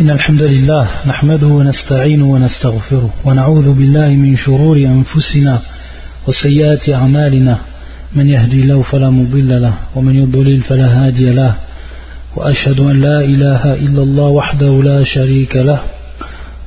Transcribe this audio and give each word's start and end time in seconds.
إن 0.00 0.10
الحمد 0.10 0.42
لله 0.42 0.88
نحمده 1.06 1.46
ونستعينه 1.46 2.24
ونستغفره 2.24 3.10
ونعوذ 3.24 3.70
بالله 3.72 4.08
من 4.08 4.36
شرور 4.36 4.76
أنفسنا 4.76 5.58
وسيئات 6.26 6.88
أعمالنا. 6.88 7.58
من 8.14 8.28
يهدي 8.28 8.62
الله 8.62 8.82
فلا 8.82 9.10
مضل 9.10 9.62
له 9.62 9.74
ومن 9.94 10.14
يضلل 10.14 10.60
فلا 10.60 10.86
هادي 10.86 11.30
له. 11.30 11.54
وأشهد 12.36 12.80
أن 12.80 13.00
لا 13.00 13.20
إله 13.20 13.74
إلا 13.74 14.02
الله 14.02 14.28
وحده 14.28 14.82
لا 14.82 15.04
شريك 15.04 15.56
له. 15.56 15.80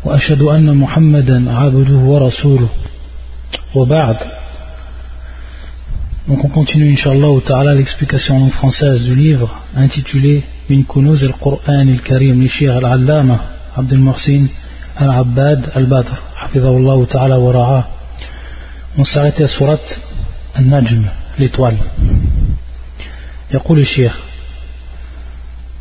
وأشهد 0.06 0.42
أن 0.42 0.78
محمدا 0.78 1.52
عبده 1.52 1.98
ورسوله. 1.98 2.70
وبعد. 3.76 4.16
Donc 6.28 6.44
on 6.44 6.50
continue, 6.50 6.90
Inch'Allah, 6.90 7.42
ta'ala, 7.46 7.76
l'explication 7.76 8.36
en 8.46 8.50
française 8.50 9.04
du 9.04 9.16
livre 9.16 9.50
intitulé 9.78 10.44
من 10.72 10.84
كنوز 10.84 11.24
القرآن 11.24 11.90
الكريم 11.90 12.44
للشيخ 12.44 12.72
العلامة 12.72 13.40
عبد 13.78 13.94
المحسن 13.94 14.48
العباد 15.02 15.66
البدر 15.76 16.18
حفظه 16.36 16.78
الله 16.78 17.06
تعالى 17.06 17.36
ورعاه. 17.36 17.84
مساعدة 18.98 19.48
سورة 19.48 19.80
النجم 20.60 21.04
لطوال. 21.40 21.76
يقول 23.54 23.80
الشيخ 23.80 24.20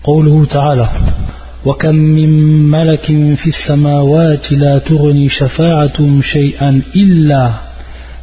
قوله 0.05 0.45
تعالى 0.45 0.91
وكم 1.65 1.95
من 1.95 2.31
ملك 2.71 3.07
في 3.37 3.47
السماوات 3.47 4.53
لا 4.53 4.79
تغني 4.79 5.29
شفاعة 5.29 6.21
شيئا 6.21 6.83
إلا 6.97 7.53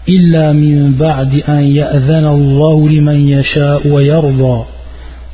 إلا 0.10 0.54
من 0.54 0.94
بعد 0.94 1.34
أن 1.50 1.64
يأذن 1.64 2.26
الله 2.26 2.90
لمن 2.90 3.30
يشاء 3.30 3.88
ويرضى 3.88 4.66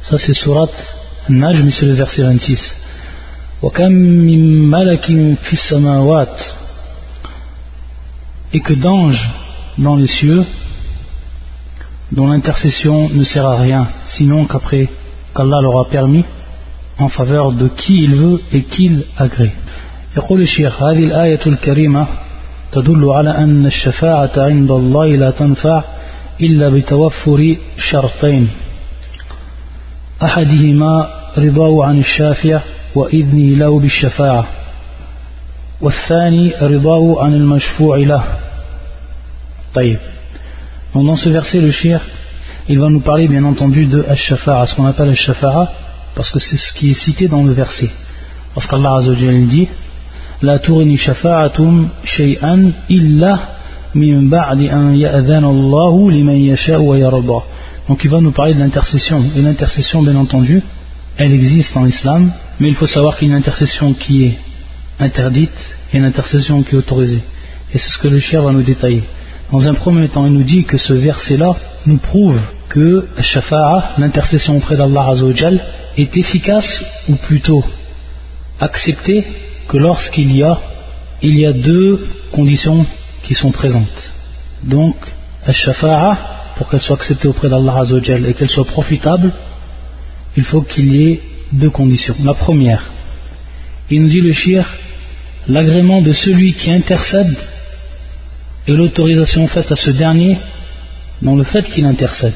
Ça 0.09 0.17
c'est 0.17 0.33
Najm, 1.28 1.70
c'est 1.70 1.86
le 1.86 1.92
verset 1.92 2.22
26. 2.22 2.74
وكم 3.62 3.92
من 3.92 4.70
ملك 4.70 5.04
في 5.42 5.52
السماوات 5.52 6.40
Et 8.54 8.60
que 8.60 8.72
d'anges 8.72 9.28
dans 9.78 9.96
les 9.96 10.06
cieux 10.06 10.44
dont 12.12 12.28
l'intercession 12.28 13.08
ne 13.10 13.24
sert 13.24 13.46
à 13.46 13.56
rien 13.56 13.88
sinon 14.06 14.44
qu'après 14.46 14.88
qu'Allah 15.34 15.60
leur 15.60 15.78
a 15.78 15.88
permis 15.88 16.24
en 16.98 17.08
faveur 17.08 17.52
de 17.52 17.68
qui 17.68 18.04
il 18.04 18.14
veut 18.14 18.40
et 18.52 18.62
qu'il 18.62 19.04
agrée. 19.18 19.52
يقول 20.16 20.40
الشيخ 20.40 20.82
هذه 20.82 21.04
الآية 21.04 21.40
الكريمة 21.46 22.06
تدل 22.72 23.04
على 23.10 23.30
أن 23.30 23.66
الشفاعة 23.66 24.30
عند 24.36 24.70
الله 24.70 25.06
لا 25.16 25.30
تنفع 25.30 25.84
إلا 26.40 26.70
بتوفر 26.74 27.56
شرطين 27.78 28.48
أحدهما 30.22 31.08
رضاه 31.38 31.84
عن 31.84 31.98
الشافع 31.98 32.60
وإذنه 32.94 33.56
له 33.56 33.78
بالشفاعة 33.78 34.46
والثاني 35.80 36.52
رضاه 36.62 37.16
عن 37.24 37.34
المشفوع 37.34 37.96
له 37.96 38.24
طيب 39.74 39.98
Donc 40.94 41.04
dans 41.04 41.16
ce 41.16 41.28
verset, 41.28 41.60
le 41.60 41.70
shir, 41.70 42.00
il 42.66 42.78
va 42.78 42.88
nous 42.88 43.00
parler 43.00 43.28
bien 43.28 43.44
entendu 43.44 43.84
de 43.84 44.02
Ash-Shafa'a, 44.08 44.66
ce 44.66 44.74
qu'on 44.74 44.86
appelle 44.86 45.10
Ash-Shafa'a, 45.10 45.70
parce 46.14 46.30
que 46.30 46.38
c'est 46.38 46.56
ce 46.56 46.72
qui 46.72 46.90
est 46.90 46.94
cité 46.94 47.28
dans 47.28 47.42
le 47.42 47.52
verset. 47.52 47.90
Parce 48.54 48.66
qu'Allah 48.66 48.96
Azzawajal 48.96 49.46
dit 49.46 49.68
La 50.42 50.58
turini 50.58 50.96
shafa'atum 50.96 51.88
shay'an 52.04 52.70
illa 52.88 53.50
min 53.94 54.22
ba'di 54.22 54.70
an 54.70 54.92
ya'adhan 54.94 55.44
Allahu 55.44 56.10
liman 56.10 56.36
yasha'u 56.36 56.80
wa 56.80 56.96
yarda. 56.96 57.40
Donc 57.88 58.04
il 58.04 58.10
va 58.10 58.20
nous 58.20 58.32
parler 58.32 58.54
de 58.54 58.60
l'intercession. 58.60 59.22
Et 59.36 59.42
l'intercession, 59.42 60.02
bien 60.02 60.16
entendu, 60.16 60.62
elle 61.17 61.33
existe 61.33 61.75
en 61.77 61.85
islam, 61.85 62.31
mais 62.59 62.69
il 62.69 62.75
faut 62.75 62.87
savoir 62.87 63.17
qu'il 63.17 63.27
y 63.27 63.31
a 63.31 63.33
une 63.33 63.39
intercession 63.39 63.93
qui 63.93 64.25
est 64.25 64.37
interdite 64.99 65.75
et 65.91 65.97
une 65.97 66.05
intercession 66.05 66.63
qui 66.63 66.75
est 66.75 66.77
autorisée. 66.77 67.23
Et 67.73 67.77
c'est 67.77 67.89
ce 67.89 67.97
que 67.97 68.07
le 68.07 68.19
shir 68.19 68.41
va 68.41 68.51
nous 68.51 68.61
détailler. 68.61 69.03
Dans 69.51 69.67
un 69.67 69.73
premier 69.73 70.07
temps, 70.07 70.25
il 70.25 70.33
nous 70.33 70.43
dit 70.43 70.63
que 70.63 70.77
ce 70.77 70.93
verset-là 70.93 71.55
nous 71.85 71.97
prouve 71.97 72.39
que 72.69 73.05
l'intercession 73.97 74.57
auprès 74.57 74.75
d'Allah 74.75 75.09
Azzawajal, 75.09 75.63
est 75.95 76.17
efficace 76.17 76.83
ou 77.07 77.15
plutôt 77.15 77.63
acceptée 78.59 79.23
que 79.67 79.77
lorsqu'il 79.77 80.35
y 80.35 80.41
a 80.41 80.59
il 81.21 81.37
y 81.37 81.45
a 81.45 81.53
deux 81.53 82.05
conditions 82.31 82.85
qui 83.23 83.33
sont 83.33 83.51
présentes. 83.51 84.11
Donc, 84.63 84.95
Shafa'a, 85.49 86.17
pour 86.57 86.67
qu'elle 86.67 86.81
soit 86.81 86.97
acceptée 86.97 87.27
auprès 87.27 87.47
d'Allah 87.47 87.77
Azzawajal 87.79 88.25
et 88.25 88.33
qu'elle 88.33 88.49
soit 88.49 88.65
profitable, 88.65 89.31
il 90.35 90.43
faut 90.43 90.61
qu'il 90.61 90.95
y 90.95 91.11
ait 91.11 91.19
deux 91.51 91.69
conditions. 91.69 92.15
La 92.23 92.33
première, 92.33 92.91
il 93.89 94.01
nous 94.01 94.09
dit 94.09 94.21
le 94.21 94.33
shir, 94.33 94.67
l'agrément 95.47 96.01
de 96.01 96.13
celui 96.13 96.53
qui 96.53 96.71
intercède 96.71 97.35
et 98.67 98.71
l'autorisation 98.71 99.47
faite 99.47 99.71
à 99.71 99.75
ce 99.75 99.91
dernier 99.91 100.37
dans 101.21 101.35
le 101.35 101.43
fait 101.43 101.63
qu'il 101.63 101.85
intercède. 101.85 102.33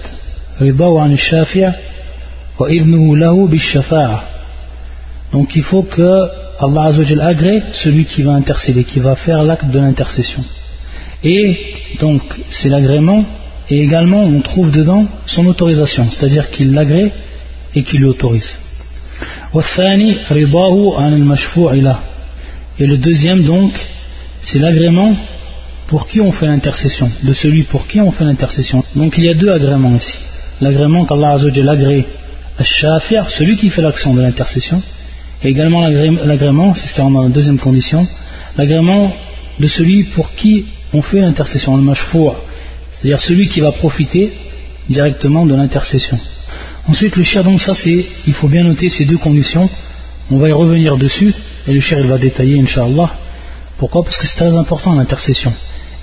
Donc 5.31 5.55
il 5.55 5.63
faut 5.63 5.83
que 5.83 6.47
Allah 6.59 6.83
Azzawajal 6.85 7.21
agrée 7.21 7.61
celui 7.73 8.05
qui 8.05 8.23
va 8.23 8.33
intercéder, 8.33 8.83
qui 8.83 8.99
va 8.99 9.15
faire 9.15 9.43
l'acte 9.43 9.69
de 9.69 9.79
l'intercession. 9.79 10.43
Et 11.23 11.57
donc 11.99 12.21
c'est 12.49 12.69
l'agrément 12.69 13.23
et 13.69 13.83
également 13.83 14.23
on 14.23 14.41
trouve 14.41 14.71
dedans 14.71 15.05
son 15.25 15.45
autorisation, 15.45 16.05
c'est-à-dire 16.09 16.49
qu'il 16.49 16.73
l'agrée 16.73 17.11
et 17.77 17.83
qu'il 17.83 18.01
l'autorise. 18.01 18.57
Et 22.79 22.85
le 22.85 22.97
deuxième 22.97 23.43
donc, 23.43 23.73
c'est 24.41 24.59
l'agrément 24.59 25.15
pour 25.87 26.07
qui 26.07 26.19
on 26.19 26.31
fait 26.31 26.47
l'intercession, 26.47 27.09
de 27.23 27.33
celui 27.33 27.63
pour 27.63 27.87
qui 27.87 28.01
on 28.01 28.11
fait 28.11 28.25
l'intercession. 28.25 28.83
Donc 28.95 29.17
il 29.17 29.25
y 29.25 29.29
a 29.29 29.33
deux 29.33 29.51
agréments 29.51 29.95
ici. 29.95 30.17
L'agrément 30.59 31.05
qu'Allah 31.05 31.31
Azzawajal 31.33 31.69
agrée 31.69 32.05
à 32.57 32.63
Shafir, 32.63 33.29
celui 33.29 33.55
qui 33.57 33.69
fait 33.69 33.81
l'action 33.81 34.13
de 34.13 34.21
l'intercession, 34.21 34.81
et 35.43 35.49
également 35.49 35.87
l'agrément, 35.87 36.73
c'est 36.73 36.87
ce 36.87 36.93
qui 36.93 36.99
est 36.99 37.03
en 37.03 37.29
deuxième 37.29 37.59
condition, 37.59 38.07
l'agrément 38.57 39.13
de 39.59 39.67
celui 39.67 40.03
pour 40.03 40.33
qui 40.33 40.65
on 40.93 41.01
fait 41.01 41.21
l'intercession, 41.21 41.77
le 41.77 41.83
mashfoua, 41.83 42.35
c'est-à-dire 42.91 43.21
celui 43.21 43.47
qui 43.47 43.59
va 43.59 43.71
profiter 43.71 44.33
directement 44.89 45.45
de 45.45 45.53
l'intercession. 45.53 46.19
Ensuite, 46.87 47.17
le 47.17 47.23
shir, 47.23 47.43
donc 47.43 47.59
ça 47.59 47.73
il 47.85 48.33
faut 48.33 48.47
bien 48.47 48.63
noter 48.63 48.89
ces 48.89 49.03
deux 49.03 49.17
conditions, 49.17 49.69
on 50.31 50.37
va 50.37 50.47
y 50.47 50.53
revenir 50.53 50.97
dessus, 50.97 51.33
et 51.67 51.73
le 51.73 51.81
shir 51.81 51.99
il 51.99 52.07
va 52.07 52.17
détailler, 52.17 52.59
Inch'Allah. 52.59 53.11
Pourquoi? 53.77 54.03
Parce 54.03 54.17
que 54.17 54.25
c'est 54.25 54.37
très 54.37 54.55
important 54.55 54.95
l'intercession. 54.95 55.53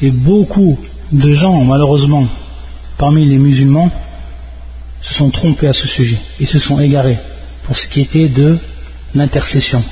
Et 0.03 0.11
beaucoup 0.11 0.79
de 1.11 1.31
gens, 1.31 1.65
malheureusement, 1.65 2.27
parmi 2.99 3.27
les 3.27 3.39
musulmans, 3.39 3.91
se 5.01 5.15
sont 5.15 5.31
trompés 5.31 5.69
à 5.69 5.73
ce 5.73 5.87
sujet. 5.87 6.19
Ils 6.39 6.47
se 6.47 6.59
sont 6.59 6.79
égarés 6.81 7.19
pour 7.65 7.77
ce 7.77 7.89
qui 7.89 8.03
était 8.03 8.29
de 8.29 8.59
l'intercession. 9.15 9.83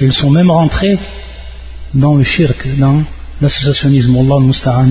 Ils 0.00 0.12
sont 0.12 0.30
même 0.30 0.50
rentrés 0.50 0.98
dans 1.94 2.16
le 2.16 2.24
shirk, 2.24 2.66
dans 2.78 3.02
l'associationnisme, 3.40 4.16
Allah 4.16 4.40
musta'an, 4.40 4.90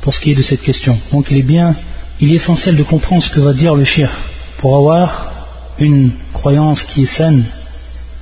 pour 0.00 0.14
ce 0.14 0.20
qui 0.20 0.32
est 0.32 0.34
de 0.34 0.42
cette 0.42 0.62
question. 0.62 0.98
Donc 1.12 1.30
il 1.30 1.38
est 1.38 1.42
bien, 1.42 1.76
il 2.20 2.32
est 2.32 2.36
essentiel 2.36 2.76
de 2.76 2.82
comprendre 2.82 3.22
ce 3.22 3.30
que 3.30 3.40
va 3.40 3.52
dire 3.52 3.76
le 3.76 3.84
shirk 3.84 4.12
pour 4.65 4.77
avoir 4.77 5.31
une 5.79 6.11
croyance 6.33 6.83
qui 6.83 7.03
est 7.03 7.13
saine 7.17 7.43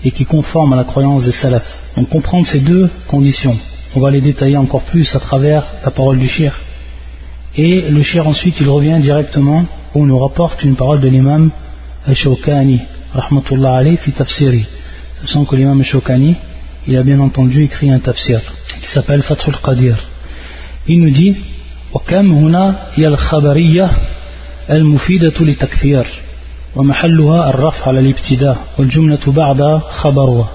et 0.04 0.12
qui 0.12 0.24
est 0.24 0.26
conforme 0.26 0.74
à 0.74 0.76
la 0.76 0.84
croyance 0.84 1.26
des 1.26 1.32
salafs. 1.32 1.68
Donc 1.98 2.10
comprendre 2.10 2.46
ces 2.48 2.60
deux 2.60 2.90
conditions. 3.08 3.58
On 3.96 4.00
va 4.00 4.12
les 4.12 4.22
détailler 4.22 4.58
encore 4.58 4.84
plus 4.84 5.16
à 5.16 5.20
travers 5.20 5.64
la 5.84 5.92
parole 5.92 6.20
du 6.20 6.28
shir. 6.28 6.54
Et 7.56 7.82
le 7.82 8.02
shir 8.02 8.28
ensuite 8.28 8.60
il 8.60 8.70
revient 8.70 9.00
directement 9.02 9.66
où 9.96 10.06
nous 10.06 10.18
rapporte 10.18 10.64
une 10.64 10.76
parole 10.76 11.02
de 11.02 11.08
l'imam 11.08 11.52
Al-Shawkani, 12.06 12.82
rahmatullah 13.14 13.78
alayhi, 13.78 13.98
fi 13.98 14.12
tafsiri. 14.12 14.66
Ce 15.22 15.28
sont 15.28 15.44
que 15.46 15.56
l'imam 15.56 15.80
Al-Shawkani, 15.80 16.36
il 16.88 16.98
a 16.98 17.04
bien 17.04 17.20
entendu 17.20 17.64
écrit 17.64 17.92
un 17.92 18.00
tafsir 18.00 18.40
qui 18.82 18.90
s'appelle 18.90 19.24
Fathul 19.24 19.58
Qadir. 19.62 19.98
Il 20.88 21.02
nous 21.02 21.12
dit 21.12 21.36
وكم 21.94 22.32
هنا 22.32 22.88
هي 22.94 23.08
الخبرية 23.08 23.92
المفيدة 24.70 25.34
للتكثير 25.40 26.08
ومحلها 26.77 27.51
الرفع 27.51 27.89
على 27.89 28.01
الابتداء 28.01 28.57
والجملة 28.79 29.19
بعد 29.27 29.81
خبرها. 29.89 30.49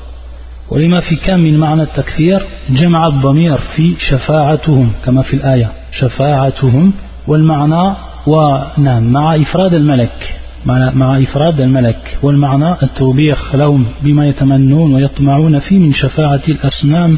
ولما 0.70 1.00
في 1.00 1.16
كم 1.16 1.40
من 1.40 1.58
معنى 1.58 1.82
التكثير 1.82 2.46
جمع 2.70 3.08
الضمير 3.08 3.58
في 3.58 3.96
شفاعتهم 3.98 4.92
كما 5.06 5.22
في 5.22 5.34
الآية. 5.34 5.72
شفاعتهم 5.92 6.94
والمعنى 7.28 7.96
ونعم 8.28 9.04
مع 9.04 9.36
إفراد 9.36 9.74
الملك. 9.74 10.36
مع, 10.66 11.18
إفراد 11.24 11.62
الملك. 11.62 12.18
والمعنى 12.24 12.76
التوبيخ 12.84 13.56
لهم 13.56 13.86
بما 14.02 14.28
يتمنون 14.28 14.94
ويطمعون 14.94 15.60
فيه 15.60 15.80
من 15.80 15.94
شفاعة 15.94 16.42
الأصنام 16.50 17.18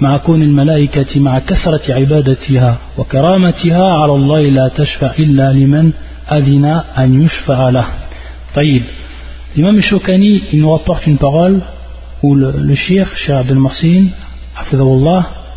مع 0.00 0.16
كون 0.16 0.42
الملائكة 0.42 1.20
مع 1.20 1.38
كثرة 1.38 1.94
عبادتها 1.94 2.78
وكرامتها 2.98 3.92
على 4.02 4.12
الله 4.12 4.40
لا 4.40 4.68
تشفع 4.68 5.12
إلا 5.18 5.52
لمن 5.52 5.92
أذن 6.32 6.64
أن 6.98 7.22
يشفع 7.22 7.68
له. 7.70 7.86
Taïb. 8.54 8.82
L'imam 9.56 9.80
Shokani, 9.80 10.42
il 10.52 10.60
nous 10.60 10.70
rapporte 10.70 11.06
une 11.06 11.18
parole 11.18 11.62
où 12.22 12.34
le, 12.34 12.52
le 12.56 12.74
shir, 12.74 13.08
Shir 13.16 13.36
Abdel 13.38 13.58
Morsin, 13.58 14.06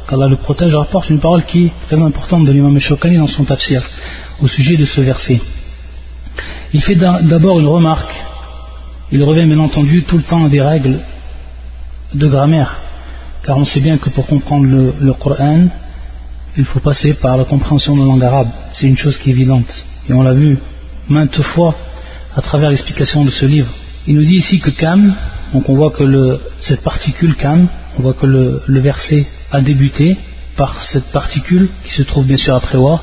qu'Allah 0.07 0.27
le 0.27 0.35
protège, 0.35 0.75
rapporte 0.75 1.09
une 1.09 1.19
parole 1.19 1.43
qui 1.43 1.65
est 1.65 1.71
très 1.87 2.01
importante 2.01 2.45
de 2.45 2.51
l'imam 2.51 2.79
Shokani 2.79 3.17
dans 3.17 3.27
son 3.27 3.45
tafsir 3.45 3.83
au 4.41 4.47
sujet 4.47 4.77
de 4.77 4.85
ce 4.85 5.01
verset. 5.01 5.41
Il 6.73 6.81
fait 6.81 6.95
d'abord 6.95 7.59
une 7.59 7.67
remarque. 7.67 8.13
Il 9.11 9.23
revient 9.23 9.47
bien 9.47 9.59
entendu 9.59 10.03
tout 10.03 10.17
le 10.17 10.23
temps 10.23 10.45
à 10.45 10.49
des 10.49 10.61
règles 10.61 10.99
de 12.13 12.27
grammaire, 12.27 12.77
car 13.43 13.57
on 13.57 13.65
sait 13.65 13.79
bien 13.79 13.97
que 13.97 14.09
pour 14.09 14.27
comprendre 14.27 14.65
le, 14.65 14.93
le 14.99 15.13
Coran, 15.13 15.67
il 16.57 16.65
faut 16.65 16.79
passer 16.79 17.13
par 17.15 17.37
la 17.37 17.45
compréhension 17.45 17.95
de 17.95 18.01
la 18.01 18.05
langue 18.05 18.23
arabe. 18.23 18.49
C'est 18.71 18.87
une 18.87 18.97
chose 18.97 19.17
qui 19.17 19.29
est 19.29 19.33
évidente. 19.33 19.85
Et 20.07 20.13
on 20.13 20.21
l'a 20.21 20.33
vu 20.33 20.59
maintes 21.09 21.41
fois 21.41 21.75
à 22.35 22.41
travers 22.41 22.69
l'explication 22.69 23.23
de 23.23 23.29
ce 23.29 23.45
livre. 23.45 23.71
Il 24.07 24.15
nous 24.15 24.23
dit 24.23 24.35
ici 24.35 24.59
que 24.59 24.69
Kam, 24.69 25.15
donc 25.53 25.69
on 25.69 25.75
voit 25.75 25.91
que 25.91 26.39
cette 26.59 26.81
particule 26.81 27.35
Kam, 27.35 27.67
on 27.97 28.01
voit 28.01 28.13
que 28.13 28.25
le, 28.25 28.79
verset 28.79 29.25
a 29.51 29.61
débuté 29.61 30.17
par 30.55 30.81
cette 30.83 31.11
particule 31.11 31.69
qui 31.85 31.91
se 31.91 32.03
trouve 32.03 32.25
bien 32.25 32.37
sûr 32.37 32.55
après 32.55 32.77
Wa. 32.77 33.01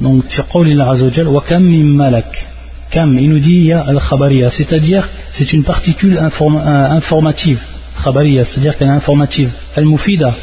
Donc, 0.00 0.24
wa 0.54 1.42
kam 1.46 1.64
malak. 1.94 2.46
Kam, 2.90 3.18
il 3.18 3.28
nous 3.28 3.38
dit 3.38 3.54
il 3.54 3.66
y 3.66 3.72
a 3.72 3.82
al-khabariya, 3.82 4.50
c'est-à-dire 4.50 5.08
c'est 5.30 5.52
une 5.52 5.62
particule 5.62 6.16
euh, 6.16 6.90
informative, 6.90 7.60
khabariya, 8.02 8.44
c'est-à-dire 8.44 8.76
qu'elle 8.76 8.88
est 8.88 8.92
informative. 8.92 9.50
Al-mufida, 9.76 10.34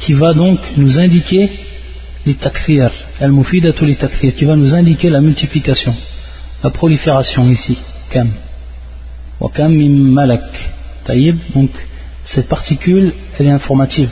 qui 0.00 0.12
va 0.12 0.34
donc 0.34 0.58
nous 0.76 0.98
indiquer 0.98 1.50
les 2.26 2.34
takfir, 2.34 2.90
al-mufida 3.20 3.72
tous 3.72 3.86
les 3.86 3.94
takfir, 3.94 4.34
qui 4.34 4.44
va 4.44 4.56
nous 4.56 4.74
indiquer 4.74 5.08
la 5.08 5.20
multiplication, 5.20 5.94
la 6.63 6.69
prolifération 6.69 7.49
ici, 7.49 7.77
kam. 8.09 8.29
Wa 9.39 9.49
kam 9.53 9.73
malak. 10.17 10.43
Taïb, 11.03 11.37
donc 11.55 11.71
cette 12.23 12.47
particule, 12.47 13.13
elle 13.37 13.47
est 13.47 13.51
informative. 13.51 14.11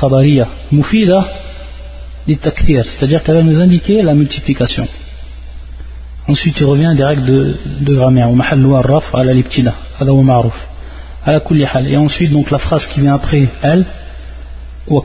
Khabariya. 0.00 0.46
Mufida, 0.70 1.26
takfir, 2.40 2.84
c'est-à-dire 2.84 3.22
qu'elle 3.22 3.36
va 3.36 3.42
nous 3.42 3.60
indiquer 3.60 4.02
la 4.02 4.14
multiplication. 4.14 4.86
Ensuite, 6.28 6.60
il 6.60 6.66
revient 6.66 6.92
des 6.96 7.04
règles 7.04 7.24
de, 7.24 7.56
de 7.80 7.94
grammaire. 7.94 8.28
Et 11.86 11.96
ensuite, 11.96 12.32
donc, 12.32 12.50
la 12.50 12.58
phrase 12.58 12.86
qui 12.86 13.00
vient 13.00 13.14
après 13.14 13.48
elle, 13.62 13.84
la 14.88 15.00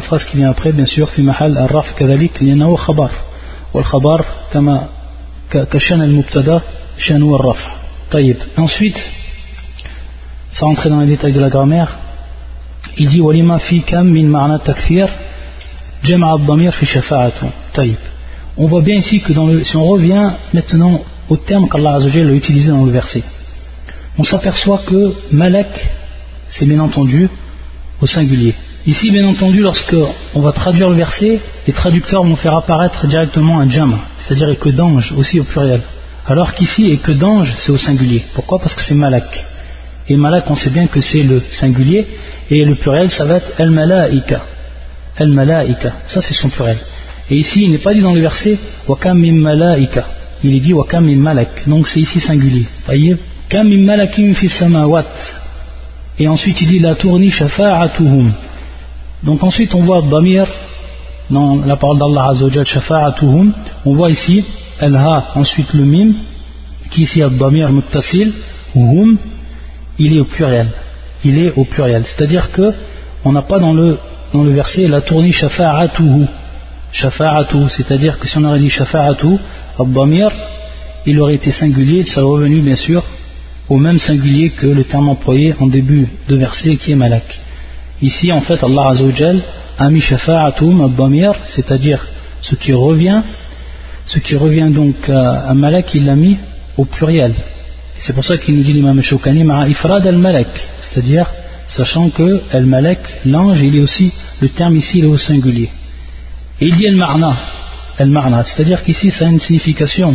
phrase 0.00 0.24
qui 0.24 0.36
vient 0.36 0.50
après, 0.50 0.72
bien 0.72 0.86
sûr, 0.86 1.06
في 1.06 1.22
محل 1.22 1.58
الرفع 1.58 1.92
كذلك 1.96 2.42
لأنه 2.42 2.76
خبر 2.76 3.10
والخبر 3.74 4.24
كما 4.52 4.88
كشان 5.50 6.02
المبتدا 6.02 6.60
شان 6.98 7.34
الرفع 7.34 7.70
طيب 8.10 8.36
ensuite 8.56 9.00
sans 10.52 10.66
rentrer 10.66 10.90
dans 10.90 11.00
les 11.00 11.06
détails 11.06 11.32
de 11.32 11.40
la 11.40 11.50
grammaire 11.50 11.98
il 12.96 13.08
dit 13.08 13.20
walima 13.20 13.58
fi 13.58 13.80
kam 13.82 14.08
min 14.10 14.28
ma'na 14.28 14.58
takfir 14.58 15.08
jama' 16.02 16.32
ad-damir 16.34 16.72
fi 16.74 16.86
shafa'atu 16.86 17.46
طيب 17.74 17.96
on 18.56 18.66
voit 18.66 18.82
bien 18.82 18.96
ici 18.96 19.20
que 19.20 19.32
dans 19.32 19.46
le, 19.46 19.62
si 19.62 19.76
on 19.76 19.84
revient 19.84 20.30
maintenant 20.52 21.00
au 21.28 21.36
terme 21.36 21.68
qu'Allah 21.68 21.98
a 22.02 22.18
utilisé 22.40 22.70
dans 22.70 22.84
le 22.84 22.92
verset 22.92 23.22
on 24.18 24.24
s'aperçoit 24.24 24.80
que 24.88 25.14
malak 25.32 25.70
c'est 26.50 26.66
bien 26.66 26.80
entendu 26.80 27.28
au 28.00 28.06
singulier 28.06 28.54
ici 28.85 29.11
bien 29.11 29.27
entendu 29.27 29.61
lorsque 29.61 29.95
on 30.33 30.41
va 30.41 30.51
traduire 30.51 30.89
le 30.89 30.95
verset 30.95 31.39
les 31.67 31.73
traducteurs 31.73 32.23
vont 32.23 32.35
faire 32.35 32.55
apparaître 32.55 33.07
directement 33.07 33.59
un 33.59 33.69
jam 33.69 33.97
c'est-à-dire 34.19 34.59
que 34.59 34.69
d'ange 34.69 35.13
aussi 35.17 35.39
au 35.39 35.43
pluriel 35.43 35.81
alors 36.27 36.53
qu'ici 36.53 36.91
et 36.91 36.97
que 36.97 37.11
d'ange 37.11 37.53
c'est 37.57 37.71
au 37.71 37.77
singulier 37.77 38.23
pourquoi? 38.35 38.59
Parce 38.59 38.75
que 38.75 38.81
c'est 38.81 38.95
malak 38.95 39.45
et 40.09 40.17
malak, 40.17 40.49
on 40.49 40.55
sait 40.55 40.69
bien 40.69 40.87
que 40.87 40.99
c'est 40.99 41.23
le 41.23 41.41
singulier, 41.51 42.05
et 42.49 42.65
le 42.65 42.75
pluriel, 42.75 43.09
ça 43.09 43.23
va 43.23 43.37
être 43.37 43.59
el-malaika. 43.59 44.43
El-malaika, 45.17 45.93
ça 46.07 46.21
c'est 46.21 46.33
son 46.33 46.49
pluriel. 46.49 46.77
Et 47.29 47.37
ici, 47.37 47.63
il 47.63 47.71
n'est 47.71 47.77
pas 47.77 47.93
dit 47.93 48.01
dans 48.01 48.13
le 48.13 48.19
verset 48.19 48.57
wakam 48.87 49.19
min 49.19 49.39
malaika, 49.39 50.07
il 50.43 50.53
est 50.55 50.59
dit 50.59 50.73
wakam 50.73 51.05
min 51.05 51.15
malak, 51.15 51.67
donc 51.67 51.87
c'est 51.87 52.01
ici 52.01 52.19
singulier. 52.19 52.67
Voyez? 52.85 53.15
Kam 53.47 53.69
min 53.69 53.85
malakim 53.85 54.33
fi 54.33 54.49
samawat. 54.49 55.05
Et 56.19 56.27
ensuite, 56.27 56.59
il 56.61 56.67
dit 56.67 56.79
la 56.79 56.95
tourni 56.95 57.29
shafa'atuhum. 57.29 58.33
Donc 59.23 59.41
ensuite, 59.43 59.73
on 59.73 59.81
voit 59.81 60.01
Bamir, 60.01 60.47
dans 61.29 61.55
la 61.65 61.77
parole 61.77 61.97
d'Allah 61.97 62.29
Azzawajal, 62.31 62.65
shafa'atuhum, 62.65 63.53
on 63.85 63.93
voit 63.93 64.11
ici 64.11 64.43
el-ha, 64.79 65.31
ensuite 65.35 65.73
le 65.73 65.85
mim, 65.85 66.13
qui 66.91 67.03
ici 67.03 67.21
a 67.21 67.29
Bamir 67.29 67.71
muttasil, 67.71 68.33
hum, 68.75 69.17
il 69.97 70.17
est 70.17 70.19
au 70.19 70.25
pluriel. 70.25 70.67
Il 71.23 71.37
est 71.37 71.53
au 71.55 71.63
pluriel. 71.63 72.03
C'est-à-dire 72.05 72.51
que 72.51 72.73
on 73.23 73.31
n'a 73.31 73.41
pas 73.41 73.59
dans 73.59 73.73
le, 73.73 73.97
dans 74.33 74.43
le 74.43 74.51
verset 74.51 74.87
la 74.87 75.01
tournée 75.01 75.31
shafa'atuhu. 75.31 76.25
Shafa'atuhu, 76.91 77.69
c'est-à-dire 77.69 78.19
que 78.19 78.27
si 78.27 78.37
on 78.37 78.43
aurait 78.43 78.59
dit 78.59 78.69
shafa'atuhu, 78.69 79.37
Abdamir, 79.79 80.31
il 81.05 81.19
aurait 81.19 81.35
été 81.35 81.51
singulier, 81.51 82.05
ça 82.05 82.25
aurait 82.25 82.43
revenu 82.43 82.59
bien 82.59 82.75
sûr 82.75 83.03
au 83.69 83.77
même 83.77 83.97
singulier 83.97 84.49
que 84.49 84.67
le 84.67 84.83
terme 84.83 85.09
employé 85.09 85.55
en 85.59 85.67
début 85.67 86.07
de 86.27 86.35
verset 86.35 86.75
qui 86.75 86.91
est 86.91 86.95
malak. 86.95 87.23
Ici, 88.03 88.33
en 88.33 88.41
fait, 88.41 88.61
Allah 88.61 88.91
a 89.79 89.89
mis 89.89 90.01
shafa'atuhum 90.01 90.81
Abdamir, 90.81 91.31
c'est-à-dire 91.45 92.05
ce 92.41 92.55
qui 92.55 92.73
revient, 92.73 93.21
ce 94.05 94.19
qui 94.19 94.35
revient 94.35 94.69
donc 94.71 95.09
à 95.09 95.53
malak, 95.53 95.95
il 95.95 96.05
l'a 96.05 96.15
mis 96.15 96.37
au 96.77 96.83
pluriel. 96.83 97.33
C'est 97.99 98.11
pour 98.11 98.25
ça 98.25 98.35
qu'il 98.35 98.57
nous 98.57 98.63
dit 98.63 98.73
l'imam 98.73 99.01
Shawkani, 99.01 99.45
ifrad 99.69 100.05
al-malak, 100.05 100.49
c'est-à-dire 100.81 101.27
sachant 101.69 102.09
que 102.09 102.41
al-malak, 102.51 102.99
l'ange, 103.25 103.61
il 103.61 103.77
est 103.77 103.79
aussi, 103.79 104.11
le 104.41 104.49
terme 104.49 104.75
ici 104.75 104.99
est 104.99 105.05
au 105.05 105.17
singulier. 105.17 105.69
Et 106.59 106.65
il 106.65 106.75
dit 106.75 106.87
al-marna, 106.87 107.37
al-marna, 107.97 108.43
c'est-à-dire 108.43 108.83
qu'ici 108.83 109.11
ça 109.11 109.27
a 109.27 109.29
une 109.29 109.39
signification, 109.39 110.13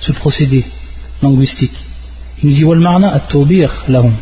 ce 0.00 0.10
procédé 0.10 0.64
linguistique. 1.22 1.78
Il 2.42 2.48
nous 2.48 2.56
dit 2.56 2.64
wal-marna 2.64 3.14
at-tawbir 3.14 3.84
lahum, 3.88 4.14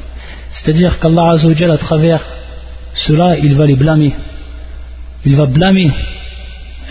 c'est-à-dire 0.52 0.98
qu'Allah 0.98 1.32
Azzawajal 1.32 1.70
à 1.70 1.78
travers 1.78 2.22
cela, 2.94 3.38
il 3.38 3.54
va 3.54 3.66
les 3.66 3.74
blâmer. 3.76 4.12
Il 5.24 5.36
va 5.36 5.46
blâmer 5.46 5.90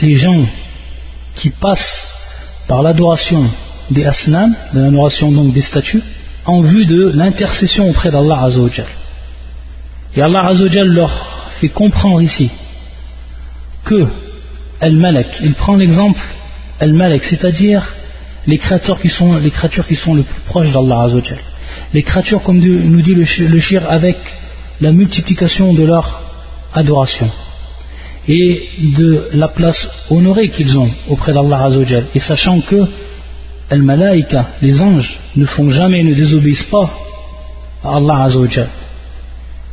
les 0.02 0.16
gens 0.16 0.46
qui 1.36 1.50
passent 1.50 2.08
par 2.68 2.84
l'adoration 2.84 3.50
des 3.92 4.06
asnam, 4.06 4.54
de 4.74 4.80
l'adoration 4.80 5.32
donc 5.32 5.54
des 5.54 5.62
statues, 5.62 6.04
en 6.46 6.62
vue 6.62 6.86
de 6.86 7.12
l'intercession 7.14 7.90
auprès 7.90 8.12
d'Allah 8.12 8.44
Azzawajal. 8.44 8.88
Et 10.16 10.22
Allah 10.22 10.46
Azzawajal 10.48 10.88
leur 10.88 11.52
fait 11.60 11.70
comprendre 11.70 12.22
ici 12.22 12.50
que 13.86 14.06
Al-Malak, 14.82 15.40
il 15.44 15.54
prend 15.54 15.76
l'exemple 15.76 16.22
Al-Malak, 16.80 17.24
c'est-à-dire 17.24 17.96
les 18.46 18.58
créatures 18.58 19.00
qui 19.00 19.10
sont 19.10 19.38
les 19.38 19.52
créatures 19.52 19.88
qui 19.88 19.96
sont 19.96 20.16
les 20.16 20.24
plus 20.24 20.42
proches 20.42 20.72
d'Allah 20.72 21.04
Azzawajal. 21.04 21.40
Les 21.94 22.04
créatures, 22.04 22.42
comme 22.44 22.60
nous 22.60 23.02
dit 23.02 23.14
le, 23.14 23.60
shir, 23.60 23.90
avec 23.90 24.18
la 24.82 24.92
multiplication 24.92 25.74
de 25.74 25.84
leur 25.84 26.22
adoration 26.74 27.30
et 28.28 28.62
de 28.98 29.30
la 29.34 29.48
place 29.48 29.90
honorée 30.10 30.50
qu'ils 30.50 30.78
ont 30.78 30.90
auprès 31.10 31.32
d'Allah 31.32 31.64
Azzawajal. 31.64 32.08
Et 32.14 32.20
sachant 32.20 32.60
que 32.60 32.86
Al-Malaïka, 33.70 34.50
les 34.62 34.82
anges, 34.82 35.20
ne 35.36 35.46
font 35.46 35.70
jamais, 35.70 36.04
ne 36.04 36.14
désobéissent 36.14 36.70
pas 36.70 36.90
à 37.84 37.96
Allah 37.96 38.24
Azzawajal. 38.24 38.70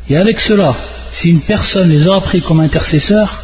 Et 0.09 0.17
avec 0.17 0.39
cela, 0.41 0.75
si 1.13 1.31
une 1.31 1.41
personne 1.41 1.89
les 1.89 2.09
a 2.09 2.21
pris 2.21 2.41
comme 2.41 2.61
intercesseurs, 2.61 3.43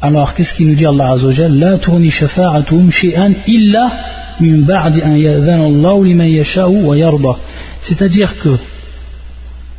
alors 0.00 0.34
qu'est-ce 0.34 0.54
qu'il 0.54 0.68
nous 0.68 0.74
dit 0.74 0.86
Allah 0.86 1.12
Azzawajal? 1.12 1.58
La 1.58 1.78
tourni 1.78 2.10
shafa'atum 2.10 2.90
shi'an 2.90 3.32
illa 3.46 3.92
min 4.40 4.58
ba'di 4.62 5.02
an 5.02 5.16
yasha'u 5.16 6.84
wa 6.84 6.96
yarda. 6.96 7.36
C'est-à-dire 7.82 8.38
que 8.38 8.56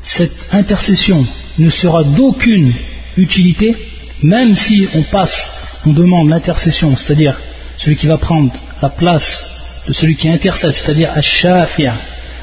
cette 0.03 0.35
intercession 0.51 1.25
ne 1.57 1.69
sera 1.69 2.03
d'aucune 2.03 2.73
utilité, 3.17 3.75
même 4.23 4.55
si 4.55 4.87
on 4.95 5.03
passe, 5.03 5.51
on 5.85 5.93
demande 5.93 6.29
l'intercession, 6.29 6.95
c'est-à-dire 6.95 7.39
celui 7.77 7.95
qui 7.95 8.07
va 8.07 8.17
prendre 8.17 8.51
la 8.81 8.89
place 8.89 9.45
de 9.87 9.93
celui 9.93 10.15
qui 10.15 10.29
intercède, 10.29 10.73
c'est-à-dire 10.73 11.11
Ash-Shafir, 11.15 11.93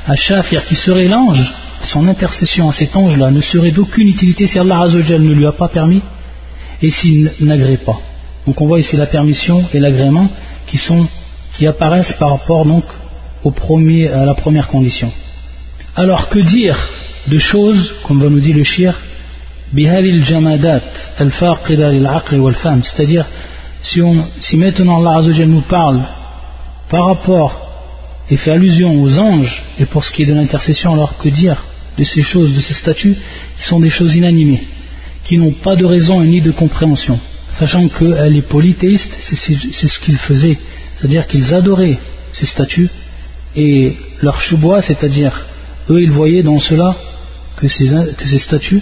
Ash-Shafir 0.06 0.64
qui 0.64 0.74
serait 0.74 1.08
l'ange, 1.08 1.52
son 1.82 2.08
intercession 2.08 2.68
à 2.68 2.72
cet 2.72 2.96
ange-là 2.96 3.30
ne 3.30 3.40
serait 3.40 3.70
d'aucune 3.70 4.08
utilité 4.08 4.46
si 4.46 4.58
Allah 4.58 4.80
Azzawajal 4.82 5.20
ne 5.20 5.32
lui 5.32 5.46
a 5.46 5.52
pas 5.52 5.68
permis 5.68 6.02
et 6.80 6.90
s'il 6.90 7.30
n'agrée 7.40 7.76
pas. 7.76 8.00
Donc 8.46 8.60
on 8.60 8.66
voit 8.66 8.80
ici 8.80 8.96
la 8.96 9.06
permission 9.06 9.64
et 9.72 9.80
l'agrément 9.80 10.28
qui 10.66 11.66
apparaissent 11.66 12.14
par 12.14 12.30
rapport 12.30 12.64
donc 12.64 12.84
au 13.42 13.50
premier, 13.50 14.08
à 14.08 14.24
la 14.24 14.34
première 14.34 14.68
condition. 14.68 15.12
Alors 15.94 16.28
que 16.28 16.40
dire 16.40 16.76
de 17.26 17.38
choses, 17.38 17.94
comme 18.04 18.22
va 18.22 18.28
nous 18.28 18.40
dire 18.40 18.56
le 18.56 18.64
shir, 18.64 18.98
c'est-à-dire 22.82 23.26
si, 23.82 24.56
maintenant 24.56 25.04
Allah 25.04 25.44
nous 25.46 25.60
parle 25.62 26.00
par 26.88 27.06
rapport 27.06 27.60
et 28.30 28.36
fait 28.36 28.52
allusion 28.52 29.02
aux 29.02 29.18
anges, 29.18 29.62
et 29.78 29.84
pour 29.84 30.04
ce 30.04 30.12
qui 30.12 30.22
est 30.22 30.26
de 30.26 30.34
l'intercession, 30.34 30.92
alors 30.92 31.18
que 31.18 31.28
dire 31.28 31.62
de 31.98 32.04
ces 32.04 32.22
choses, 32.22 32.54
de 32.54 32.60
ces 32.60 32.74
statues, 32.74 33.16
qui 33.58 33.66
sont 33.66 33.80
des 33.80 33.90
choses 33.90 34.14
inanimées, 34.14 34.64
qui 35.24 35.38
n'ont 35.38 35.52
pas 35.52 35.76
de 35.76 35.84
raison 35.84 36.22
ni 36.22 36.40
de 36.40 36.50
compréhension, 36.50 37.18
sachant 37.52 37.88
que 37.88 38.28
les 38.28 38.42
polythéistes, 38.42 39.12
c'est 39.20 39.88
ce 39.88 39.98
qu'ils 40.00 40.18
faisaient, 40.18 40.58
c'est-à-dire 40.98 41.26
qu'ils 41.26 41.54
adoraient 41.54 41.98
ces 42.32 42.46
statues, 42.46 42.90
et 43.56 43.96
leur 44.20 44.40
choubois, 44.40 44.82
c'est-à-dire, 44.82 45.46
eux, 45.90 46.02
ils 46.02 46.10
voyaient 46.10 46.42
dans 46.42 46.58
cela 46.58 46.96
que 47.57 47.67
ces, 47.67 47.89
que 48.17 48.27
ces 48.27 48.39
statues 48.39 48.81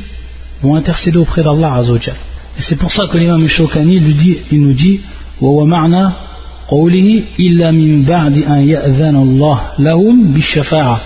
vont 0.62 0.75
intercéder 0.75 1.17
auprès 1.17 1.43
d'Allah 1.43 1.75
Azzawajal. 1.75 2.15
Et 2.57 2.62
c'est 2.62 2.75
pour 2.75 2.91
ça 2.91 3.07
que 3.12 3.17
l'imam 3.17 3.47
Shawkani 3.47 4.00
lui 4.00 4.13
dit, 4.13 4.38
il 4.51 4.62
nous 4.62 4.74
dit 4.74 5.01
قوله 6.67 7.24
إلا 7.39 7.71
من 7.71 8.03
بعد 8.03 8.38
أن 8.38 8.69
يأذن 8.69 9.15
الله 9.15 9.62
لهم 9.79 10.33
بالشفاعة 10.33 11.01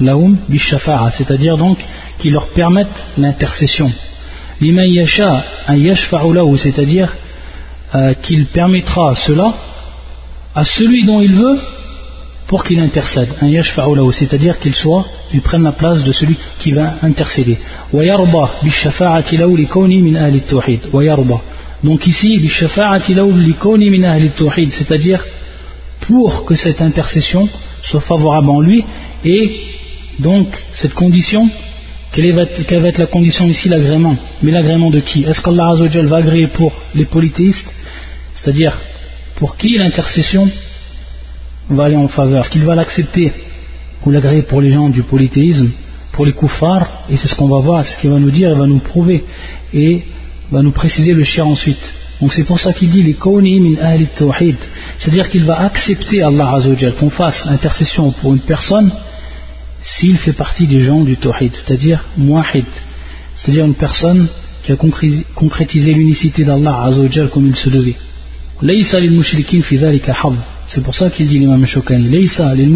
لهم 0.00 0.36
بالشفاعة 0.48 1.10
c'est-à-dire 1.10 1.56
donc 1.56 1.78
qui 2.18 2.30
leur 2.30 2.48
permettent 2.48 3.06
l'intercession 3.18 3.90
لمن 4.60 4.88
يشاء 4.88 5.44
أن 5.68 5.86
يشفع 5.86 6.22
له 6.22 6.56
c'est-à-dire 6.56 7.08
euh, 7.94 8.14
qu'il 8.22 8.46
permettra 8.46 9.14
cela 9.14 9.54
à 10.54 10.64
celui 10.64 11.04
dont 11.04 11.20
il 11.20 11.34
veut 11.34 11.58
pour 12.49 12.63
qu'il 12.63 12.79
intercède, 12.79 13.29
c'est-à-dire 14.11 14.59
qu'il 14.59 14.73
soit, 14.73 15.05
il 15.31 15.41
prenne 15.41 15.61
la 15.61 15.71
place 15.71 16.03
de 16.03 16.11
celui 16.11 16.35
qui 16.57 16.71
va 16.71 16.95
intercéder. 17.03 17.59
Donc 21.83 22.07
ici, 22.07 22.49
c'est-à-dire 24.71 25.23
pour 26.07 26.45
que 26.45 26.55
cette 26.55 26.81
intercession 26.81 27.47
soit 27.83 28.01
favorable 28.01 28.49
en 28.49 28.61
lui, 28.61 28.83
et 29.23 29.51
donc 30.17 30.47
cette 30.73 30.95
condition, 30.95 31.47
quelle, 32.11 32.33
va 32.33 32.41
être 32.87 32.97
la 32.97 33.05
condition 33.05 33.45
ici 33.45 33.69
L'agrément. 33.69 34.17
Mais 34.41 34.51
l'agrément 34.51 34.89
de 34.89 35.01
qui? 35.01 35.23
Est-ce 35.23 35.43
qu'Allah 35.43 35.75
va 35.75 36.17
agréer 36.17 36.47
pour 36.47 36.73
les 36.95 37.05
polythéistes? 37.05 37.71
C'est-à-dire 38.33 38.75
pour 39.35 39.55
qui 39.55 39.77
l'intercession 39.77 40.49
va 41.75 41.85
aller 41.85 41.95
en 41.95 42.07
faveur 42.07 42.41
Est-ce 42.43 42.49
qu'il 42.49 42.65
va 42.65 42.75
l'accepter 42.75 43.31
ou 44.05 44.11
l'agréer 44.11 44.43
pour 44.43 44.61
les 44.61 44.69
gens 44.69 44.89
du 44.89 45.03
polythéisme, 45.03 45.69
pour 46.11 46.25
les 46.25 46.33
koufars? 46.33 47.05
Et 47.09 47.17
c'est 47.17 47.27
ce 47.27 47.35
qu'on 47.35 47.47
va 47.47 47.59
voir, 47.59 47.85
c'est 47.85 47.95
ce 47.95 47.99
qu'il 47.99 48.09
va 48.09 48.19
nous 48.19 48.31
dire, 48.31 48.51
il 48.51 48.57
va 48.57 48.67
nous 48.67 48.79
prouver. 48.79 49.23
Et 49.73 50.03
va 50.51 50.61
nous 50.61 50.71
préciser 50.71 51.13
le 51.13 51.23
shir 51.23 51.47
ensuite. 51.47 51.93
Donc 52.21 52.33
c'est 52.33 52.43
pour 52.43 52.59
ça 52.59 52.73
qu'il 52.73 52.89
dit 52.89 53.03
les 53.03 53.15
min 53.59 53.81
ahli 53.81 54.07
tawhid. 54.07 54.55
C'est-à-dire 54.97 55.29
qu'il 55.29 55.45
va 55.45 55.61
accepter 55.61 56.21
Allah 56.21 56.53
Azzawajal 56.55 56.93
qu'on 56.95 57.09
fasse 57.09 57.45
intercession 57.47 58.11
pour 58.11 58.33
une 58.33 58.39
personne 58.39 58.91
s'il 59.81 60.17
fait 60.17 60.33
partie 60.33 60.67
des 60.67 60.83
gens 60.83 61.03
du 61.03 61.15
tawhid, 61.15 61.55
c'est-à-dire 61.55 62.03
muahid. 62.17 62.65
C'est-à-dire 63.35 63.65
une 63.65 63.75
personne 63.75 64.27
qui 64.63 64.73
a 64.73 64.75
concrétisé 64.75 65.93
l'unicité 65.93 66.43
d'Allah 66.43 66.83
Azzawajal 66.83 67.29
comme 67.29 67.47
il 67.47 67.55
se 67.55 67.69
devait. 67.69 67.95
C'est 70.69 70.83
pour 70.83 70.93
ça 70.93 71.09
qu'il 71.09 71.27
dit 71.27 71.39
l'imam 71.39 71.65
Shokani. 71.65 72.27
C'est-à-dire 72.27 72.67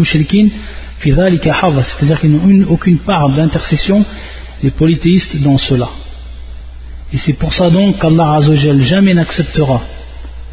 qu'ils 2.20 2.32
n'ont 2.32 2.66
aucune 2.68 2.98
part 2.98 3.30
d'intercession, 3.30 4.04
les 4.62 4.70
polythéistes, 4.70 5.40
dans 5.42 5.58
cela. 5.58 5.88
Et 7.12 7.18
c'est 7.18 7.34
pour 7.34 7.52
ça 7.52 7.70
donc 7.70 8.00
qu'Allah 8.00 8.34
Azzawajal 8.34 8.82
jamais 8.82 9.14
n'acceptera 9.14 9.80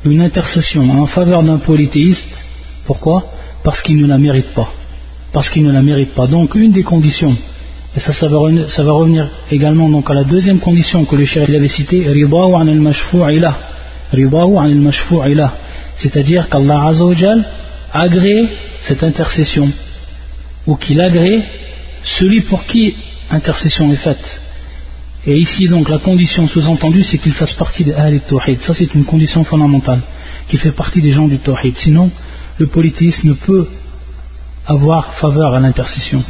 une 0.06 0.22
intercession 0.22 0.84
en 1.02 1.08
faveur 1.08 1.42
d'un 1.42 1.58
polythéiste. 1.58 2.28
Pourquoi? 2.86 3.26
Parce 3.64 3.82
qu'il 3.82 4.00
ne 4.00 4.06
la 4.06 4.20
mérite 4.20 4.54
pas. 4.54 4.72
Parce 5.34 5.50
qu'il 5.50 5.64
ne 5.64 5.72
la 5.72 5.82
mérite 5.82 6.14
pas. 6.14 6.28
Donc 6.28 6.54
une 6.54 6.72
des 6.72 6.84
conditions, 6.84 7.36
et 7.96 8.00
ça, 8.00 8.12
va, 8.28 8.38
revenir 8.38 9.30
également 9.50 9.90
donc 9.90 10.12
à 10.12 10.14
la 10.14 10.24
deuxième 10.24 10.60
condition 10.60 11.06
que 11.06 11.16
le 11.16 11.26
cher 11.26 11.50
avait 11.50 11.68
citée, 11.68 12.06
c'est-à-dire 15.96 16.50
qu'Allah 16.50 16.88
Azzawajal 16.88 17.46
agrée 17.94 18.50
cette 18.82 19.04
intercession, 19.04 19.70
ou 20.68 20.76
qu'il 20.76 21.02
agrée 21.02 21.44
celui 22.04 22.42
pour 22.42 22.66
qui 22.66 22.96
intercession 23.30 23.92
est 23.92 23.98
faite. 23.98 24.42
Et 25.26 25.38
ici, 25.38 25.68
donc, 25.68 25.88
la 25.90 26.00
condition 26.00 26.48
sous-entendue, 26.48 27.04
c'est 27.04 27.20
qu'il 27.20 27.34
fasse 27.34 27.54
partie 27.54 27.84
de 27.84 27.94
Ahl 27.94 28.20
Tawhid. 28.22 28.60
Ça, 28.62 28.74
c'est 28.74 28.94
une 28.96 29.06
condition 29.06 29.44
fondamentale, 29.44 30.02
qu'il 30.48 30.60
fait 30.60 30.72
partie 30.72 31.02
des 31.02 31.12
gens 31.12 31.28
du 31.28 31.38
Tawhid. 31.38 31.78
Sinon, 31.78 32.10
le 32.58 32.68
polythéisme 32.68 33.30
ne 33.30 33.34
peut 33.34 33.68
avoir 34.66 35.14
faveur 35.14 35.54
à 35.54 35.60
l'intercession. 35.60 36.24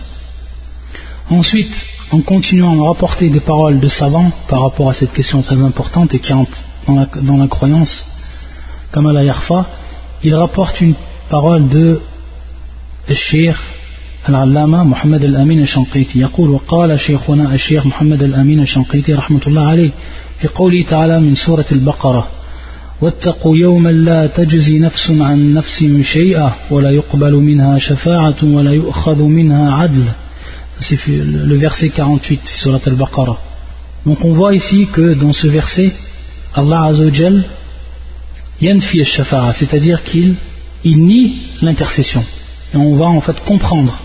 Ensuite, 1.30 1.74
en 2.12 2.22
continuant 2.22 2.84
à 2.84 2.88
rapporter 2.90 3.30
des 3.30 3.40
paroles 3.40 3.80
de 3.80 3.88
savants 3.88 4.32
par 4.50 4.64
rapport 4.64 4.90
à 4.90 4.94
cette 4.94 5.14
question 5.14 5.42
très 5.42 5.62
importante 5.62 6.14
et 6.14 6.20
qui 6.20 6.34
entre 6.34 6.64
dans 6.88 7.38
la 7.38 7.48
croyance, 7.48 8.06
comme 8.92 9.08
à 9.08 9.14
la 9.14 9.24
Yarfa, 9.24 9.66
il 10.24 10.36
rapporte 10.36 10.82
une 10.82 10.96
parole 11.30 11.68
de 11.68 12.02
Shir 13.10 13.56
العلامة 14.30 14.84
محمد 14.84 15.24
الأمين 15.24 15.60
الشنقيطي 15.62 16.20
يقول 16.20 16.50
وقال 16.50 17.00
شيخنا 17.00 17.54
الشيخ 17.54 17.86
محمد 17.86 18.24
الأمين 18.24 18.60
الشنقيطي 18.60 19.14
رحمة 19.14 19.42
الله 19.48 19.68
عليه 19.68 19.92
في 20.40 20.48
قوله 20.48 20.84
تعالى 20.84 21.20
من 21.20 21.36
سورة 21.36 21.66
البقرة 21.72 22.28
واتقوا 23.02 23.58
يوما 23.58 23.90
لا 23.90 24.28
تجزي 24.28 24.80
نفس 24.80 25.12
عن 25.12 25.54
نفس 25.54 25.84
شيئا 26.02 26.54
ولا 26.72 26.90
يقبل 26.90 27.34
منها 27.34 27.78
شفاعة 27.78 28.36
ولا 28.44 28.72
يؤخذ 28.72 29.22
منها 29.22 29.76
عدل. 29.76 30.06
C'est 30.80 30.98
le 31.08 31.56
verset 31.56 31.90
48 31.90 32.42
surat 32.64 32.80
al-Baqarah. 32.86 33.38
Donc 34.06 34.24
on 34.26 34.34
voit 34.34 34.56
ici 34.56 34.88
que 34.94 35.14
dans 35.14 35.34
ce 35.34 35.48
verset 35.48 35.92
Allah 36.56 36.86
Azzawajal 36.86 37.44
yanfi 38.62 39.00
al-shafa'a 39.00 39.54
c'est-à-dire 39.54 40.04
qu'il 40.04 40.36
il 40.84 41.04
nie 41.04 41.48
l'intercession 41.62 42.24
et 42.74 42.78
on 42.78 42.96
va 42.96 43.06
en 43.06 43.22
fait 43.22 43.40
comprendre 43.44 44.00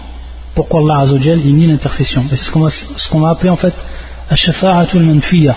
pourquoi 0.56 0.80
Allah 0.80 1.00
Azzawajal 1.02 1.40
il 1.44 1.54
nie 1.54 1.66
l'intercession. 1.66 2.24
c'est 2.30 2.36
ce 2.36 2.50
qu'on 2.50 2.60
va, 2.60 2.70
ce 2.70 3.08
qu'on 3.10 3.20
va 3.20 3.30
appeler 3.30 3.50
en 3.50 3.56
fait 3.56 3.74
Ash-Shafa'atul 4.30 5.02
Manfiya, 5.02 5.56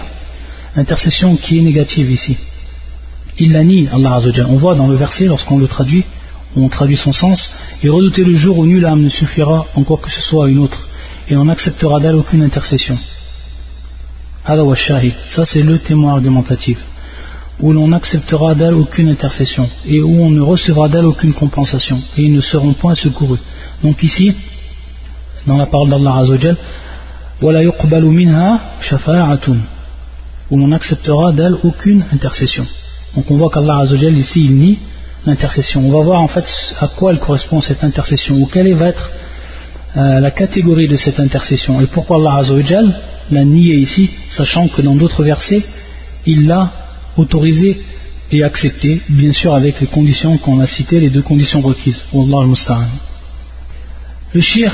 l'intercession 0.76 1.36
qui 1.38 1.58
est 1.58 1.62
négative 1.62 2.12
ici. 2.12 2.38
Il 3.40 3.54
la 3.54 3.64
nie, 3.64 3.88
Allah 3.88 4.16
Azzawajal. 4.16 4.46
On 4.48 4.58
voit 4.58 4.76
dans 4.76 4.88
le 4.88 4.96
verset, 4.96 5.26
lorsqu'on 5.26 5.58
le 5.58 5.68
traduit, 5.68 6.04
on 6.56 6.68
traduit 6.68 6.98
son 6.98 7.14
sens, 7.14 7.52
et 7.82 7.90
redouter 7.90 8.24
le 8.24 8.36
jour 8.36 8.60
où 8.60 8.66
nulle 8.66 8.86
âme 8.86 9.02
ne 9.02 9.10
suffira 9.10 9.66
en 9.76 9.84
quoi 9.84 9.98
que 9.98 10.12
ce 10.12 10.20
soit 10.20 10.46
à 10.46 10.50
une 10.50 10.60
autre, 10.60 10.88
et 11.28 11.38
on 11.38 11.46
n'acceptera 11.46 12.00
d'elle 12.00 12.16
aucune 12.16 12.44
intercession. 12.44 12.98
Ça, 14.46 15.46
c'est 15.46 15.62
le 15.62 15.80
témoin 15.80 16.14
argumentatif 16.14 16.78
où 17.60 17.74
l'on 17.74 17.90
n'acceptera 17.90 18.56
d'elle 18.56 18.74
aucune 18.74 19.10
intercession 19.10 19.70
et 19.86 20.02
où 20.02 20.22
on 20.22 20.30
ne 20.30 20.42
recevra 20.42 20.88
d'elle 20.88 21.06
aucune 21.06 21.34
compensation 21.34 22.00
et 22.18 22.24
ils 22.24 22.34
ne 22.34 22.42
seront 22.42 22.74
point 22.74 22.96
secourus. 22.96 23.40
Donc 23.84 24.02
ici, 24.04 24.36
dans 25.46 25.58
la 25.58 25.66
parole 25.66 25.90
d'Allah 25.90 26.18
Azzawajal 26.18 26.58
où 30.52 30.58
l'on 30.58 30.68
n'acceptera 30.68 31.32
d'elle 31.32 31.56
aucune 31.64 32.04
intercession. 32.12 32.66
Donc 33.16 33.30
on 33.30 33.38
voit 33.38 33.50
qu'Allah 33.50 33.80
Azzawajal 33.80 34.18
ici 34.18 34.46
il 34.46 34.58
nie 34.58 34.80
l'intercession. 35.26 35.82
On 35.82 35.92
va 35.92 36.04
voir 36.04 36.22
en 36.22 36.28
fait 36.28 36.46
à 36.80 36.88
quoi 36.88 37.12
elle 37.12 37.20
correspond 37.20 37.62
cette 37.62 37.84
intercession 37.84 38.36
ou 38.36 38.46
quelle 38.46 38.74
va 38.74 38.88
être 38.88 39.12
euh, 39.98 40.20
la 40.20 40.32
catégorie 40.32 40.88
de 40.88 40.96
cette 40.96 41.20
intercession 41.20 41.82
et 41.82 41.88
pourquoi 41.88 42.18
Allah 42.18 42.38
Azzawajal 42.38 43.00
l'a 43.32 43.44
nié 43.44 43.76
ici, 43.76 44.10
sachant 44.30 44.68
que 44.68 44.82
dans 44.82 44.96
d'autres 44.96 45.24
versets 45.24 45.64
il 46.26 46.48
l'a 46.48 46.72
autorisé 47.20 47.82
et 48.32 48.44
accepté, 48.44 49.02
bien 49.10 49.32
sûr 49.32 49.54
avec 49.54 49.80
les 49.82 49.88
conditions 49.88 50.38
qu'on 50.38 50.60
a 50.60 50.68
citées, 50.68 51.00
les 51.00 51.10
deux 51.10 51.22
conditions 51.22 51.62
requises. 51.62 52.06
Le 54.34 54.42
shir 54.42 54.72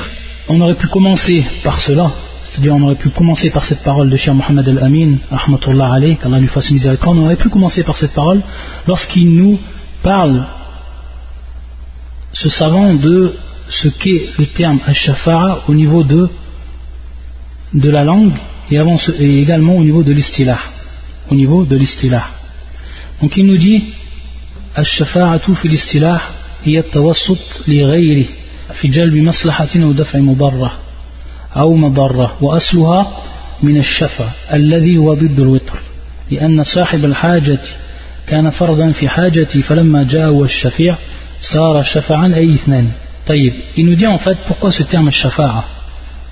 on 0.48 0.60
aurait 0.60 0.76
pu 0.76 0.86
commencer 0.86 1.44
par 1.64 1.80
cela, 1.80 2.10
c'est-à-dire 2.44 2.74
on 2.74 2.82
aurait 2.82 2.94
pu 2.94 3.08
commencer 3.10 3.50
par 3.50 3.64
cette 3.64 3.82
parole 3.82 4.08
de 4.10 4.16
Cheikh 4.16 4.34
Mohammed 4.34 4.68
Al-Amin, 4.68 5.16
rahmatullah 5.30 5.92
alayh, 5.92 6.16
qu'Allah 6.16 6.38
lui 6.38 6.46
fasse 6.46 6.70
miséricorde, 6.70 7.18
on 7.18 7.24
aurait 7.24 7.36
pu 7.36 7.48
commencer 7.48 7.82
par 7.82 7.96
cette 7.96 8.12
parole 8.12 8.40
lorsqu'il 8.86 9.34
nous 9.34 9.58
parle, 10.02 10.44
ce 12.32 12.48
savant, 12.48 12.94
de 12.94 13.34
ce 13.68 13.88
qu'est 13.88 14.28
le 14.38 14.46
terme 14.46 14.78
Ash-Shafa'a 14.86 15.64
au 15.66 15.74
niveau 15.74 16.04
de, 16.04 16.28
de 17.74 17.90
la 17.90 18.04
langue 18.04 18.34
et 18.70 19.40
également 19.40 19.76
au 19.76 19.82
niveau 19.82 20.02
de 20.02 20.12
l'istilah. 20.12 20.58
Au 21.30 21.34
niveau 21.34 21.64
de 21.64 21.76
l'istilah. 21.76 22.35
Donc 23.20 23.36
il 23.36 23.46
nous 23.46 23.56
dit 23.56 23.82
fi 24.82 25.68
l'istilah 25.68 26.20
hiya 26.64 26.82
tawassut 26.82 27.38
li 27.66 27.78
ghayri 27.78 28.28
في 28.74 28.88
جلب 28.88 29.14
مصلحة 29.14 29.68
أو 29.76 29.92
دفع 29.92 30.18
مضرة 30.18 30.72
أو 31.56 31.74
مضرة 31.74 32.36
وأصلها 32.40 33.16
من 33.62 33.76
الشفع 33.76 34.24
الذي 34.52 34.98
هو 34.98 35.14
ضد 35.14 35.40
الوتر 35.40 35.78
لأن 36.30 36.62
صاحب 36.62 37.04
الحاجة 37.04 37.58
كان 38.26 38.50
فرضا 38.50 38.90
في 38.90 39.08
حاجتي 39.08 39.62
فلما 39.62 40.04
جاء 40.04 40.42
الشفيع 40.42 40.96
صار 41.40 41.82
شفعا 41.82 42.32
أي 42.36 42.54
اثنان 42.54 42.90
Il 43.28 43.86
nous 43.86 43.96
dit 43.96 44.06
en 44.06 44.18
fait 44.18 44.38
pourquoi 44.46 44.70
ce 44.70 44.84
terme 44.84 45.10
shafa'a. 45.10 45.64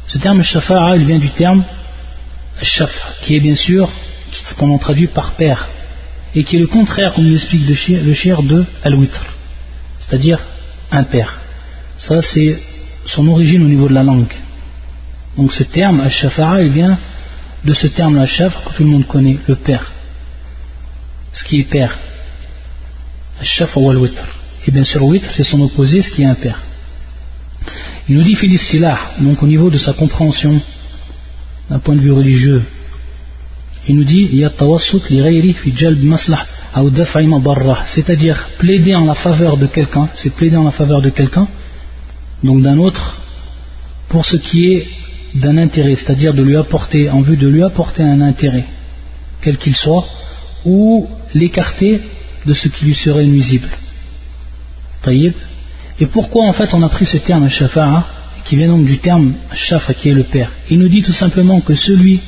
Ce 0.07 0.19
terme 0.19 0.45
shafa'a, 0.45 0.95
il 0.95 1.05
vient 1.05 1.19
du 1.19 1.31
terme 1.31 1.65
shaf, 2.63 2.95
qui 3.23 3.35
est 3.35 3.41
bien 3.41 3.57
sûr, 3.57 3.91
qu'on 4.57 4.79
traduit 4.79 5.09
par 5.09 5.33
père, 5.33 5.69
et 6.35 6.45
qui 6.45 6.57
est 6.57 6.61
le 6.61 6.67
contraire, 6.67 7.15
comme 7.15 7.25
nous 7.25 7.35
explique 7.35 7.69
le 7.69 8.15
shir 8.15 8.43
de 8.43 8.65
al-witr, 8.85 9.21
c'est-à-dire 10.01 10.41
père. 11.03 11.41
Ça, 11.99 12.23
c'est 12.23 12.59
son 13.07 13.27
origine 13.27 13.65
au 13.65 13.69
niveau 13.69 13.89
de 13.89 13.95
la 13.95 14.05
langue. 14.05 14.33
Donc 15.37 15.53
ce 15.53 15.65
terme, 15.65 16.01
al-shafa'a, 16.01 16.63
il 16.63 16.71
vient 16.71 16.99
de 17.65 17.75
ce 17.75 17.89
terme 17.89 18.19
al 18.19 18.29
shaf 18.29 18.53
que 18.65 18.77
tout 18.77 18.85
le 18.85 18.91
monde 18.91 19.07
connaît, 19.07 19.39
le 19.49 19.57
père. 19.57 19.91
Ce 21.33 21.43
qui 21.43 21.59
est 21.61 21.65
père. 21.65 21.99
Al-shaf 23.41 23.77
ou 23.77 23.91
al-witr. 23.91 24.23
Et 24.67 24.71
bien 24.71 24.85
sûr, 24.85 25.03
witr, 25.03 25.29
c'est 25.33 25.45
son 25.45 25.61
opposé, 25.63 26.03
ce 26.03 26.11
qui 26.13 26.23
est 26.23 26.41
père. 26.41 26.63
Il 28.09 28.17
nous 28.17 28.23
dit 28.23 28.59
Silah, 28.59 28.99
donc 29.19 29.43
au 29.43 29.47
niveau 29.47 29.71
de 29.71 29.79
sa 29.79 29.95
compréhension 29.95 30.61
d'un 31.71 31.79
point 31.79 31.97
de 31.97 32.01
vue 32.01 32.13
religieux, 32.13 32.63
il 33.89 33.97
nous 33.97 34.05
dit 34.05 34.29
c'est-à-dire 37.87 38.49
plaider 38.59 38.95
en 38.95 39.05
la 39.05 39.15
faveur 39.15 39.57
de 39.57 39.67
quelqu'un, 39.67 40.09
c'est 40.15 40.31
plaider 40.31 40.57
en 40.57 40.65
la 40.65 40.71
faveur 40.71 41.03
de 41.03 41.11
quelqu'un, 41.11 41.47
donc 42.43 42.63
d'un 42.63 42.79
autre, 42.79 43.21
pour 44.09 44.25
ce 44.25 44.37
qui 44.37 44.67
est 44.67 44.87
d'un 45.35 45.59
intérêt, 45.59 45.97
c'est-à-dire 45.97 46.33
de 46.33 46.43
lui 46.43 46.57
apporter, 46.57 47.11
en 47.11 47.21
vue 47.21 47.37
de 47.37 47.49
lui 47.49 47.63
apporter 47.63 48.03
un 48.03 48.21
intérêt, 48.21 48.65
quel 49.41 49.57
qu'il 49.57 49.75
soit, 49.75 50.07
ou 50.65 51.09
l'écarter 51.35 52.01
de 52.47 52.55
ce 52.55 52.69
qui 52.69 52.87
lui 52.87 52.95
serait 52.95 53.27
nuisible. 53.27 53.69
Et 56.01 56.07
pourquoi 56.07 56.47
en 56.47 56.53
fait 56.53 56.73
on 56.73 56.83
a 56.83 56.89
pris 56.89 57.05
ce 57.05 57.19
terme 57.19 57.49
shafa'a, 57.49 58.07
qui 58.45 58.57
vient 58.57 58.69
donc 58.69 58.87
du 58.87 58.99
terme 58.99 59.35
shafa 59.53 59.95
qui 59.95 60.09
est 60.11 60.15
le 60.15 60.25
père? 60.25 60.51
Il 60.71 60.79
nous 60.79 60.89
dit 60.89 61.03
tout 61.03 61.13
simplement 61.13 61.61
que 61.61 61.75
celui 61.75 62.21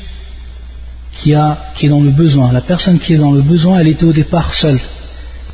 qui, 1.23 1.33
est 1.33 1.89
dans 1.89 2.01
le 2.01 2.11
besoin, 2.11 2.53
la 2.53 2.61
personne 2.61 2.99
qui 2.99 3.15
est 3.15 3.19
dans 3.19 3.33
le 3.33 3.43
besoin, 3.43 3.79
elle 3.81 3.89
était 3.89 4.05
au 4.05 4.13
départ 4.13 4.55
seule. 4.55 4.79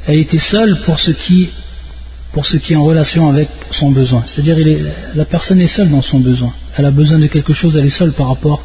Elle 0.06 0.18
était 0.18 0.38
seule 0.38 0.80
pour 0.84 0.98
ce 0.98 1.12
qui, 1.12 1.50
pour 2.32 2.46
ce 2.46 2.56
qui 2.56 2.72
est 2.72 2.76
en 2.76 2.84
relation 2.84 3.28
avec 3.28 3.48
son 3.70 3.90
besoin. 3.90 4.24
C'est-à-dire 4.26 4.56
la 5.14 5.24
personne 5.24 5.60
est 5.60 5.68
seule 5.68 5.90
dans 5.90 6.02
son 6.02 6.20
besoin. 6.20 6.52
Elle 6.76 6.86
a 6.86 6.90
besoin 6.90 7.18
de 7.18 7.26
quelque 7.26 7.52
chose, 7.52 7.76
elle 7.76 7.86
est 7.86 7.90
seule 7.90 8.12
par 8.12 8.28
rapport 8.28 8.62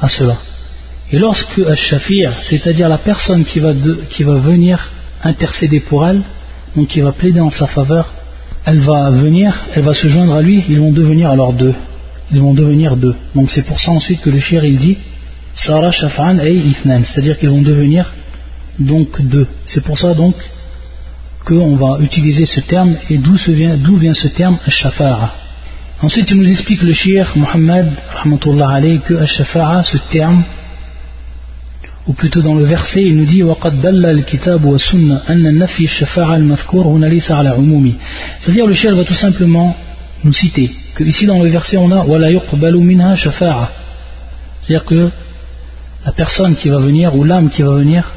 à 0.00 0.08
cela. 0.08 0.38
Et 1.10 1.18
lorsque 1.18 1.58
Al-Shafir, 1.58 2.36
c'est-à-dire 2.42 2.88
la 2.88 2.98
personne 2.98 3.44
qui 3.44 3.60
va, 3.60 3.72
qui 4.10 4.22
va 4.24 4.36
venir 4.36 4.88
intercéder 5.22 5.80
pour 5.80 6.06
elle, 6.06 6.20
donc 6.76 6.88
qui 6.88 7.00
va 7.00 7.12
plaider 7.12 7.40
en 7.40 7.50
sa 7.50 7.66
faveur, 7.66 8.12
elle 8.64 8.80
va 8.80 9.10
venir, 9.10 9.66
elle 9.74 9.82
va 9.82 9.94
se 9.94 10.08
joindre 10.08 10.34
à 10.34 10.42
lui, 10.42 10.64
ils 10.68 10.78
vont 10.78 10.92
devenir 10.92 11.30
alors 11.30 11.52
deux. 11.52 11.74
Ils 12.30 12.40
vont 12.40 12.52
devenir 12.52 12.96
deux. 12.96 13.14
Donc 13.34 13.50
c'est 13.50 13.62
pour 13.62 13.80
ça 13.80 13.92
ensuite 13.92 14.20
que 14.20 14.30
le 14.30 14.38
shir 14.38 14.64
il 14.64 14.78
dit 14.78 14.98
Sarah 15.58 15.90
Shaf'an 15.90 16.38
et 16.38 16.54
Ithnan, 16.54 17.02
c'est-à-dire 17.04 17.36
qu'ils 17.38 17.50
vont 17.50 17.62
devenir 17.62 18.14
donc 18.78 19.20
deux. 19.20 19.48
C'est 19.64 19.82
pour 19.82 19.98
ça 19.98 20.14
donc 20.14 20.36
qu'on 21.44 21.74
va 21.74 21.98
utiliser 22.00 22.46
ce 22.46 22.60
terme 22.60 22.94
et 23.10 23.18
d'où 23.18 23.34
vient, 23.34 24.14
ce 24.14 24.28
terme 24.28 24.56
Shafa'a. 24.68 25.34
Ensuite 26.00 26.30
il 26.30 26.36
nous 26.36 26.48
explique 26.48 26.80
le 26.82 26.92
shir 26.92 27.32
Muhammad 27.34 27.90
alayhi, 28.24 29.00
que 29.00 29.24
Shafa'a, 29.26 29.82
ce 29.82 29.98
terme, 30.12 30.44
ou 32.06 32.12
plutôt 32.12 32.40
dans 32.40 32.54
le 32.54 32.64
verset, 32.64 33.02
il 33.02 33.16
nous 33.16 33.24
dit 33.24 33.42
C'est-à-dire 38.38 38.66
le 38.66 38.74
chien 38.74 38.94
va 38.94 39.04
tout 39.04 39.12
simplement 39.12 39.76
nous 40.22 40.32
citer 40.32 40.70
que 40.94 41.02
ici 41.02 41.26
dans 41.26 41.42
le 41.42 41.48
verset 41.48 41.78
on 41.78 41.90
a 41.90 42.04
C'est-à-dire 44.62 44.84
que 44.84 45.10
la 46.04 46.12
personne 46.12 46.56
qui 46.56 46.68
va 46.68 46.78
venir 46.78 47.14
ou 47.16 47.24
l'âme 47.24 47.50
qui 47.50 47.62
va 47.62 47.74
venir, 47.74 48.12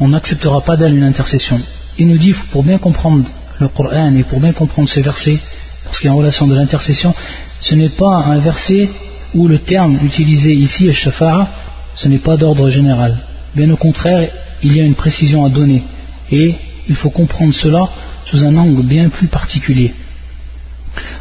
on 0.00 0.08
n'acceptera 0.08 0.60
pas 0.60 0.76
d'elle 0.76 0.94
une 0.94 1.04
intercession. 1.04 1.60
Il 1.98 2.08
nous 2.08 2.18
dit 2.18 2.34
pour 2.50 2.62
bien 2.62 2.78
comprendre 2.78 3.28
le 3.60 3.68
Coran 3.68 4.14
et 4.16 4.24
pour 4.24 4.40
bien 4.40 4.52
comprendre 4.52 4.88
ces 4.88 5.02
versets, 5.02 5.38
parce 5.84 5.98
qu'il 5.98 6.06
y 6.06 6.10
a 6.10 6.14
en 6.14 6.16
relation 6.16 6.46
de 6.46 6.54
l'intercession, 6.54 7.14
ce 7.60 7.74
n'est 7.74 7.90
pas 7.90 8.16
un 8.16 8.38
verset 8.38 8.88
où 9.34 9.48
le 9.48 9.58
terme 9.58 9.98
utilisé 10.04 10.52
ici, 10.52 10.92
shafa'a, 10.92 11.48
ce 11.94 12.08
n'est 12.08 12.18
pas 12.18 12.36
d'ordre 12.36 12.68
général. 12.68 13.18
Bien 13.54 13.70
au 13.70 13.76
contraire, 13.76 14.28
il 14.62 14.76
y 14.76 14.80
a 14.80 14.84
une 14.84 14.94
précision 14.94 15.44
à 15.44 15.48
donner. 15.48 15.82
Et 16.30 16.54
il 16.88 16.94
faut 16.94 17.10
comprendre 17.10 17.52
cela 17.54 17.88
sous 18.26 18.44
un 18.44 18.56
angle 18.56 18.82
bien 18.82 19.08
plus 19.08 19.28
particulier. 19.28 19.94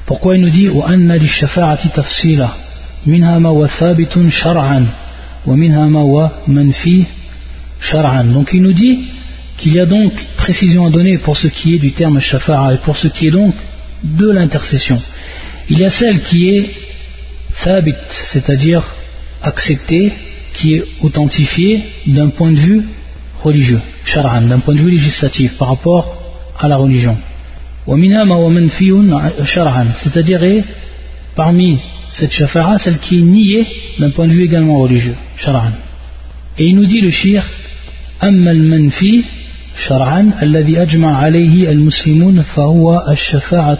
Pourquoi 0.05 0.35
il 0.35 0.41
nous 0.41 0.49
dit 0.49 0.67
Donc 5.47 5.57
il 8.53 8.61
nous 8.61 8.73
dit 8.73 9.05
qu'il 9.57 9.73
y 9.73 9.79
a 9.79 9.85
donc 9.85 10.13
précision 10.37 10.85
à 10.85 10.89
donner 10.89 11.17
pour 11.17 11.37
ce 11.37 11.47
qui 11.47 11.75
est 11.75 11.79
du 11.79 11.91
terme 11.93 12.19
shafa'a 12.19 12.73
et 12.73 12.77
pour 12.77 12.95
ce 12.95 13.07
qui 13.07 13.27
est 13.27 13.31
donc 13.31 13.55
de 14.03 14.29
l'intercession. 14.29 15.01
Il 15.69 15.79
y 15.79 15.85
a 15.85 15.89
celle 15.89 16.21
qui 16.21 16.49
est 16.49 16.69
thabit, 17.63 17.95
c'est-à-dire 18.31 18.83
acceptée 19.41 20.13
qui 20.53 20.75
est 20.75 20.83
authentifié 21.01 21.83
d'un 22.07 22.29
point 22.29 22.51
de 22.51 22.57
vue 22.57 22.83
religieux, 23.43 23.81
d'un 24.15 24.59
point 24.59 24.75
de 24.75 24.79
vue 24.79 24.91
législatif 24.91 25.57
par 25.57 25.69
rapport 25.69 26.17
à 26.59 26.67
la 26.67 26.75
religion. 26.77 27.17
C'est-à-dire 30.03 30.63
parmi 31.35 31.79
cette 32.11 32.31
shafara, 32.31 32.77
celle 32.77 32.99
qui 32.99 33.19
est 33.19 33.21
niée 33.21 33.65
d'un 33.99 34.09
point 34.09 34.27
de 34.27 34.33
vue 34.33 34.43
également 34.43 34.79
religieux, 34.79 35.15
Et 36.57 36.65
il 36.65 36.75
nous 36.75 36.85
dit 36.85 37.01
le 37.01 37.11
shir, 37.11 37.43
أما 38.23 38.51
المنفي 38.51 39.23
شرعا 39.87 40.31
الذي 40.41 40.81
أجمع 40.81 41.17
عليه 41.17 41.71
المسلمون 41.71 42.41
فهو 42.41 43.15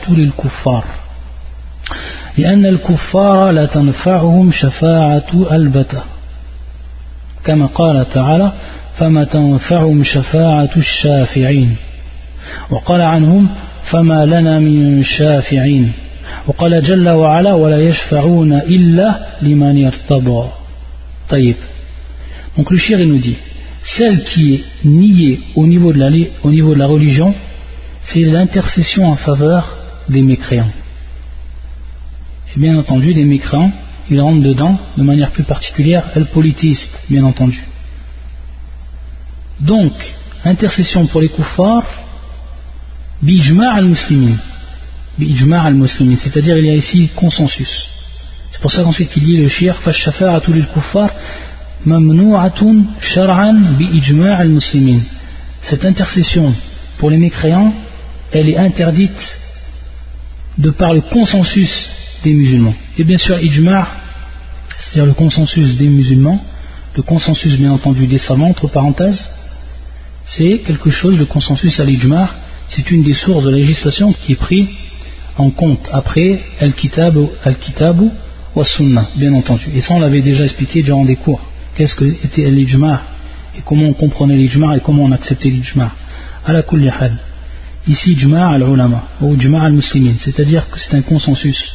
للكفار 0.10 0.84
لأن 2.38 2.66
الكفار 2.66 3.52
لا 3.52 3.66
تنفعهم 3.66 4.52
شفاعة 4.52 5.48
البتة. 5.52 6.02
كما 7.44 7.66
قال 7.66 8.06
تعالى 8.14 8.52
فما 8.96 9.26
تنفعهم 9.26 10.04
شفاعة 10.04 10.70
الشافعين. 10.78 11.76
وقال 12.70 13.02
عنهم 13.02 13.50
فما 13.84 14.26
لنا 14.26 14.60
من 14.60 15.04
شافعين. 15.04 15.92
وقال 16.47 16.83
جل 16.83 17.09
وعلا 17.09 17.55
ولا 17.55 17.81
يشفعون 17.81 18.53
إلا 18.53 19.27
لمن 19.43 19.77
يرتضى 19.77 20.49
طيب 21.29 21.57
donc 22.57 22.71
le 22.71 22.77
shir 22.77 22.99
nous 22.99 23.19
dit 23.19 23.37
celle 23.83 24.25
qui 24.25 24.55
est 24.55 24.65
niée 24.85 25.41
au 25.55 25.67
niveau 25.67 25.93
de 25.93 25.99
la, 25.99 26.11
au 26.43 26.51
niveau 26.51 26.75
de 26.75 26.79
la 26.79 26.87
religion 26.87 27.35
c'est 28.03 28.21
l'intercession 28.21 29.07
en 29.07 29.17
faveur 29.17 29.77
des 30.09 30.23
mécréants 30.23 30.73
et 32.55 32.61
bien 32.61 32.77
entendu 32.79 33.13
des 33.15 33.25
mécréants 33.25 33.73
il 34.11 34.21
rentre 34.21 34.43
dedans 34.43 34.79
de 34.97 35.03
manière 35.03 35.31
plus 35.31 35.45
particulière 35.45 36.05
el 36.15 36.27
politiste, 36.27 36.93
bien 37.11 37.25
entendu. 37.25 37.61
Donc, 39.61 39.93
intercession 40.45 41.07
pour 41.07 41.21
les 41.21 41.29
kuffars, 41.29 41.87
bijma' 43.23 43.73
al-muslimin. 43.73 44.37
Al-muslimin, 45.20 46.16
c'est-à-dire 46.16 46.58
il 46.58 46.66
y 46.66 46.70
a 46.70 46.76
ici 46.76 47.10
consensus. 47.16 47.88
C'est 48.52 48.62
pour 48.62 48.72
ça 48.72 48.84
qu'ensuite 48.84 49.12
il 49.18 49.24
dit 49.24 49.38
le 49.38 49.48
shir, 49.48 49.76
fashafa'atu 49.82 50.54
lil 50.54 50.68
kuffar, 50.68 51.10
mamnu'atun 51.86 52.86
shar'an 53.00 53.76
bijma' 53.78 54.36
al-muslimin. 54.38 55.00
Cette 55.62 55.86
intercession 55.86 56.54
pour 56.98 57.10
les 57.10 57.18
mécréants, 57.18 57.74
elle 58.32 58.50
est 58.50 58.58
interdite 58.58 59.38
de 60.58 60.70
par 60.70 60.94
le 60.94 61.02
consensus 61.02 61.88
des 62.24 62.34
musulmans. 62.34 62.76
Et 62.98 63.04
bien 63.04 63.18
sûr, 63.18 63.38
ijma' 63.38 63.88
c'est-à-dire 64.80 65.06
le 65.06 65.14
consensus 65.14 65.78
des 65.78 65.88
musulmans, 65.88 66.44
le 66.96 67.04
consensus 67.04 67.56
bien 67.56 67.72
entendu 67.72 68.08
des 68.08 68.18
savants, 68.18 68.50
entre 68.50 68.68
parenthèses, 68.68 69.26
c'est 70.26 70.60
quelque 70.66 70.90
chose, 70.90 71.18
le 71.18 71.26
consensus 71.26 71.80
à 71.80 71.86
l'ijma, 71.86 72.30
c'est 72.68 72.90
une 72.92 73.04
des 73.04 73.14
sources 73.14 73.44
de 73.44 73.50
la 73.50 73.58
législation 73.58 74.14
qui 74.14 74.34
est 74.34 74.36
prise 74.36 74.68
en 75.38 75.50
compte 75.50 75.88
après 75.92 76.42
al-kitab 76.60 77.18
al 77.44 77.56
wa 78.56 78.66
sunnah, 78.66 79.08
bien 79.16 79.34
entendu. 79.34 79.66
Et 79.74 79.82
ça 79.82 79.94
on 79.94 80.00
l'avait 80.00 80.22
déjà 80.22 80.44
expliqué 80.44 80.82
durant 80.84 81.06
des 81.06 81.16
cours. 81.16 81.42
Qu'est-ce 81.76 81.96
que 81.96 82.06
était 82.06 82.50
l'ijma 82.50 83.02
et 83.58 83.62
comment 83.66 83.88
on 83.88 83.94
comprenait 83.94 84.36
l'ijma 84.36 84.76
et 84.78 84.82
comment 84.82 85.04
on 85.04 85.12
acceptait 85.12 85.50
l'ijma? 85.50 85.92
la 86.48 86.64
hal. 87.00 87.18
Ici, 87.88 88.12
ijma 88.12 88.50
al-ulama 88.50 89.08
ou 89.22 89.36
ijma 89.36 89.64
al-muslimin, 89.64 90.16
c'est-à-dire 90.20 90.70
que 90.70 90.80
c'est 90.80 90.96
un 90.96 91.02
consensus 91.02 91.74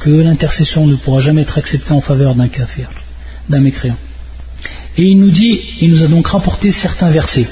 que 0.00 0.10
l'intercession 0.10 0.86
ne 0.86 0.96
pourra 0.96 1.20
jamais 1.20 1.42
être 1.42 1.58
acceptée 1.58 1.92
en 1.92 2.00
faveur 2.00 2.34
d'un 2.34 2.48
kafir, 2.48 2.90
d'un 3.48 3.60
mécréant. 3.60 3.96
Et 4.96 5.02
il 5.02 5.18
nous 5.18 5.30
dit, 5.30 5.60
il 5.80 5.90
nous 5.90 6.02
a 6.02 6.08
donc 6.08 6.26
rapporté 6.28 6.72
certains 6.72 7.10
versets. 7.10 7.46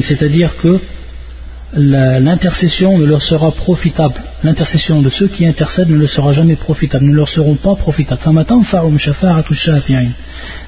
C'est-à-dire 0.00 0.56
que 0.58 0.80
l'intercession 1.74 2.98
ne 2.98 3.04
leur 3.04 3.22
sera 3.22 3.52
profitable. 3.52 4.14
L'intercession 4.42 5.02
de 5.02 5.10
ceux 5.10 5.28
qui 5.28 5.46
intercèdent 5.46 5.90
ne 5.90 5.96
leur 5.96 6.08
sera 6.08 6.32
jamais 6.32 6.56
profitable, 6.56 7.04
ne 7.06 7.14
leur 7.14 7.28
seront 7.28 7.56
pas 7.56 7.74
profitables. 7.74 8.20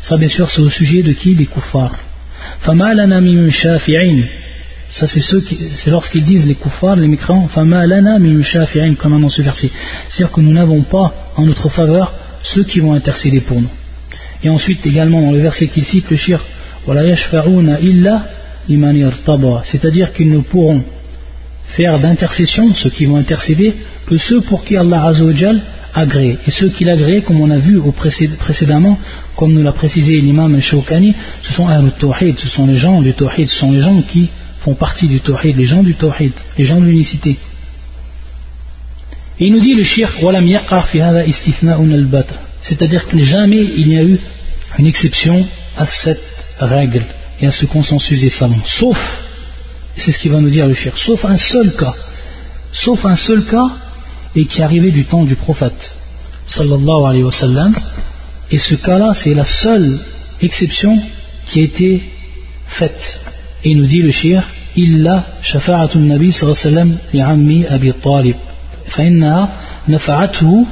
Ça, 0.03 0.17
bien 0.17 0.29
sûr, 0.29 0.51
c'est 0.51 0.61
au 0.61 0.71
sujet 0.71 1.03
de 1.03 1.13
qui 1.13 1.35
Des 1.35 1.47
kuffars. 1.47 1.95
Ça, 4.91 5.07
c'est 5.07 5.21
ceux 5.21 5.41
c'est 5.77 5.91
lorsqu'ils 5.91 6.25
disent 6.25 6.47
les 6.47 6.57
kuffars, 6.57 6.97
les 6.97 7.09
mécréants, 7.09 7.49
comme 8.99 9.21
dans 9.21 9.29
ce 9.29 9.43
verset. 9.43 9.71
C'est-à-dire 10.09 10.33
que 10.33 10.41
nous 10.41 10.53
n'avons 10.53 10.83
pas 10.83 11.33
en 11.37 11.47
notre 11.47 11.69
faveur 11.69 12.13
ceux 12.43 12.65
qui 12.65 12.81
vont 12.81 12.95
intercéder 12.95 13.41
pour 13.41 13.61
nous. 13.61 13.71
Et 14.43 14.49
ensuite, 14.49 14.85
également, 14.87 15.21
dans 15.21 15.33
le 15.33 15.41
verset 15.41 15.69
qui 15.69 15.85
cite, 15.85 16.11
le 16.11 16.17
shir, 16.17 16.45
c'est-à-dire 19.65 20.13
qu'ils 20.13 20.31
ne 20.31 20.39
pourront 20.39 20.83
faire 21.77 21.99
d'intercession, 21.99 22.75
ceux 22.75 22.91
qui 22.91 23.07
vont 23.07 23.17
intercéder, 23.17 23.75
que 24.07 24.17
ceux 24.17 24.41
pour 24.41 24.65
qui 24.65 24.77
Allah 24.77 25.07
Azzawajal 25.07 25.61
agrée. 25.95 26.39
Et 26.47 26.51
ceux 26.51 26.69
qui 26.69 26.85
l'agréent, 26.85 27.23
comme 27.23 27.41
on 27.41 27.51
a 27.51 27.59
vu 27.59 27.81
précédemment, 28.39 28.99
comme 29.37 29.53
nous 29.55 29.63
l'a 29.63 29.73
précisé 29.73 30.21
l'imam 30.21 30.61
Shawkani, 30.61 31.15
ce 31.43 31.53
sont 31.53 31.67
ce 32.37 32.49
sont 32.49 32.67
les 32.67 32.75
gens 32.75 33.01
du 33.01 33.13
tawhid, 33.13 33.49
ce 33.49 33.59
sont 33.59 33.73
les 33.73 33.81
gens 33.81 34.01
qui 34.03 34.29
font 34.61 34.75
partie 34.75 35.07
du 35.07 35.21
tawhid, 35.21 35.57
les 35.57 35.65
gens 35.65 35.83
du 35.83 35.95
tawhid, 35.95 36.33
les 36.59 36.65
gens 36.65 36.81
de 36.81 36.87
l'unicité. 36.87 37.37
Et 39.39 39.47
il 39.47 39.53
nous 39.53 39.61
dit 39.61 39.75
le 39.75 39.85
shirk, 39.85 40.15
c'est-à-dire 42.63 43.09
que 43.09 43.19
jamais 43.19 43.63
il 43.77 43.89
n'y 43.89 43.99
a 43.99 44.03
eu 44.03 44.19
une 44.79 44.87
exception 44.87 45.47
à 45.77 45.87
cette 45.87 46.21
règle 46.59 47.03
et 47.42 47.48
à 47.48 47.52
ce 47.52 47.66
consensus 47.66 48.20
des 48.20 48.30
savants, 48.30 48.66
sauf, 48.66 48.98
c'est 49.98 50.12
ce 50.12 50.20
qu'il 50.20 50.32
va 50.32 50.40
nous 50.40 50.50
dire 50.50 50.68
le 50.68 50.74
shirk, 50.74 50.98
sauf 50.98 51.24
un 51.26 51.38
seul 51.38 51.76
cas, 51.76 51.94
sauf 52.72 53.06
un 53.06 53.16
seul 53.16 53.46
cas, 53.46 53.70
et 54.36 54.46
qui 54.46 54.62
est 54.62 54.64
arrivé 54.64 54.92
du 54.92 55.06
temps 55.06 55.24
du 55.24 55.36
prophète, 55.36 55.96
sallallahu 56.48 57.06
alayhi 57.10 57.24
wa 57.24 57.32
sallam, 57.32 57.76
et 58.52 58.58
ce 58.58 58.76
cas-là, 58.76 59.14
c'est 59.16 59.34
la 59.34 59.46
seule 59.46 60.00
exception 60.42 60.98
qui 61.48 61.62
a 61.62 61.64
été 61.64 62.04
faite. 62.68 63.20
Et 63.64 63.72
il 63.72 63.78
nous 63.78 63.88
dit 63.88 64.02
le 64.02 64.12
shir, 64.12 64.44
إلا 64.78 65.24
شفاعة 65.42 65.90
النبي 65.96 66.32
صلى 66.32 66.44
الله 66.44 66.62
عليه 66.62 66.68
وسلم 66.68 66.98
لعمي 67.14 67.76
أبي 67.76 67.92
طالب 67.92 68.36
فإنها 68.88 69.54
نفعته 69.90 70.66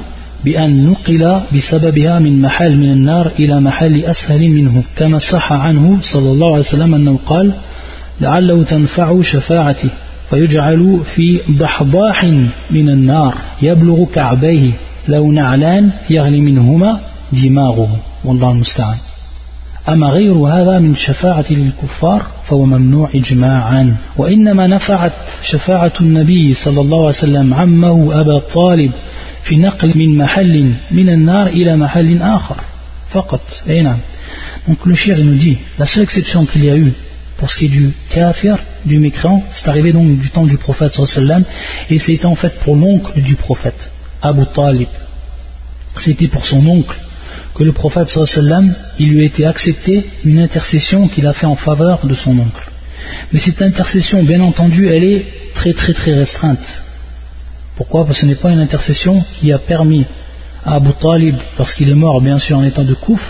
بأن 0.45 0.85
نقل 0.85 1.41
بسببها 1.55 2.19
من 2.19 2.41
محل 2.41 2.77
من 2.77 2.91
النار 2.91 3.31
إلى 3.39 3.61
محل 3.61 4.05
أسهل 4.05 4.49
منه 4.49 4.83
كما 4.97 5.17
صح 5.17 5.51
عنه 5.51 5.99
صلى 6.01 6.31
الله 6.31 6.47
عليه 6.47 6.59
وسلم 6.59 6.95
أنه 6.95 7.19
قال 7.25 7.51
لعله 8.21 8.63
تنفع 8.63 9.21
شفاعتي 9.21 9.89
فيجعل 10.29 10.99
في 11.15 11.39
ضحضاح 11.51 12.23
من 12.71 12.89
النار 12.89 13.35
يبلغ 13.61 14.05
كعبيه 14.05 14.71
لو 15.07 15.31
نعلان 15.31 15.91
يغلي 16.09 16.41
منهما 16.41 16.99
دماغه. 17.33 17.99
والله 18.25 18.51
المستعان. 18.51 18.97
أما 19.89 20.07
غير 20.07 20.33
هذا 20.33 20.79
من 20.79 20.95
شفاعة 20.95 21.45
للكفار 21.49 22.25
فهو 22.47 22.65
ممنوع 22.65 23.09
إجماعا 23.15 23.95
وإنما 24.17 24.67
نفعت 24.67 25.13
شفاعة 25.41 25.91
النبي 26.01 26.53
صلى 26.53 26.81
الله 26.81 26.97
عليه 26.97 27.17
وسلم 27.17 27.53
عمه 27.53 28.19
أبا 28.19 28.39
طالب 28.39 28.91
في 29.44 29.56
نقل 29.56 29.92
من 29.94 30.18
محل 30.18 30.72
من 30.90 31.08
النار 31.08 31.46
إلى 31.46 31.76
محل 31.76 32.22
آخر 32.22 32.56
فقط 33.10 33.62
أي 33.68 33.82
نعم 33.82 33.98
Donc 34.66 34.86
le 34.86 34.94
shir 34.94 35.18
nous 35.18 35.34
dit, 35.34 35.58
la 35.78 35.84
seule 35.84 36.04
exception 36.04 36.46
qu'il 36.46 36.64
y 36.64 36.70
a 36.70 36.76
eu 36.76 36.92
pour 37.36 37.50
ce 37.50 37.58
qui 37.58 37.66
est 37.66 37.68
du 37.68 37.90
kafir, 38.08 38.56
du 38.86 38.98
mécréant, 38.98 39.44
c'est 39.50 39.68
arrivé 39.68 39.92
donc 39.92 40.18
du 40.18 40.30
temps 40.30 40.46
du 40.46 40.56
prophète 40.56 40.94
sallam, 40.94 41.44
et 41.90 41.98
c'était 41.98 42.24
en 42.24 42.34
fait 42.34 42.58
pour 42.60 42.74
l'oncle 42.74 43.20
du 43.20 43.34
prophète, 43.34 43.90
Abu 44.22 44.44
Talib. 44.54 44.88
C'était 45.96 46.28
pour 46.28 46.46
son 46.46 46.66
oncle 46.66 46.96
que 47.54 47.62
le 47.62 47.72
prophète 47.72 48.08
sallam, 48.08 48.74
il 48.98 49.10
lui 49.10 49.20
a 49.20 49.24
été 49.24 49.44
accepté 49.44 50.06
une 50.24 50.38
intercession 50.40 51.08
qu'il 51.08 51.26
a 51.26 51.34
fait 51.34 51.46
en 51.46 51.56
faveur 51.56 52.06
de 52.06 52.14
son 52.14 52.38
oncle. 52.38 52.70
Mais 53.32 53.40
cette 53.40 53.60
intercession, 53.60 54.22
bien 54.22 54.40
entendu, 54.40 54.88
elle 54.88 55.04
est 55.04 55.26
très 55.54 55.72
très 55.74 55.92
très 55.92 56.14
restreinte. 56.14 56.66
Pourquoi 57.79 58.05
Parce 58.05 58.17
que 58.17 58.21
ce 58.23 58.25
n'est 58.25 58.35
pas 58.35 58.51
une 58.51 58.59
intercession 58.59 59.23
qui 59.39 59.53
a 59.53 59.57
permis 59.57 60.05
à 60.65 60.73
Abu 60.73 60.89
Talib, 60.99 61.37
lorsqu'il 61.57 61.89
est 61.89 61.95
mort, 61.95 62.19
bien 62.19 62.37
sûr 62.37 62.57
en 62.57 62.65
étant 62.65 62.83
de 62.83 62.93
kouf, 62.93 63.21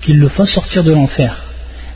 qu'il 0.00 0.20
le 0.20 0.28
fasse 0.28 0.50
sortir 0.50 0.84
de 0.84 0.92
l'enfer. 0.92 1.42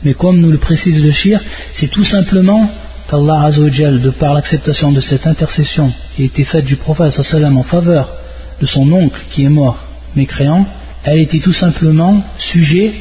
Mais 0.03 0.13
comme 0.13 0.41
nous 0.41 0.51
le 0.51 0.57
précise 0.57 1.01
le 1.01 1.11
shir, 1.11 1.39
c'est 1.71 1.87
tout 1.87 2.03
simplement 2.03 2.69
qu'Allah 3.09 3.43
Azzawajal, 3.43 4.01
de 4.01 4.09
par 4.09 4.33
l'acceptation 4.33 4.91
de 4.91 4.99
cette 4.99 5.25
intercession 5.27 5.93
qui 6.13 6.23
a 6.23 6.25
été 6.25 6.43
faite 6.43 6.65
du 6.65 6.75
prophète 6.75 7.13
sallam 7.13 7.57
en 7.57 7.63
faveur 7.63 8.09
de 8.59 8.65
son 8.65 8.91
oncle 8.91 9.21
qui 9.29 9.45
est 9.45 9.55
mort, 9.61 9.77
mécréant, 10.13 10.65
elle 11.05 11.19
était 11.19 11.39
tout 11.39 11.53
simplement 11.53 12.21
sujet 12.37 12.91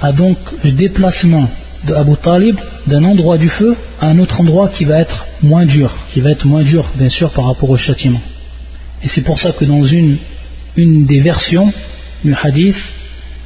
à 0.00 0.12
donc 0.12 0.38
le 0.64 0.72
déplacement 0.72 1.46
de 1.86 1.92
Abu 1.92 2.16
Talib 2.16 2.56
d'un 2.86 3.04
endroit 3.04 3.36
du 3.36 3.50
feu 3.50 3.76
à 4.00 4.06
un 4.06 4.18
autre 4.18 4.40
endroit 4.40 4.70
qui 4.70 4.86
va 4.86 4.98
être 4.98 5.26
moins 5.42 5.66
dur, 5.66 5.94
qui 6.14 6.20
va 6.20 6.30
être 6.30 6.46
moins 6.46 6.62
dur 6.62 6.86
bien 6.94 7.10
sûr 7.10 7.30
par 7.32 7.44
rapport 7.44 7.68
au 7.68 7.76
châtiment. 7.76 8.22
Et 9.05 9.07
c'est 9.07 9.21
pour 9.21 9.39
ça 9.39 9.51
que 9.51 9.65
dans 9.65 9.83
une, 9.85 10.17
une 10.75 11.05
des 11.05 11.19
versions 11.19 11.71
du 12.23 12.35
hadith 12.35 12.75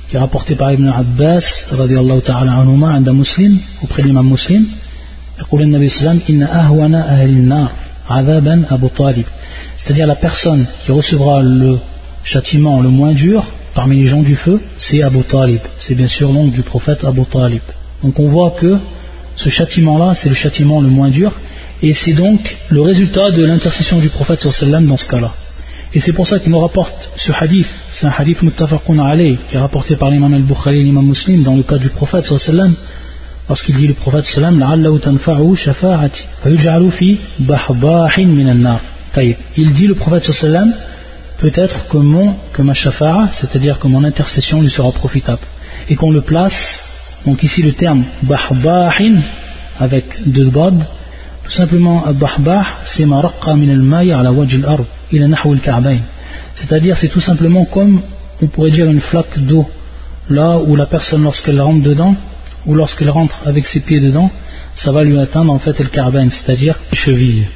qui 0.08 0.16
est 0.16 0.20
rapporté 0.20 0.56
par 0.56 0.72
Ibn 0.74 0.88
Abbas 0.88 1.68
radiallahu 1.72 2.22
ta'ala 2.22 2.54
anhuma 2.54 2.88
عند 2.92 3.10
مسلم 3.10 3.58
auprès 3.84 4.04
de 4.04 4.08
l'imam 4.08 4.28
muslim 4.28 4.64
يقول 5.40 5.62
النبي 5.62 5.90
صلى 5.90 6.00
الله 6.00 6.10
عليه 6.12 6.24
وسلم 6.24 6.36
إن 6.36 6.44
أهون 6.44 6.96
أهل 6.96 7.30
النار 7.30 7.72
عذابا 8.10 8.66
أبو 8.72 8.88
طالب 8.88 9.26
c'est-à-dire 9.78 10.08
la 10.08 10.16
personne 10.16 10.66
qui 10.86 10.92
recevra 10.92 11.42
le 11.42 11.78
châtiment 12.24 12.82
le 12.82 12.90
moins 12.90 13.14
dur 13.14 13.46
parmi 13.76 13.98
les 14.02 14.08
gens 14.08 14.24
du 14.24 14.36
feu, 14.36 14.60
c'est 14.80 15.04
Abu 15.04 15.22
Talib. 15.24 15.60
C'est 15.80 15.96
bien 15.96 16.08
sûr 16.08 16.32
l'oncle 16.32 16.56
du 16.56 16.64
prophète 16.64 17.04
Abu 17.04 17.26
Talib. 17.26 17.62
Donc 18.02 18.20
on 18.20 18.30
voit 18.30 18.52
que 18.52 18.80
ce 19.36 19.50
châtiment-là, 19.50 20.16
c'est 20.16 20.30
le 20.30 20.36
châtiment 20.36 20.82
le 20.82 20.88
moins 20.88 21.10
dur, 21.10 21.32
et 21.84 21.94
c'est 21.94 22.14
donc 22.14 22.40
le 22.70 22.82
résultat 22.82 23.32
de 23.32 23.44
l'intercession 23.44 24.00
du 24.00 24.10
prophète 24.10 24.50
sallam 24.50 24.88
dans 24.88 24.98
ce 24.98 25.10
cas-là. 25.10 25.32
et 25.93 26.01
c'est 26.01 26.13
pour 26.13 26.27
ça 26.29 26.39
qu'il 26.39 26.53
nous 26.53 26.59
rapporte 26.59 27.11
ce 27.17 27.33
hadith, 27.33 27.67
c'est 27.91 28.07
un 28.07 28.13
hadith 28.17 28.43
muttafaqun 28.43 28.99
alayh, 29.01 29.39
qui 29.49 29.57
est 29.57 29.59
rapporté 29.59 29.97
par 29.97 30.11
l'imam 30.11 30.33
al-Bukhari 30.33 30.81
et 30.81 30.85
l'imam 30.85 31.07
muslim 31.07 31.43
dans 31.43 31.57
le 31.57 31.65
cas 31.65 31.79
du 31.79 31.89
prophète 31.91 32.27
sallam, 32.27 32.75
parce 33.49 33.63
qu'il 33.63 33.75
dit 33.75 33.89
le 33.89 33.95
prophète 33.95 34.25
sallam, 34.25 34.65
Il 39.57 39.73
dit 39.73 39.87
le 39.89 39.95
prophète 39.97 40.25
sallam, 40.31 40.73
peut-être 41.39 41.89
que, 41.89 41.97
mon, 41.97 42.37
que 42.53 42.63
ma 42.63 42.75
shafa'a, 42.75 43.31
c'est-à-dire 43.33 43.81
que 43.81 43.89
mon 43.89 44.05
intercession 44.05 44.63
lui 44.63 44.71
sera 44.71 44.93
profitable. 44.93 45.43
Et 45.89 45.97
qu'on 45.97 46.13
le 46.13 46.21
place, 46.21 46.85
donc 47.27 47.43
ici 47.43 47.63
le 47.63 47.73
terme 47.73 48.05
bahbahin, 48.23 49.23
avec 49.81 50.05
deux 50.25 50.51
bad, 50.51 50.87
tout 51.51 51.57
simplement 51.57 52.05
c'est 52.85 53.07
ma 53.07 53.21
raqqa 53.21 53.55
min 53.55 53.71
al-ma'i 53.71 54.13
ala 54.13 54.33
wajh 54.33 54.55
al-ard, 54.57 54.85
ila 55.13 55.29
nahw 55.29 55.53
al 55.53 55.99
C'est-à-dire, 56.55 56.97
c'est 56.97 57.09
tout 57.09 57.21
simplement 57.21 57.65
comme, 57.65 58.01
on 58.41 58.47
pourrait 58.47 58.71
dire, 58.71 58.87
une 58.87 59.01
flaque 59.01 59.39
d'eau, 59.39 59.69
là 60.29 60.59
où 60.59 60.77
la 60.77 60.87
personne, 60.87 61.23
lorsqu'elle 61.23 61.61
rentre 61.61 61.83
dedans, 61.83 62.15
ou 62.67 62.75
lorsqu'elle 62.75 63.11
rentre 63.11 63.37
avec 63.45 63.67
ses 63.67 63.81
pieds 63.81 64.01
dedans, 64.01 64.31
ça 64.75 64.93
va 64.93 65.03
lui 65.03 65.19
atteindre 65.19 65.53
en 65.53 65.59
fait 65.59 65.77
carbone, 65.91 66.31
c'est-à-dire 66.31 66.79
les 66.91 66.97
chevilles. 66.97 67.47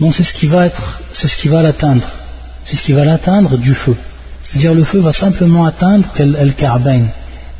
Donc 0.00 0.14
c'est 0.14 0.24
ce 0.24 0.34
qui 0.34 0.46
va 0.46 0.66
être, 0.66 1.00
c'est 1.12 1.28
ce 1.28 1.36
qui 1.36 1.48
va 1.48 1.62
l'atteindre 1.62 2.06
c'est 2.66 2.76
ce 2.76 2.82
qui 2.82 2.92
va 2.92 3.04
l'atteindre 3.04 3.56
du 3.56 3.74
feu. 3.74 3.96
C'est-à-dire 4.42 4.74
le 4.74 4.82
feu 4.84 4.98
va 4.98 5.12
simplement 5.12 5.64
atteindre 5.64 6.08
El 6.18 6.54
Karbain. 6.54 7.06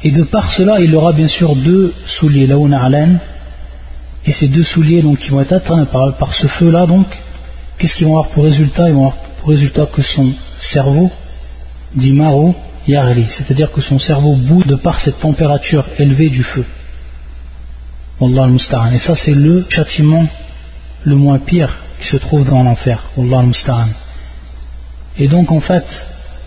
Et 0.02 0.10
de 0.10 0.24
par 0.24 0.50
cela, 0.50 0.80
il 0.80 0.94
aura 0.94 1.12
bien 1.12 1.28
sûr 1.28 1.54
deux 1.54 1.94
souliers, 2.04 2.46
là 2.46 2.58
où 2.58 2.68
et 4.26 4.32
ces 4.32 4.48
deux 4.48 4.64
souliers 4.64 5.02
donc, 5.02 5.18
qui 5.18 5.30
vont 5.30 5.40
être 5.40 5.52
atteints 5.52 5.84
par, 5.84 6.34
ce 6.34 6.48
feu-là, 6.48 6.86
donc, 6.86 7.06
qu'est-ce 7.78 7.94
qu'ils 7.94 8.06
vont 8.06 8.18
avoir 8.18 8.30
pour 8.30 8.44
résultat? 8.44 8.88
Ils 8.88 8.94
vont 8.94 9.06
avoir 9.06 9.16
pour 9.40 9.50
résultat 9.50 9.86
que 9.86 10.02
son 10.02 10.32
cerveau, 10.58 11.10
dit 11.94 12.12
Maro 12.12 12.54
Yarli, 12.88 13.26
c'est-à-dire 13.28 13.72
que 13.72 13.80
son 13.80 13.98
cerveau 13.98 14.34
bout 14.34 14.64
de 14.64 14.74
par 14.74 15.00
cette 15.00 15.20
température 15.20 15.84
élevée 15.98 16.28
du 16.28 16.42
feu. 16.42 16.64
Wallah 18.20 18.44
al 18.44 18.94
Et 18.94 18.98
ça, 18.98 19.14
c'est 19.14 19.34
le 19.34 19.64
châtiment 19.68 20.26
le 21.04 21.14
moins 21.14 21.38
pire 21.38 21.76
qui 22.00 22.08
se 22.08 22.16
trouve 22.16 22.48
dans 22.48 22.62
l'enfer. 22.62 23.02
Wallah 23.16 23.40
al 23.40 23.52
et 25.18 25.28
donc 25.28 25.50
en 25.50 25.60
fait, 25.60 25.84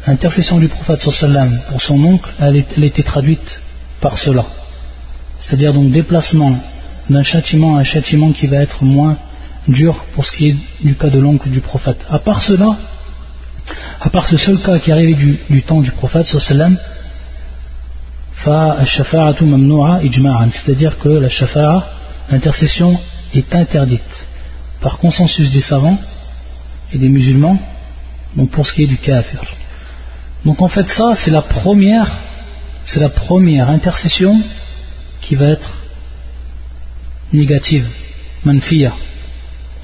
l'intercession 0.05 0.59
du 0.59 0.67
prophète 0.67 0.99
sallam 0.99 1.59
pour 1.69 1.81
son 1.81 2.03
oncle, 2.03 2.29
elle, 2.39 2.63
a 2.83 2.85
été 2.85 3.03
traduite 3.03 3.59
par 3.99 4.17
cela. 4.17 4.45
C'est-à-dire 5.39 5.73
donc 5.73 5.91
déplacement 5.91 6.55
d'un 7.09 7.23
châtiment 7.23 7.77
à 7.77 7.81
un 7.81 7.83
châtiment 7.83 8.31
qui 8.31 8.47
va 8.47 8.57
être 8.57 8.83
moins 8.83 9.17
dur 9.67 10.05
pour 10.13 10.25
ce 10.25 10.31
qui 10.31 10.49
est 10.49 10.55
du 10.83 10.95
cas 10.95 11.09
de 11.09 11.19
l'oncle 11.19 11.49
du 11.49 11.61
prophète. 11.61 11.99
À 12.09 12.19
part 12.19 12.41
cela, 12.43 12.77
à 14.01 14.09
part 14.09 14.27
ce 14.27 14.37
seul 14.37 14.59
cas 14.59 14.79
qui 14.79 14.89
est 14.89 14.93
arrivé 14.93 15.13
du, 15.13 15.61
temps 15.61 15.81
du 15.81 15.91
prophète 15.91 16.25
c'est-à-dire 20.51 20.97
que 20.99 21.09
la 21.09 21.29
shafa'a, 21.29 21.87
l'intercession 22.31 22.97
est 23.33 23.53
interdite. 23.53 24.27
par 24.81 24.97
consensus 24.97 25.51
des 25.51 25.59
savants 25.59 25.99
et 26.93 26.97
des 26.97 27.09
musulmans, 27.09 27.59
donc 28.37 28.49
pour 28.49 28.65
ce 28.65 28.73
qui 28.73 28.83
est 28.83 28.87
du 28.87 28.97
kafir. 28.97 29.41
Donc 30.45 30.61
en 30.61 30.69
fait 30.69 30.87
ça 30.87 31.15
c'est 31.15 31.31
la 31.31 31.41
première, 31.41 32.09
c'est 32.85 33.01
la 33.01 33.09
première 33.09 33.69
intercession 33.69 34.41
qui 35.19 35.35
va 35.35 35.47
être 35.47 35.78
négative, 37.33 37.85
manfiya, 38.45 38.93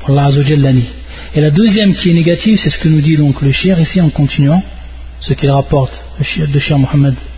Allah 0.07 0.29
Et 1.33 1.41
la 1.41 1.51
deuxième 1.51 1.93
qui 1.95 2.11
est 2.11 2.13
négative, 2.13 2.59
c'est 2.59 2.69
ce 2.69 2.79
que 2.79 2.87
nous 2.87 3.01
dit 3.01 3.17
donc 3.17 3.41
le 3.41 3.51
shir 3.51 3.79
ici 3.79 3.99
en 4.01 4.09
continuant, 4.09 4.63
ce 5.19 5.33
qu'il 5.33 5.49
rapporte 5.49 5.93
de 6.19 6.59
shir 6.59 6.77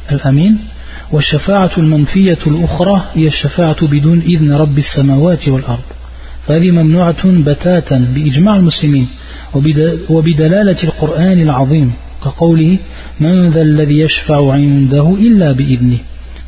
al-Amin. 0.10 0.56
إذن 4.04 4.52
رب 4.52 4.78
السماوات 4.78 5.48
والأرض 5.48 5.84
فهذه 6.48 6.72
ممنوعة 6.72 7.26
بتاتا 7.26 7.98
بإجماع 8.16 8.56
المسلمين 8.56 9.08
وبدلالة 10.10 10.84
القرآن 10.84 11.42
العظيم 11.42 11.92
كقوله 12.24 12.78
من 13.20 13.50
ذا 13.50 13.62
الذي 13.62 14.00
يشفع 14.00 14.52
عنده 14.54 15.16
إلا 15.20 15.52
بإذنه 15.52 15.98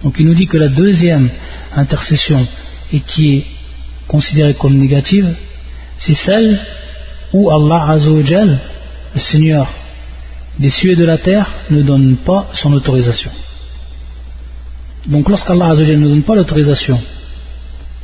Donc 0.04 0.16
il 0.20 0.26
nous 0.28 0.34
dit 0.34 0.48
que 0.48 0.58
la 0.58 0.70
deuxième 0.70 1.30
intercession 1.76 2.48
et 2.94 3.00
qui 3.00 3.36
est 3.36 3.46
considérée 4.08 4.54
comme 4.56 4.76
négative, 4.76 5.36
c'est 5.98 6.16
celle 6.16 6.60
où 7.34 7.52
Allah 7.52 7.90
Azzawajal, 7.90 8.60
le 9.16 9.20
Seigneur 9.20 9.68
des 10.58 10.70
cieux 10.70 10.92
et 10.92 10.96
de 10.96 11.06
la 11.06 11.18
terre, 11.18 11.50
ne 11.70 11.82
donne 11.82 12.18
pas 12.18 12.48
son 12.54 12.74
autorisation. 12.74 13.32
Donc 15.06 15.30
lorsqu'Allah 15.30 15.68
Azzawajal 15.70 16.00
ne 16.00 16.08
donne 16.08 16.24
pas 16.24 16.36
l'autorisation 16.36 17.00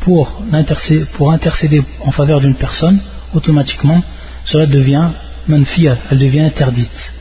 pour, 0.02 0.41
intercéder 0.54 1.84
en 2.02 2.12
faveur 2.12 2.39
d'une 2.39 2.54
personne, 2.54 3.00
automatiquement, 3.34 4.04
cela 4.45 4.67
devient 4.67 5.10
manfiya, 5.48 5.98
elle 6.12 6.19
devient 6.19 6.41
interdite. 6.41 7.13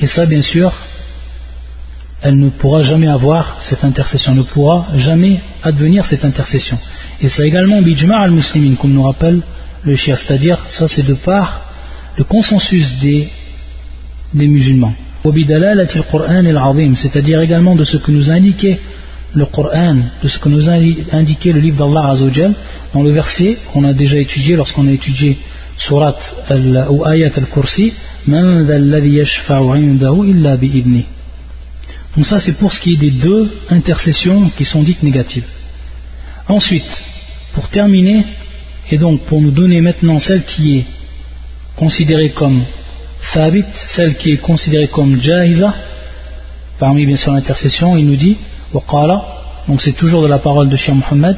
Et 0.00 0.06
ça, 0.06 0.26
bien 0.26 0.42
sûr, 0.42 0.72
elle 2.22 2.38
ne 2.38 2.48
pourra 2.48 2.82
jamais 2.82 3.08
avoir 3.08 3.58
cette 3.60 3.84
intercession, 3.84 4.34
ne 4.34 4.42
pourra 4.42 4.86
jamais 4.96 5.40
advenir 5.62 6.04
cette 6.04 6.24
intercession. 6.24 6.78
Et 7.20 7.28
ça 7.28 7.44
également, 7.44 7.82
bijma 7.82 8.20
al-muslimin, 8.20 8.74
comme 8.76 8.92
nous 8.92 9.02
rappelle 9.02 9.42
le 9.84 9.96
shir, 9.96 10.18
c'est-à-dire, 10.18 10.58
ça 10.68 10.88
c'est 10.88 11.06
de 11.06 11.14
part 11.14 11.62
le 12.16 12.24
consensus 12.24 12.98
des, 13.00 13.28
des 14.32 14.46
musulmans. 14.46 14.94
C'est-à-dire 16.94 17.40
également 17.40 17.74
de 17.74 17.84
ce 17.84 17.96
que 17.96 18.10
nous 18.10 18.30
indiquait 18.30 18.78
le 19.34 19.44
Coran, 19.46 19.96
de 20.22 20.28
ce 20.28 20.38
que 20.38 20.48
nous 20.48 20.70
a 20.70 20.74
indiqué 21.12 21.52
le 21.52 21.60
livre 21.60 21.84
d'Allah 21.84 22.10
Azzawajal, 22.10 22.54
dans 22.94 23.02
le 23.02 23.10
verset 23.10 23.58
qu'on 23.72 23.84
a 23.84 23.92
déjà 23.92 24.18
étudié 24.18 24.56
lorsqu'on 24.56 24.86
a 24.86 24.92
étudié 24.92 25.36
surat 25.76 26.16
ou 26.90 27.04
ayat 27.04 27.30
al-kursi, 27.36 27.92
donc 32.15 32.25
ça 32.25 32.39
c'est 32.39 32.53
pour 32.53 32.73
ce 32.73 32.79
qui 32.81 32.93
est 32.93 32.97
des 32.97 33.11
deux 33.11 33.49
intercessions 33.69 34.49
qui 34.57 34.65
sont 34.65 34.83
dites 34.83 35.03
négatives. 35.03 35.47
Ensuite, 36.47 36.91
pour 37.53 37.69
terminer, 37.69 38.25
et 38.89 38.97
donc 38.97 39.21
pour 39.21 39.41
nous 39.41 39.51
donner 39.51 39.79
maintenant 39.81 40.19
celle 40.19 40.43
qui 40.43 40.79
est 40.79 40.85
considérée 41.75 42.29
comme 42.29 42.63
thabit, 43.33 43.65
celle 43.87 44.15
qui 44.15 44.31
est 44.31 44.37
considérée 44.37 44.87
comme 44.87 45.21
jahiza, 45.21 45.73
parmi 46.79 47.05
bien 47.05 47.15
sûr 47.15 47.31
l'intercession, 47.31 47.97
il 47.97 48.05
nous 48.07 48.15
dit, 48.15 48.37
donc 48.73 49.81
c'est 49.81 49.93
toujours 49.93 50.23
de 50.23 50.27
la 50.27 50.39
parole 50.39 50.69
de 50.69 50.75
Cheikh 50.75 50.95
Muhammad, 50.95 51.37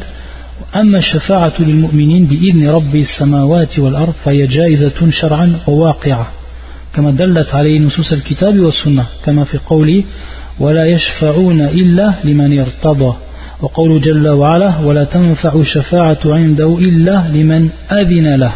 أما 0.76 0.97
الشفاعة 0.97 1.54
للمؤمنين 1.60 2.26
بإذن 2.26 2.69
رب 2.69 2.95
السماوات 2.95 3.80
والأرض 3.80 4.13
فهي 4.26 4.47
جائزة 4.47 5.10
شرعا 5.10 5.60
وواقعة 5.67 6.32
كما 6.93 7.12
دلت 7.12 7.56
عليه 7.56 7.80
نصوص 7.80 8.13
الكتاب 8.13 8.60
والسنة 8.60 9.06
كما 9.26 9.43
في 9.43 9.58
قوله 9.58 10.04
ولا 10.60 10.86
يشفعون 10.86 11.62
إلا 11.62 12.13
لمن 12.23 12.60
ارتضى 12.60 13.17
وقول 13.62 14.02
جل 14.02 14.30
وعلا 14.30 14.80
ولا 14.80 15.04
تنفع 15.04 15.54
الشفاعة 15.56 16.19
عنده 16.26 16.78
إلا 16.80 17.23
لمن 17.34 17.69
أذن 17.91 18.36
له 18.36 18.54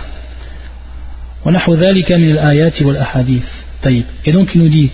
ونحو 1.46 1.74
ذلك 1.76 2.12
من 2.12 2.32
الآيات 2.32 2.82
والأحاديث 2.82 3.46
طيب 3.84 4.04
et 4.26 4.32
donc 4.32 4.56
il 4.56 4.62
nous 4.62 4.70
dit 4.70 4.92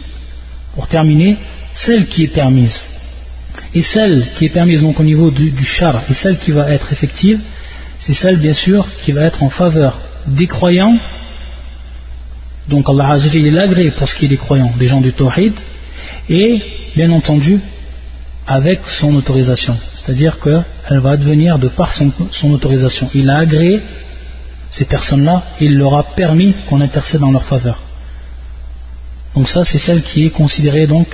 pour 0.75 0.87
terminer 0.87 1.37
celle 1.73 2.05
qui 2.07 2.23
est 2.23 2.33
permise 2.33 2.87
et 3.75 3.81
celle 3.81 4.23
qui 4.37 4.45
est 4.45 4.53
permise 4.53 4.81
donc 4.81 4.99
au 4.99 5.03
niveau 5.03 5.31
du, 5.31 5.51
du 5.51 5.65
char 5.65 6.03
et 6.09 6.13
celle 6.13 6.37
qui 6.37 6.51
va 6.51 6.69
être 6.69 6.91
effective 6.93 7.39
c'est 7.99 8.13
celle 8.13 8.37
bien 8.37 8.53
sûr 8.53 8.87
qui 9.03 9.11
va 9.11 9.21
être 9.23 9.41
en 9.43 9.49
faveur 9.49 9.99
des 10.27 10.47
croyants 10.47 10.97
donc 12.67 12.87
Allah 12.89 13.09
Azzawajal 13.09 13.45
il 13.45 13.59
agréé 13.59 13.91
pour 13.91 14.07
ce 14.07 14.15
qui 14.15 14.25
est 14.25 14.29
des 14.29 14.37
croyants, 14.37 14.71
des 14.77 14.87
gens 14.87 15.01
du 15.01 15.11
Tawhid, 15.11 15.53
et 16.29 16.61
bien 16.95 17.11
entendu 17.11 17.59
avec 18.45 18.81
son 18.87 19.15
autorisation. 19.15 19.75
C'est-à-dire 19.95 20.37
qu'elle 20.39 20.99
va 20.99 21.11
advenir 21.11 21.57
de 21.59 21.69
par 21.69 21.93
son, 21.93 22.51
autorisation. 22.51 23.09
Il 23.13 23.29
a 23.29 23.37
agréé 23.37 23.81
ces 24.69 24.85
personnes-là, 24.85 25.43
il 25.61 25.77
leur 25.77 25.95
a 25.97 26.03
permis 26.03 26.55
qu'on 26.67 26.81
intercède 26.81 27.23
en 27.23 27.31
leur 27.31 27.45
faveur. 27.45 27.79
Donc 29.35 29.47
ça 29.49 29.63
c'est 29.65 29.77
celle 29.77 30.03
qui 30.03 30.25
est 30.25 30.29
considérée 30.29 30.87
donc 30.87 31.07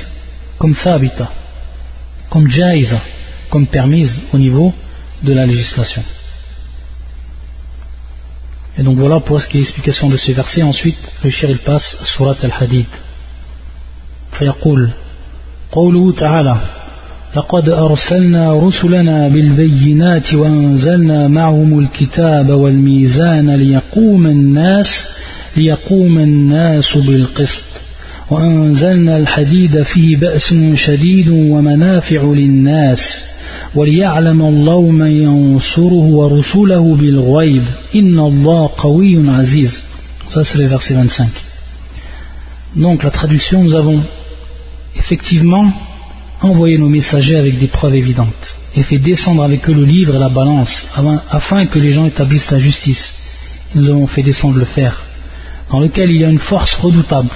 comme 0.58 0.76
thabita, 0.76 1.32
comme 2.30 2.48
jaiza, 2.48 3.02
comme 3.50 3.68
permise 3.68 4.20
au 4.34 4.38
niveau 4.38 4.74
de 5.24 5.34
la 5.34 5.46
législation. 5.46 6.04
Et 8.78 8.84
donc 8.84 8.98
voilà 8.98 9.20
pour 9.20 9.42
ce 9.42 9.48
qui 9.48 9.58
est 9.58 9.60
l'explication 9.62 10.10
de 10.10 10.16
ces 10.18 10.32
versets. 10.32 10.64
Ensuite, 10.64 10.98
le 11.24 11.30
shir 11.30 11.50
il 11.50 11.60
passe 11.60 11.98
à 12.02 12.06
Surat 12.06 12.36
al-Hadid. 12.42 12.88
فيقول 14.40 14.92
قوله 15.75 16.13
تعالى 16.13 16.57
لقد 17.37 17.69
أرسلنا 17.69 18.55
رسلنا 18.55 19.29
بالبينات 19.29 20.35
وأنزلنا 20.35 21.29
معهم 21.29 21.79
الكتاب 21.79 22.51
والميزان 22.51 23.51
ليقوم 23.51 24.27
الناس 24.27 25.07
ليقوم 25.57 26.19
الناس 26.19 26.97
بالقسط 26.97 27.65
وأنزلنا 28.31 29.17
الحديد 29.17 29.83
فيه 29.83 30.17
بأس 30.17 30.55
شديد 30.75 31.29
ومنافع 31.29 32.23
للناس 32.23 33.25
وليعلم 33.75 34.43
الله 34.43 34.81
من 34.81 35.11
ينصره 35.11 36.05
ورسوله 36.19 36.97
بالغيب 36.97 37.65
إن 37.95 38.19
الله 38.19 38.71
قوي 38.77 39.31
عزيز. 39.31 39.83
Ça 40.31 40.43
c'est 40.43 40.59
le 40.59 40.67
verset 40.67 40.95
25 40.95 41.29
donc 42.77 43.05
la 43.05 43.11
traduction 43.11 43.63
nous 43.63 43.75
avons 43.75 44.01
effectivement 44.97 45.73
envoyé 46.41 46.79
nos 46.79 46.89
messagers 46.89 47.37
avec 47.37 47.59
des 47.59 47.69
preuves 47.69 47.97
évidentes 47.97 48.57
et 48.77 48.83
fait 48.83 48.99
descendre 48.99 49.43
avec 49.43 49.69
eux 49.69 49.75
le 49.75 49.85
livre 49.85 50.15
et 50.17 50.19
la 50.19 50.29
balance 50.29 50.87
afin 51.31 51.67
que 51.67 51.79
les 51.79 51.93
gens 51.93 52.07
établissent 52.07 52.51
la 52.51 52.59
justice. 52.59 53.15
Nous 53.75 53.89
avons 53.89 54.07
fait 54.07 54.23
descendre 54.23 54.59
le 54.59 54.65
fer, 54.65 55.03
dans 55.71 55.81
lequel 55.81 56.11
il 56.11 56.21
y 56.21 56.25
a 56.25 56.29
une 56.29 56.39
force 56.39 56.75
redoutable, 56.75 57.31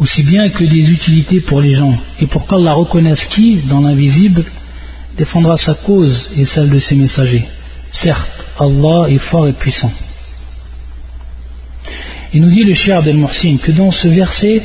aussi 0.00 0.22
bien 0.22 0.48
que 0.50 0.64
des 0.64 0.90
utilités 0.90 1.40
pour 1.40 1.60
les 1.60 1.74
gens, 1.74 1.96
et 2.20 2.26
pour 2.26 2.46
qu'Allah 2.46 2.74
reconnaisse 2.74 3.24
qui, 3.26 3.56
dans 3.68 3.80
l'invisible, 3.80 4.44
défendra 5.16 5.56
sa 5.56 5.74
cause 5.74 6.30
et 6.36 6.44
celle 6.44 6.70
de 6.70 6.78
ses 6.78 6.94
messagers. 6.94 7.44
Certes, 7.90 8.46
Allah 8.58 9.08
est 9.08 9.18
fort 9.18 9.48
et 9.48 9.52
puissant. 9.52 9.90
Il 12.32 12.42
nous 12.42 12.50
dit 12.50 12.64
le 12.64 12.74
cher 12.74 13.02
del 13.02 13.18
que 13.62 13.72
dans 13.72 13.90
ce 13.90 14.08
verset, 14.08 14.62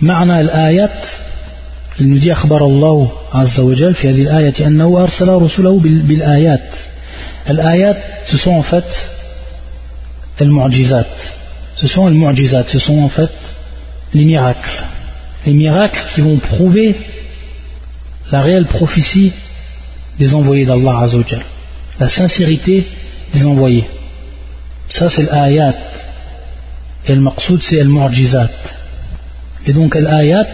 Ma'na 0.00 0.36
al-ayat, 0.36 0.90
il 1.99 2.07
nous 2.07 2.19
dit 2.19 2.31
أخبر 2.31 2.65
الله 2.65 3.11
عز 3.33 3.59
وجل 3.59 3.93
في 3.93 4.09
هذه 4.09 4.21
الآية 4.21 4.67
أنه 4.67 5.03
أرسل 5.03 5.29
رسله 5.29 5.79
بالآيات 5.79 6.75
الآيات 7.49 7.97
ce 8.25 8.37
sont 8.37 8.51
en 8.51 8.63
fait 8.63 9.07
المعجزات 10.41 11.15
ce 11.75 11.87
sont 11.87 12.07
المعجزات 12.07 12.65
ce 12.69 12.79
sont 12.79 12.99
en 12.99 13.09
fait 13.09 13.31
les 14.13 14.25
miracles 14.25 14.83
les 15.45 15.53
miracles 15.53 16.05
qui 16.13 16.21
vont 16.21 16.37
prouver 16.37 16.95
la 18.31 18.41
réelle 18.41 18.65
prophétie 18.65 19.31
des 20.19 20.33
envoyés 20.33 20.65
d'Allah 20.65 20.99
Azzawajal. 21.01 21.43
La 21.99 22.09
sincérité 22.09 22.85
des 23.33 23.45
envoyés. 23.45 23.87
Ça 24.89 25.09
c'est 25.09 25.23
l'ayat. 25.23 25.73
Et 27.07 27.13
le 27.13 27.21
maqsoud 27.21 27.61
c'est 27.61 27.83
le 27.83 27.89
mu'jizat. 27.89 28.49
Et 29.67 29.73
donc 29.73 29.95
l'ayat, 29.95 30.47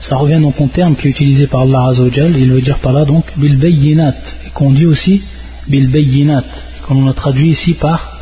ça 0.00 0.16
revient 0.16 0.40
donc 0.40 0.60
au 0.60 0.66
terme 0.66 0.96
qui 0.96 1.08
est 1.08 1.10
utilisé 1.10 1.46
par 1.46 1.62
Allah 1.62 1.86
Azzawajal. 1.88 2.36
Il 2.38 2.52
veut 2.52 2.60
dire 2.60 2.78
par 2.78 2.92
là 2.92 3.04
donc 3.04 3.24
bil 3.36 3.56
bayyinat. 3.56 4.14
Et 4.46 4.50
qu'on 4.50 4.70
dit 4.70 4.86
aussi 4.86 5.22
bil 5.68 5.88
bayyinat. 5.88 6.44
Et 6.44 6.86
qu'on 6.86 7.08
a 7.08 7.12
traduit 7.12 7.50
ici 7.50 7.74
par 7.74 8.12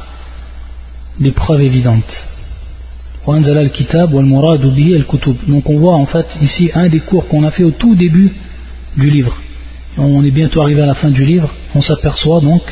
des 1.19 1.33
preuves 1.33 1.63
évidentes. 1.63 2.25
Donc 3.27 3.47
on 5.71 5.79
voit 5.79 5.95
en 5.95 6.07
fait 6.07 6.27
ici 6.43 6.71
un 6.75 6.89
des 6.89 7.01
cours 7.01 7.29
qu'on 7.29 7.45
a 7.45 7.51
fait 7.51 7.65
au 7.65 7.71
tout 7.71 7.95
début 7.95 8.33
du 8.97 9.11
livre 9.11 9.39
on 9.97 10.25
est 10.25 10.31
bientôt 10.31 10.63
arrivé 10.63 10.83
à 10.83 10.87
la 10.87 10.95
fin 10.95 11.11
du 11.11 11.25
livre, 11.25 11.51
on 11.75 11.81
s'aperçoit 11.81 12.41
donc 12.41 12.63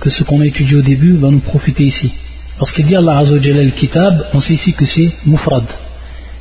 que 0.00 0.10
ce 0.10 0.24
qu'on 0.24 0.40
a 0.40 0.46
étudié 0.46 0.76
au 0.76 0.82
début 0.82 1.16
va 1.16 1.30
nous 1.30 1.40
profiter 1.40 1.84
ici. 1.84 2.12
Lorsqu'il 2.58 2.86
dit 2.86 2.96
Allah 2.96 3.18
Azzawajal 3.18 3.58
al-Kitab, 3.58 4.26
on 4.32 4.40
sait 4.40 4.54
ici 4.54 4.72
que 4.72 4.84
c'est 4.84 5.10
mufrad, 5.26 5.64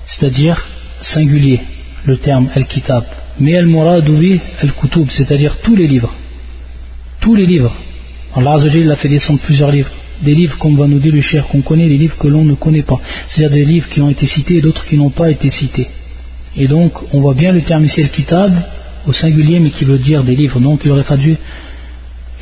c'est-à-dire 0.05 0.65
singulier, 1.03 1.59
le 2.05 2.17
terme 2.17 2.49
al-Kitab. 2.55 3.03
Mais 3.39 3.57
al-Muradubi 3.57 4.39
al-Kutub, 4.61 5.09
c'est-à-dire 5.09 5.57
tous 5.63 5.75
les 5.75 5.87
livres. 5.87 6.13
Tous 7.19 7.35
les 7.35 7.45
livres. 7.45 7.75
Allah 8.35 8.53
Azzawajal 8.53 8.91
a 8.91 8.95
fait 8.95 9.09
descendre 9.09 9.39
plusieurs 9.39 9.71
livres. 9.71 9.91
Des 10.21 10.33
livres, 10.33 10.57
comme 10.57 10.77
va 10.77 10.87
nous 10.87 10.99
dire 10.99 11.13
le 11.13 11.21
cher, 11.21 11.47
qu'on 11.47 11.61
connaît, 11.61 11.87
des 11.87 11.97
livres 11.97 12.17
que 12.17 12.27
l'on 12.27 12.45
ne 12.45 12.53
connaît 12.53 12.83
pas. 12.83 12.99
C'est-à-dire 13.27 13.57
des 13.57 13.65
livres 13.65 13.89
qui 13.89 14.01
ont 14.01 14.09
été 14.09 14.25
cités 14.25 14.57
et 14.57 14.61
d'autres 14.61 14.85
qui 14.85 14.97
n'ont 14.97 15.09
pas 15.09 15.29
été 15.29 15.49
cités. 15.49 15.87
Et 16.55 16.67
donc, 16.67 16.93
on 17.11 17.21
voit 17.21 17.33
bien 17.33 17.51
le 17.51 17.61
terme 17.61 17.85
ici 17.85 18.01
al-Kitab, 18.01 18.53
au 19.07 19.13
singulier, 19.13 19.59
mais 19.59 19.71
qui 19.71 19.85
veut 19.85 19.97
dire 19.97 20.23
des 20.23 20.35
livres. 20.35 20.59
Donc, 20.59 20.81
il 20.85 20.91
aurait 20.91 21.03
fallu, 21.03 21.35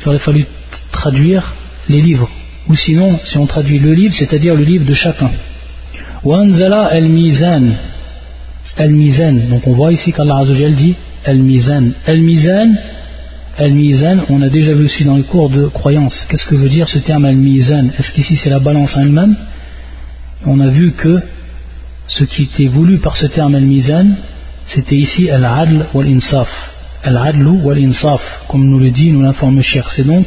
il 0.00 0.08
aurait 0.08 0.18
fallu 0.18 0.44
traduire 0.92 1.54
les 1.88 2.00
livres. 2.00 2.30
Ou 2.68 2.76
sinon, 2.76 3.18
si 3.24 3.38
on 3.38 3.46
traduit 3.46 3.78
le 3.78 3.92
livre, 3.94 4.14
c'est-à-dire 4.14 4.54
le 4.54 4.62
livre 4.62 4.84
de 4.84 4.94
chacun. 4.94 5.30
Al-Mizan. 8.76 9.34
Donc 9.50 9.66
on 9.66 9.72
voit 9.72 9.92
ici 9.92 10.12
qu'Allah 10.12 10.38
Azzawajal 10.38 10.74
dit 10.74 10.94
Al-Mizan. 11.24 11.90
Al-Mizan, 12.06 12.74
Al-Mizan, 13.58 14.24
on 14.30 14.42
a 14.42 14.48
déjà 14.48 14.72
vu 14.74 14.84
aussi 14.84 15.04
dans 15.04 15.16
les 15.16 15.22
cours 15.22 15.50
de 15.50 15.66
croyance. 15.66 16.26
Qu'est-ce 16.28 16.46
que 16.46 16.54
veut 16.54 16.68
dire 16.68 16.88
ce 16.88 16.98
terme 16.98 17.24
Al-Mizan? 17.24 17.90
Est-ce 17.98 18.12
qu'ici 18.12 18.36
c'est 18.36 18.50
la 18.50 18.60
balance 18.60 18.96
en 18.96 19.02
elle-même? 19.02 19.36
On 20.46 20.58
a 20.60 20.68
vu 20.68 20.92
que 20.92 21.20
ce 22.08 22.24
qui 22.24 22.44
était 22.44 22.66
voulu 22.66 22.98
par 22.98 23.16
ce 23.16 23.26
terme 23.26 23.54
Al-Mizan, 23.54 24.06
c'était 24.66 24.96
ici 24.96 25.30
Al-Adl 25.30 25.86
wal-Insaf. 25.94 26.48
Al-Adl 27.04 27.46
wal-Insaf, 27.46 28.44
comme 28.48 28.68
nous 28.68 28.78
le 28.78 28.90
dit, 28.90 29.10
nous 29.10 29.22
l'informe 29.22 29.60
cher. 29.62 29.90
C'est 29.90 30.06
donc 30.06 30.26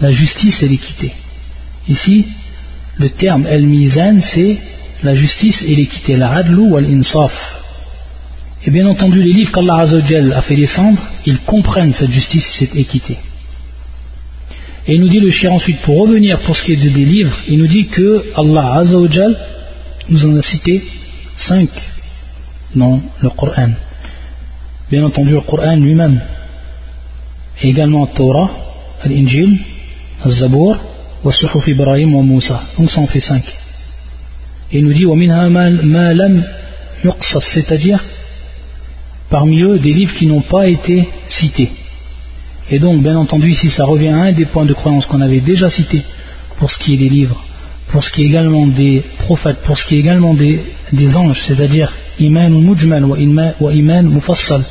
la 0.00 0.10
justice 0.10 0.62
et 0.62 0.68
l'équité. 0.68 1.12
Ici, 1.88 2.26
le 2.98 3.08
terme 3.08 3.46
al-mizan, 3.46 4.20
c'est 4.20 4.58
la 5.02 5.14
justice 5.14 5.62
et 5.62 5.74
l'équité, 5.74 6.16
la 6.16 6.30
adlu 6.32 6.62
wal-insaf. 6.72 7.61
Et 8.64 8.70
bien 8.70 8.86
entendu, 8.86 9.22
les 9.22 9.32
livres 9.32 9.52
qu'Allah 9.52 9.84
a 10.36 10.42
fait 10.42 10.56
descendre, 10.56 11.00
ils 11.26 11.40
comprennent 11.40 11.92
cette 11.92 12.10
justice 12.10 12.46
et 12.46 12.66
cette 12.66 12.76
équité. 12.76 13.16
Et 14.86 14.94
il 14.94 15.00
nous 15.00 15.08
dit 15.08 15.20
le 15.20 15.30
cher 15.30 15.52
ensuite, 15.52 15.80
pour 15.80 15.98
revenir 15.98 16.40
pour 16.40 16.56
ce 16.56 16.64
qui 16.64 16.72
est 16.72 16.76
des 16.76 17.04
livres, 17.04 17.36
il 17.48 17.58
nous 17.58 17.66
dit 17.66 17.86
que 17.86 18.24
Allah 18.36 18.78
Azzawajal 18.78 19.36
nous 20.08 20.26
en 20.26 20.36
a 20.36 20.42
cité 20.42 20.82
cinq 21.36 21.68
dans 22.74 23.00
le 23.20 23.30
Coran. 23.30 23.70
Bien 24.90 25.04
entendu, 25.04 25.32
le 25.32 25.40
Coran 25.40 25.76
lui-même, 25.76 26.20
et 27.62 27.68
également 27.68 28.06
le 28.06 28.14
Torah, 28.14 28.50
l'Injil, 29.04 29.58
Al-Zabour, 30.24 30.78
Suhuf 31.30 31.66
Ibrahim 31.68 32.14
wa 32.14 32.22
Moussa. 32.22 32.60
Donc 32.78 32.90
ça 32.90 33.00
en 33.00 33.06
fait 33.06 33.20
cinq. 33.20 33.44
Et 34.72 34.78
il 34.78 34.84
nous 34.84 34.92
dit 34.92 35.06
c'est-à-dire 37.30 38.02
parmi 39.32 39.62
eux 39.62 39.78
des 39.78 39.94
livres 39.94 40.14
qui 40.14 40.26
n'ont 40.26 40.42
pas 40.42 40.68
été 40.68 41.08
cités. 41.26 41.70
Et 42.70 42.78
donc, 42.78 43.02
bien 43.02 43.16
entendu, 43.16 43.50
ici 43.50 43.70
ça 43.70 43.84
revient 43.86 44.08
à 44.08 44.24
un 44.28 44.32
des 44.32 44.44
points 44.44 44.66
de 44.66 44.74
croyance 44.74 45.06
qu'on 45.06 45.22
avait 45.22 45.40
déjà 45.40 45.70
cités 45.70 46.02
pour 46.58 46.70
ce 46.70 46.78
qui 46.78 46.94
est 46.94 46.98
des 46.98 47.08
livres, 47.08 47.42
pour 47.90 48.04
ce 48.04 48.12
qui 48.12 48.22
est 48.22 48.26
également 48.26 48.66
des 48.66 49.02
prophètes, 49.20 49.62
pour 49.64 49.78
ce 49.78 49.86
qui 49.86 49.96
est 49.96 50.00
également 50.00 50.34
des, 50.34 51.16
anges, 51.16 51.42
c'est-à-dire 51.46 51.90
iman 52.18 52.50
mujmal 52.50 53.04
wa 53.06 53.72
iman 53.72 54.02
mufassal, 54.02 54.62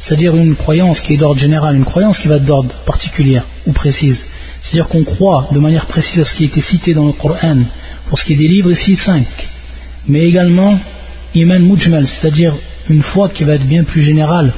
c'est-à-dire 0.00 0.34
une 0.34 0.56
croyance 0.56 1.00
qui 1.02 1.12
est 1.12 1.18
d'ordre 1.18 1.38
général, 1.38 1.76
une 1.76 1.84
croyance 1.84 2.18
qui 2.18 2.28
va 2.28 2.38
d'ordre 2.38 2.74
particulière 2.86 3.44
ou 3.66 3.72
précise. 3.72 4.24
C'est-à-dire 4.62 4.88
qu'on 4.88 5.04
croit 5.04 5.48
de 5.52 5.58
manière 5.58 5.86
précise 5.86 6.20
à 6.20 6.24
ce 6.24 6.34
qui 6.34 6.44
a 6.44 6.46
été 6.46 6.62
cité 6.62 6.94
dans 6.94 7.06
le 7.06 7.12
Coran, 7.12 7.58
pour 8.08 8.18
ce 8.18 8.24
qui 8.24 8.32
est 8.32 8.36
des 8.44 8.48
livres 8.48 8.72
ici, 8.72 8.96
cinq. 8.96 9.26
Mais 10.08 10.22
également, 10.26 10.78
iman 11.34 11.60
mujmal, 11.60 12.06
c'est-à-dire 12.06 12.54
une 12.88 13.02
foi 13.02 13.28
qui 13.28 13.44
va 13.44 13.54
être 13.54 13.66
bien 13.66 13.84
plus 13.84 14.02
générale. 14.02 14.52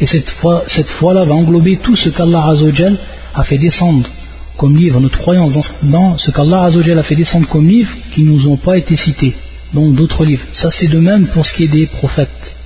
Et 0.00 0.06
cette 0.06 0.28
foi, 0.28 0.64
cette 0.66 0.88
foi-là 0.88 1.24
va 1.24 1.34
englober 1.34 1.78
tout 1.78 1.96
ce 1.96 2.08
qu'Allah 2.10 2.46
Azzawajal 2.48 2.96
a 3.34 3.42
fait 3.44 3.58
descendre 3.58 4.08
comme 4.56 4.76
livre, 4.76 5.00
notre 5.00 5.18
croyance 5.18 5.54
dans, 5.84 6.18
ce 6.18 6.30
qu'Allah 6.30 6.64
Azzawajal 6.64 6.98
a 6.98 7.02
fait 7.02 7.14
descendre 7.14 7.48
comme 7.48 7.68
livre 7.68 7.94
qui 8.12 8.22
ne 8.22 8.30
nous 8.30 8.48
ont 8.48 8.56
pas 8.56 8.76
été 8.76 8.96
cités, 8.96 9.34
donc 9.72 9.94
d'autres 9.94 10.24
livres. 10.24 10.44
Ça 10.52 10.70
c'est 10.70 10.88
de 10.88 10.98
même 10.98 11.26
pour 11.28 11.46
ce 11.46 11.52
qui 11.52 11.64
est 11.64 11.68
des 11.68 11.86
prophètes, 11.86 12.56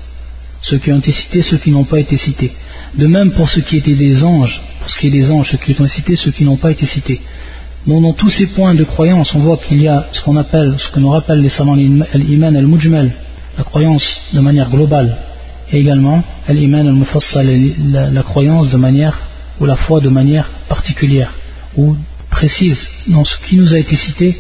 ceux 0.63 0.79
qui 0.79 0.93
ont 0.93 0.99
été 0.99 1.13
cités, 1.13 1.43
ceux 1.43 1.59
qui 1.59 1.71
n'ont 1.71 1.85
pas 1.85 2.01
été 2.01 2.17
cités. 2.17 2.53
De 2.95 3.07
même 3.07 3.33
pour 3.33 3.49
ce 3.49 3.61
qui 3.61 3.79
était 3.79 3.95
des 3.95 4.23
anges, 4.23 4.61
pour 4.81 4.91
ce 4.91 4.99
qui 4.99 5.07
est 5.07 5.11
des 5.11 5.31
anges, 5.31 5.51
ceux 5.51 5.59
qui 5.59 5.71
ont 5.81 5.85
été 5.85 5.95
cités, 5.95 6.17
ceux 6.17 6.31
qui 6.31 6.45
n'ont 6.45 6.57
pas 6.57 6.71
été 6.71 6.87
cités. 6.87 7.21
Donc 7.87 8.03
dans 8.03 8.13
tous 8.13 8.31
ces 8.31 8.47
points 8.47 8.75
de 8.75 8.85
croyance, 8.85 9.35
on 9.35 9.41
voit 9.41 9.57
qu'il 9.57 9.81
y 9.83 9.89
a 9.89 10.07
ce 10.13 10.21
qu'on 10.21 10.37
appelle, 10.37 10.75
ce 10.79 10.91
que 10.91 11.01
nous 11.01 11.09
rappellent 11.09 11.41
les 11.41 11.49
savants 11.49 11.75
l'iman 11.75 12.55
al-mujmal, 12.55 13.11
la 13.57 13.65
croyance 13.65 14.17
de 14.33 14.41
manière 14.41 14.71
globale, 14.71 15.17
et 15.71 15.81
également 15.81 16.23
l'iman 16.49 16.87
al-mufassal, 16.87 17.47
la, 17.91 18.11
la 18.11 18.23
croyance 18.23 18.71
de 18.71 18.77
manière, 18.77 19.19
ou 19.61 19.65
la 19.67 19.77
foi 19.77 20.01
de 20.01 20.09
manière 20.09 20.49
particulière, 20.69 21.33
ou 21.77 21.97
précise 22.31 22.89
dans 23.09 23.25
ce 23.25 23.37
qui 23.45 23.57
nous 23.57 23.73
a 23.75 23.79
été 23.79 23.97
cité 23.97 24.37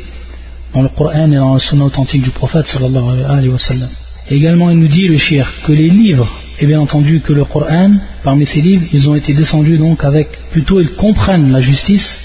dans 0.75 0.83
le 0.83 0.88
Coran 0.88 1.31
et 1.31 1.37
dans 1.37 1.55
la 1.55 1.61
sunna 1.61 1.85
authentique 1.85 2.22
du 2.22 2.31
prophète 2.31 2.66
sallallahu 2.66 3.25
alayhi 3.29 3.48
wa 3.48 3.59
sallam. 3.59 3.88
Et 4.31 4.37
également 4.37 4.70
il 4.70 4.79
nous 4.79 4.88
dit 4.88 5.07
le 5.09 5.18
shir 5.18 5.46
que 5.64 5.72
les 5.72 5.88
livres 5.88 6.31
et 6.59 6.66
bien 6.66 6.81
entendu 6.81 7.20
que 7.20 7.33
le 7.33 7.44
Coran, 7.44 7.92
parmi 8.22 8.46
ces 8.46 8.61
livres, 8.61 8.87
ils 8.92 9.09
ont 9.09 9.14
été 9.14 9.35
descendus 9.35 9.79
donc 9.79 10.05
avec, 10.05 10.29
plutôt 10.51 10.81
ils 10.81 10.94
comprennent 10.94 11.51
la 11.53 11.61
justice 11.61 12.18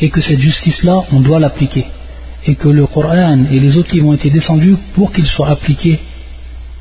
et 0.00 0.10
que 0.10 0.20
cette 0.20 0.38
justice-là, 0.38 1.02
on 1.12 1.20
doit 1.20 1.40
l'appliquer. 1.40 1.86
Et 2.46 2.54
que 2.54 2.68
le 2.68 2.86
Coran 2.86 3.44
et 3.50 3.58
les 3.58 3.76
autres 3.76 3.92
livres 3.92 4.08
ont 4.08 4.14
été 4.14 4.30
descendus 4.30 4.76
pour 4.94 5.12
qu'ils 5.12 5.26
soient 5.26 5.48
appliqués 5.48 5.98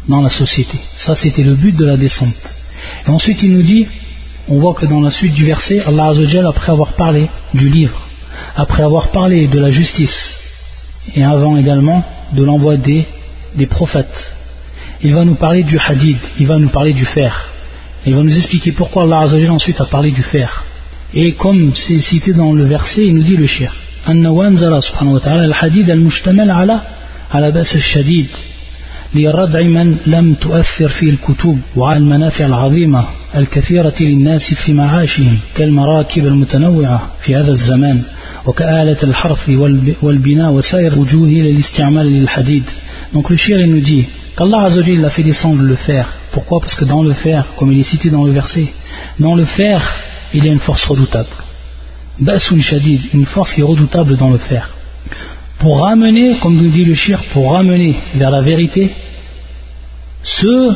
dans 0.08 0.22
la 0.22 0.30
société. 0.30 0.78
Ça, 0.98 1.16
c'était 1.16 1.44
le 1.44 1.56
but 1.56 1.76
de 1.76 1.86
la 1.86 1.98
descente. 1.98 2.36
Et 3.06 3.10
ensuite, 3.10 3.44
il 3.44 3.54
nous 3.54 3.62
dit, 3.62 3.88
on 4.48 4.60
voit 4.60 4.74
que 4.74 4.86
dans 4.86 5.02
la 5.02 5.12
suite 5.12 5.34
du 5.34 5.46
verset, 5.46 5.80
Allah 5.82 6.08
Azzawajal, 6.08 6.46
après 6.48 6.72
avoir 6.72 6.94
parlé 6.94 7.30
du 7.54 7.70
livre, 7.70 8.08
après 8.56 8.84
avoir 8.84 9.10
parlé 9.12 9.48
de 9.48 9.60
la 9.60 9.70
justice, 9.70 10.36
et 11.16 11.24
avant 11.24 11.58
également 11.58 12.04
de 12.34 12.44
l'envoi 12.44 12.78
des, 12.78 13.06
prophètes, 13.70 14.34
il 15.02 15.14
va 15.14 15.24
nous 15.24 15.36
parler 15.36 15.64
du 15.64 15.78
hadid, 15.78 16.18
il 16.40 16.48
va 16.48 16.58
nous 16.58 16.70
parler 16.70 16.94
du 16.94 17.06
fer. 17.06 17.50
Il 18.06 18.16
va 18.16 18.22
nous 18.22 18.36
expliquer 18.36 18.72
pourquoi 18.72 19.04
Allah 19.04 19.22
Azzawajal 19.22 19.52
ensuite 19.52 19.82
a 19.82 19.86
parlé 19.86 20.12
du 20.12 20.24
fer. 20.24 20.66
Et 21.14 21.34
comme 21.34 21.76
c'est 21.76 22.02
cité 22.02 22.34
dans 22.34 22.54
le 22.54 22.66
verset, 22.66 23.08
il 23.08 23.16
nous 23.16 23.24
dit 23.24 23.36
le 23.36 23.48
shir. 23.48 23.74
al-hadid 24.06 25.90
al-mushtamal 25.90 26.50
ala 26.50 26.84
ala 27.32 27.64
shadid 27.64 28.30
لردع 29.14 29.62
من 29.62 29.98
لم 30.06 30.34
تؤثر 30.34 30.90
فيه 30.90 31.10
الكتب 31.10 31.60
وعلى 31.76 31.98
المنافع 31.98 32.46
العظيمة 32.46 33.06
الكثيرة 33.36 33.94
للناس 34.02 34.54
في 34.54 34.74
معاشهم 34.74 35.38
كالمراكب 35.56 36.26
المتنوعة 36.26 37.10
في 37.22 37.36
هذا 37.36 37.52
الزمان 37.52 38.02
وكآلة 38.46 38.98
الحرث 39.04 39.50
والبناء 40.02 40.52
وسائر 40.52 41.00
وجوه 41.00 41.28
للاستعمال 41.28 42.06
للحديد. 42.06 42.64
Donc 43.14 43.30
le 43.32 43.38
shir 43.38 43.58
nous 43.68 43.82
dit 43.82 44.06
qu'Allah 44.38 44.66
Azzawajal 44.66 45.06
a 45.06 45.10
fait 45.10 45.24
descendre 45.24 45.64
le 45.64 45.76
fer. 45.76 46.06
Pourquoi 46.32 46.60
Parce 46.60 46.76
que 46.76 46.86
dans 46.86 47.02
le 47.02 47.14
fer, 47.14 47.46
comme 47.58 47.72
il 47.72 47.80
est 47.80 47.84
cité 47.84 48.12
dans 48.12 48.26
le 48.26 48.32
verset, 48.32 48.68
dans 49.20 49.34
le 49.34 49.46
fer, 49.46 49.78
il 50.36 50.46
y 50.46 50.50
a 50.50 50.52
une 50.52 50.60
force 50.60 50.84
redoutable. 50.86 51.30
Basun 52.20 52.62
Shadid, 52.62 53.02
une 53.14 53.26
force 53.26 53.54
qui 53.54 53.62
est 53.62 53.64
redoutable 53.64 54.16
dans 54.18 54.30
le 54.30 54.38
fer. 54.38 54.70
Pour 55.60 55.82
ramener, 55.82 56.40
comme 56.40 56.56
nous 56.56 56.70
dit 56.70 56.86
le 56.86 56.94
shir, 56.94 57.22
pour 57.34 57.52
ramener 57.52 57.96
vers 58.16 58.32
la 58.32 58.42
vérité 58.42 58.92
ceux 60.24 60.70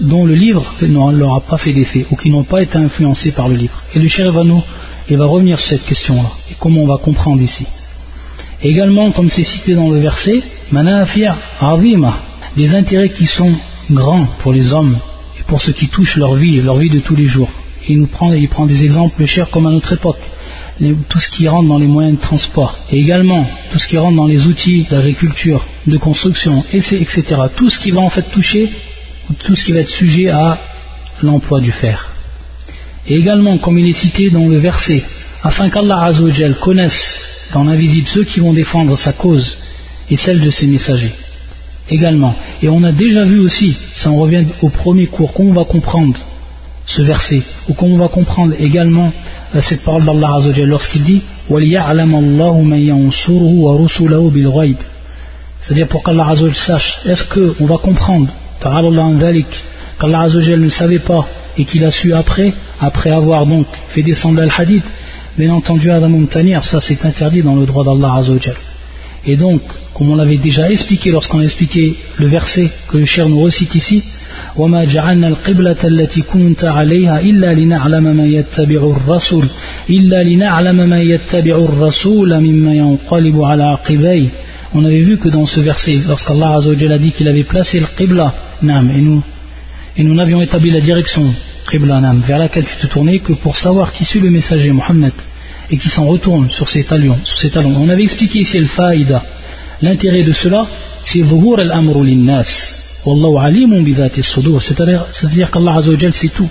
dont 0.00 0.24
le 0.24 0.34
livre 0.34 0.74
ne 0.82 1.16
leur 1.16 1.34
a 1.34 1.40
pas 1.40 1.56
fait 1.56 1.72
d'effet 1.72 2.06
ou 2.10 2.16
qui 2.16 2.30
n'ont 2.30 2.44
pas 2.44 2.62
été 2.62 2.76
influencés 2.76 3.32
par 3.32 3.48
le 3.48 3.56
livre. 3.56 3.82
Et 3.94 3.98
le 3.98 4.08
shir 4.08 4.30
va, 4.30 4.44
nous, 4.44 4.62
il 5.08 5.16
va 5.16 5.24
revenir 5.24 5.58
sur 5.58 5.68
cette 5.70 5.86
question-là 5.86 6.30
et 6.50 6.54
comment 6.58 6.82
on 6.82 6.86
va 6.86 6.98
comprendre 6.98 7.40
ici. 7.40 7.66
Également, 8.62 9.12
comme 9.12 9.30
c'est 9.30 9.44
cité 9.44 9.74
dans 9.74 9.88
le 9.88 9.98
verset, 9.98 10.42
Manafir 10.72 11.34
Avima, 11.60 12.18
des 12.56 12.74
intérêts 12.74 13.08
qui 13.08 13.26
sont 13.26 13.52
grands 13.90 14.26
pour 14.40 14.52
les 14.52 14.72
hommes 14.72 14.98
et 15.38 15.42
pour 15.44 15.62
ceux 15.62 15.72
qui 15.72 15.88
touchent 15.88 16.16
leur 16.16 16.34
vie, 16.34 16.60
leur 16.60 16.76
vie 16.76 16.90
de 16.90 17.00
tous 17.00 17.16
les 17.16 17.24
jours. 17.24 17.50
Il, 17.88 18.00
nous 18.00 18.06
prend, 18.06 18.32
il 18.32 18.48
prend 18.48 18.66
des 18.66 18.84
exemples 18.84 19.24
chers 19.24 19.48
comme 19.48 19.66
à 19.66 19.70
notre 19.70 19.94
époque. 19.94 20.20
Tout 21.08 21.18
ce 21.18 21.30
qui 21.30 21.48
rentre 21.48 21.68
dans 21.68 21.78
les 21.78 21.86
moyens 21.86 22.16
de 22.16 22.20
transport, 22.20 22.78
et 22.90 22.98
également 22.98 23.46
tout 23.72 23.78
ce 23.78 23.88
qui 23.88 23.98
rentre 23.98 24.16
dans 24.16 24.26
les 24.26 24.46
outils 24.46 24.86
d'agriculture, 24.88 25.64
de 25.86 25.96
construction, 25.96 26.64
etc. 26.72 27.22
Tout 27.56 27.68
ce 27.68 27.78
qui 27.80 27.90
va 27.90 28.00
en 28.00 28.10
fait 28.10 28.30
toucher, 28.30 28.70
tout 29.44 29.56
ce 29.56 29.64
qui 29.64 29.72
va 29.72 29.80
être 29.80 29.90
sujet 29.90 30.28
à 30.28 30.58
l'emploi 31.22 31.60
du 31.60 31.72
fer. 31.72 32.12
Et 33.06 33.16
également, 33.16 33.58
comme 33.58 33.78
il 33.78 33.88
est 33.88 33.92
cité 33.92 34.30
dans 34.30 34.48
le 34.48 34.58
verset, 34.58 35.02
afin 35.42 35.68
qu'Allah 35.68 36.04
Azzawajal 36.04 36.56
connaisse 36.56 37.20
dans 37.52 37.64
l'invisible 37.64 38.06
ceux 38.06 38.24
qui 38.24 38.40
vont 38.40 38.52
défendre 38.52 38.96
sa 38.96 39.12
cause 39.12 39.58
et 40.10 40.16
celle 40.16 40.40
de 40.40 40.50
ses 40.50 40.66
messagers 40.66 41.14
également. 41.90 42.34
Et 42.62 42.68
on 42.68 42.82
a 42.84 42.92
déjà 42.92 43.24
vu 43.24 43.40
aussi, 43.40 43.76
ça 43.94 44.10
on 44.10 44.18
revient 44.18 44.44
au 44.62 44.68
premier 44.68 45.06
cours, 45.06 45.32
qu'on 45.32 45.52
va 45.52 45.64
comprendre 45.64 46.18
ce 46.88 47.02
verset, 47.02 47.42
ou 47.68 47.74
comme 47.74 47.92
on 47.92 47.98
va 47.98 48.08
comprendre 48.08 48.54
également 48.58 49.12
euh, 49.54 49.60
cette 49.60 49.84
parole 49.84 50.04
d'Allah 50.06 50.36
Azzawajal 50.36 50.66
lorsqu'il 50.66 51.02
dit 51.04 51.22
c'est-à-dire 55.60 55.88
pour 55.88 56.02
qu'Allah 56.02 56.28
Azzawajal 56.28 56.56
sache, 56.56 57.00
est-ce 57.04 57.24
qu'on 57.24 57.66
va 57.66 57.76
comprendre 57.76 58.28
qu'Allah 58.62 60.20
Azzawajal 60.22 60.60
ne 60.60 60.68
savait 60.70 60.98
pas 61.00 61.26
et 61.58 61.64
qu'il 61.66 61.84
a 61.84 61.90
su 61.90 62.14
après, 62.14 62.54
après 62.80 63.10
avoir 63.10 63.46
donc 63.46 63.66
fait 63.90 64.02
descendre 64.02 64.40
le 64.40 64.48
hadith 64.56 64.84
Bien 65.36 65.52
entendu, 65.52 65.90
Adam 65.90 66.10
ça 66.62 66.80
c'est 66.80 67.04
interdit 67.04 67.42
dans 67.42 67.54
le 67.54 67.66
droit 67.66 67.84
d'Allah 67.84 68.14
Azzawajal. 68.16 68.56
Et 69.25 69.37
donc, 69.37 69.61
comme 69.93 70.09
on 70.09 70.15
l'avait 70.15 70.37
déjà 70.37 70.69
expliqué 70.69 71.11
lorsqu'on 71.11 71.39
a 71.39 71.43
expliqué 71.43 71.95
le 72.17 72.27
verset 72.27 72.69
que 72.89 72.97
le 72.97 73.05
cher 73.05 73.29
nous 73.29 73.41
recite 73.41 73.73
ici, 73.75 74.03
وما 74.57 74.85
جعلنا 74.85 75.27
القبلة 75.27 75.77
التي 75.83 76.21
كنت 76.21 76.63
عليها 76.63 77.19
إلا 77.19 77.53
لنعلم 77.53 78.03
ما 78.03 78.25
يتبع 78.25 78.95
الرسول 78.97 79.47
إلا 79.89 80.23
لنعلم 80.23 80.89
ما 80.89 81.01
يتبع 81.01 81.55
الرسول 81.55 82.39
مما 82.39 82.73
ينقلب 82.73 83.41
على 83.41 83.63
عقبيه 83.63 84.29
On 84.75 84.83
avait 84.85 85.01
vu 85.01 85.17
que 85.19 85.29
dans 85.29 85.45
ce 85.45 85.59
verset, 85.59 85.99
lorsqu'Allah 86.07 86.57
a 86.57 86.97
dit 86.97 87.11
qu'il 87.11 87.27
avait 87.27 87.43
placé 87.43 87.79
le 87.79 87.85
Qibla, 87.95 88.33
et 88.63 89.01
nous, 89.01 89.21
et 89.95 90.03
nous 90.03 90.15
n'avions 90.15 90.41
établi 90.41 90.71
la 90.71 90.81
direction 90.81 91.31
Qibla, 91.69 92.01
vers 92.27 92.39
laquelle 92.39 92.65
tu 92.65 92.77
te 92.81 92.91
tournais, 92.91 93.19
que 93.19 93.33
pour 93.33 93.55
savoir 93.55 93.93
qui 93.93 94.03
suit 94.03 94.19
le 94.19 94.31
messager 94.31 94.71
Mohammed 94.71 95.13
et 95.70 95.76
qui 95.76 95.88
s'en 95.88 96.06
retourne 96.06 96.50
sur 96.50 96.68
ses 96.68 96.84
talons. 96.84 97.18
Sur 97.24 97.50
talons. 97.50 97.76
On 97.78 97.88
avait 97.88 98.02
expliqué 98.02 98.40
ici 98.40 98.58
le 98.58 98.66
faïda. 98.66 99.22
L'intérêt 99.82 100.22
de 100.22 100.32
cela, 100.32 100.66
c'est 101.04 101.20
Vuhur 101.22 101.60
al-amru 101.60 102.06
linnas. 102.06 102.74
C'est-à-dire 104.60 105.50
qu'Allah 105.50 105.74
Azzawajal 105.76 106.12
sait 106.12 106.28
tout. 106.28 106.48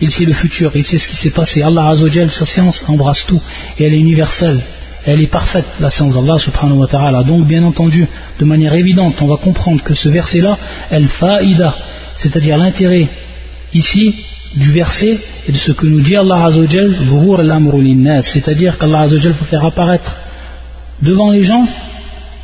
Il 0.00 0.10
sait 0.10 0.24
le 0.24 0.32
futur, 0.32 0.70
il 0.74 0.84
sait 0.84 0.98
ce 0.98 1.08
qui 1.08 1.16
s'est 1.16 1.30
passé. 1.30 1.62
Allah 1.62 1.88
Azzawajal, 1.88 2.30
sa 2.30 2.44
science 2.44 2.84
embrasse 2.88 3.24
tout. 3.26 3.40
Et 3.78 3.84
elle 3.84 3.94
est 3.94 3.98
universelle. 3.98 4.60
Elle 5.06 5.22
est 5.22 5.28
parfaite, 5.28 5.64
la 5.80 5.90
science 5.90 6.14
d'Allah 6.14 6.38
subhanahu 6.38 6.78
wa 6.78 6.86
ta'ala. 6.86 7.22
Donc, 7.22 7.46
bien 7.46 7.62
entendu, 7.62 8.06
de 8.38 8.44
manière 8.44 8.74
évidente, 8.74 9.16
on 9.22 9.26
va 9.26 9.36
comprendre 9.36 9.82
que 9.82 9.94
ce 9.94 10.08
verset-là, 10.08 10.58
el 10.90 11.08
fa'ida, 11.08 11.74
c'est-à-dire 12.16 12.58
l'intérêt 12.58 13.08
ici 13.72 14.14
du 14.55 14.71
verset 14.71 15.19
et 15.47 15.51
de 15.51 15.57
ce 15.57 15.71
que 15.71 15.85
nous 15.85 16.01
dit 16.01 16.15
Allah 16.15 16.45
Azzawajal, 16.45 16.95
c'est-à-dire 18.23 18.77
qu'Allah 18.77 19.01
Azzawajal 19.01 19.33
faut 19.33 19.45
faire 19.45 19.65
apparaître 19.65 20.15
devant 21.01 21.31
les 21.31 21.43
gens 21.43 21.67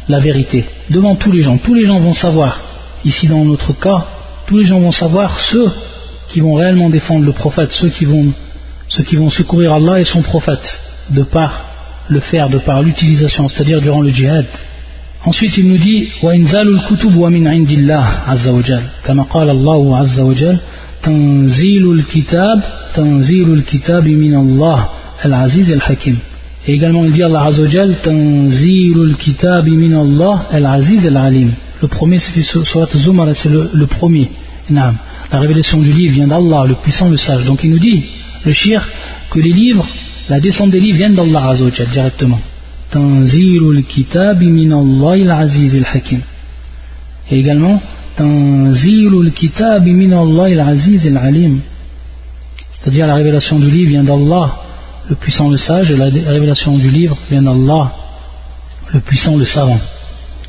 la 0.07 0.19
vérité, 0.19 0.65
devant 0.89 1.15
tous 1.15 1.31
les 1.31 1.41
gens. 1.41 1.57
Tous 1.57 1.75
les 1.75 1.85
gens 1.85 1.99
vont 1.99 2.13
savoir 2.13 2.59
Ici, 3.05 3.27
dans 3.27 3.45
notre 3.45 3.71
cas, 3.79 4.05
tous 4.45 4.57
les 4.57 4.65
gens 4.65 4.79
vont 4.79 4.91
savoir 4.91 5.39
ceux 5.39 5.71
qui 6.31 6.41
vont 6.41 6.55
réellement 6.55 6.89
défendre 6.89 7.25
le 7.25 7.31
prophète, 7.31 7.71
ceux 7.71 7.89
qui 7.89 8.05
vont, 8.05 8.31
ceux 8.89 9.03
qui 9.03 9.15
vont 9.15 9.29
secourir 9.29 9.73
Allah 9.73 9.99
et 9.99 10.03
son 10.03 10.21
prophète, 10.21 10.79
de 11.11 11.23
par 11.23 11.65
le 12.09 12.19
faire, 12.19 12.49
de 12.49 12.57
par 12.59 12.81
l'utilisation, 12.81 13.47
c'est-à-dire 13.47 13.81
durant 13.81 14.01
le 14.01 14.09
djihad. 14.09 14.45
Ensuite, 15.25 15.57
il 15.57 15.67
nous 15.67 15.77
dit 15.77 16.09
وإنزال 16.23 16.67
الكتب 16.75 17.15
ومن 17.15 17.47
عند 17.47 17.69
الله 17.69 18.05
عز 18.27 18.47
وجل 18.47 18.83
كما 19.05 19.23
قال 19.23 19.49
الله 19.49 19.97
عز 19.97 20.19
وجل 20.19 20.57
Tanzilul 21.04 22.04
Kitab, 22.06 22.60
Tanzilul 22.94 23.62
Kitab 23.64 24.06
min 24.06 24.34
Allah, 24.34 24.90
Al-Aziz 25.22 25.70
Al-Hakim. 25.70 26.16
Et 26.66 26.72
également 26.72 27.04
il 27.04 27.12
dit 27.12 27.22
Allah 27.22 27.44
Azzawajal, 27.44 27.96
Tanzilul 28.02 29.16
Kitab 29.16 29.66
min 29.66 29.92
Allah, 30.00 30.46
Al-Aziz 30.50 31.06
Al-Alim. 31.06 31.52
Le 31.82 31.88
premier, 31.88 32.18
c'est 32.18 32.34
le, 32.34 33.86
premier. 33.86 34.30
La 34.70 34.94
révélation 35.32 35.78
du 35.78 35.92
livre 35.92 36.14
vient 36.14 36.26
d'Allah, 36.26 36.64
le 36.66 36.74
puissant, 36.76 37.10
le 37.10 37.18
sage. 37.18 37.44
Donc 37.44 37.62
il 37.64 37.70
nous 37.70 37.78
dit, 37.78 38.04
le 38.46 38.52
shir, 38.54 38.82
que 39.30 39.38
les 39.38 39.52
livres, 39.52 39.86
la 40.30 40.40
descente 40.40 40.70
des 40.70 40.80
livres 40.80 40.96
viennent 40.96 41.14
d'Allah 41.14 41.50
Azzawajal 41.50 41.88
directement. 41.88 42.40
Tanzilul 42.90 43.84
Kitab 43.84 44.40
min 44.40 44.70
Allah, 44.70 45.34
Al-Aziz 45.34 45.74
Al-Hakim. 45.76 46.20
Et 47.30 47.38
également, 47.40 47.82
c'est-à-dire 52.72 53.06
la 53.06 53.14
révélation 53.14 53.58
du 53.58 53.70
livre 53.70 53.90
vient 53.90 54.04
d'Allah, 54.04 54.56
le 55.08 55.16
puissant, 55.16 55.48
le 55.48 55.56
sage, 55.56 55.90
et 55.90 55.96
la 55.96 56.06
révélation 56.06 56.76
du 56.76 56.90
livre 56.90 57.16
vient 57.30 57.42
d'Allah, 57.42 57.92
le 58.92 59.00
puissant, 59.00 59.36
le 59.36 59.44
savant. 59.44 59.80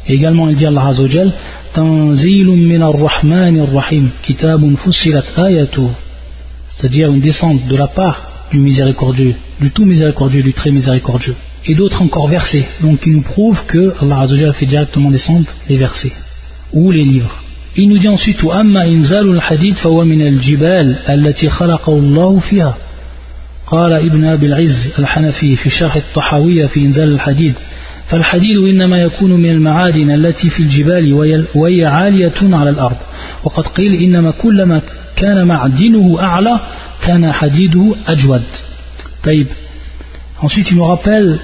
Et 0.08 0.14
également, 0.14 0.50
il 0.50 0.56
dit 0.56 0.66
Allah 0.66 0.88
Azzawajal. 0.88 1.32
C'est-à-dire 6.70 7.12
une 7.12 7.22
descente 7.22 7.68
de 7.68 7.76
la 7.76 7.88
part 7.88 8.32
du 8.52 8.60
miséricordieux, 8.60 9.36
du 9.60 9.72
tout 9.72 9.86
miséricordieux, 9.86 10.44
du 10.44 10.54
très 10.54 10.72
miséricordieux. 10.72 11.36
Et 11.66 11.74
d'autres 11.74 12.02
encore 12.02 12.28
versets, 12.28 12.66
donc 12.82 13.00
qui 13.00 13.10
nous 13.10 13.22
prouvent 13.22 13.66
que 13.66 13.94
Allah 14.02 14.20
Azzawajal 14.22 14.54
fait 14.54 14.66
directement 14.68 15.10
descendre 15.10 15.48
les 15.68 15.78
versets, 15.78 16.14
ou 16.74 16.92
les 16.92 17.04
livres. 17.04 17.45
Il 17.78 17.90
nous 17.90 17.98
dit 17.98 18.08
ensuite, 18.08 18.44
وأما 18.44 18.86
إنزال 18.86 19.32
الحديد 19.32 19.76
من 19.88 20.22
الجبال 20.22 20.96
التي 21.10 21.50
خلقه 21.50 21.94
الله 21.94 22.40
فيها. 22.40 22.78
قال 23.68 23.94
ابن 23.94 24.26
أبي 24.26 24.46
العز 24.46 24.94
الحنفي 25.00 25.56
في 25.56 25.70
شرح 25.70 25.96
الطحاوية 25.96 26.66
في 26.66 26.80
إنزال 26.86 27.14
الحديد 27.14 27.54
فالحديد 28.08 28.58
إنما 28.58 28.98
يكون 28.98 29.32
من 29.32 29.50
المعادن 29.50 30.12
التي 30.12 30.50
في 30.50 30.60
الجبال 30.60 31.14
وهي 31.56 31.86
عالية 31.86 32.34
على 32.42 32.70
الأرض. 32.70 32.98
وقد 33.44 33.68
قيل 33.68 33.94
إنما 33.94 34.32
كلما 34.32 34.82
كان 35.16 35.48
معدنه 35.48 36.18
أعلى 36.22 36.60
كان 37.06 37.32
حديده 37.32 37.96
أجود. 38.08 38.44
طيب 39.24 39.48
Ensuite, 40.42 40.72
il 40.72 40.78
nous 40.78 40.84
rappelle 40.84 41.40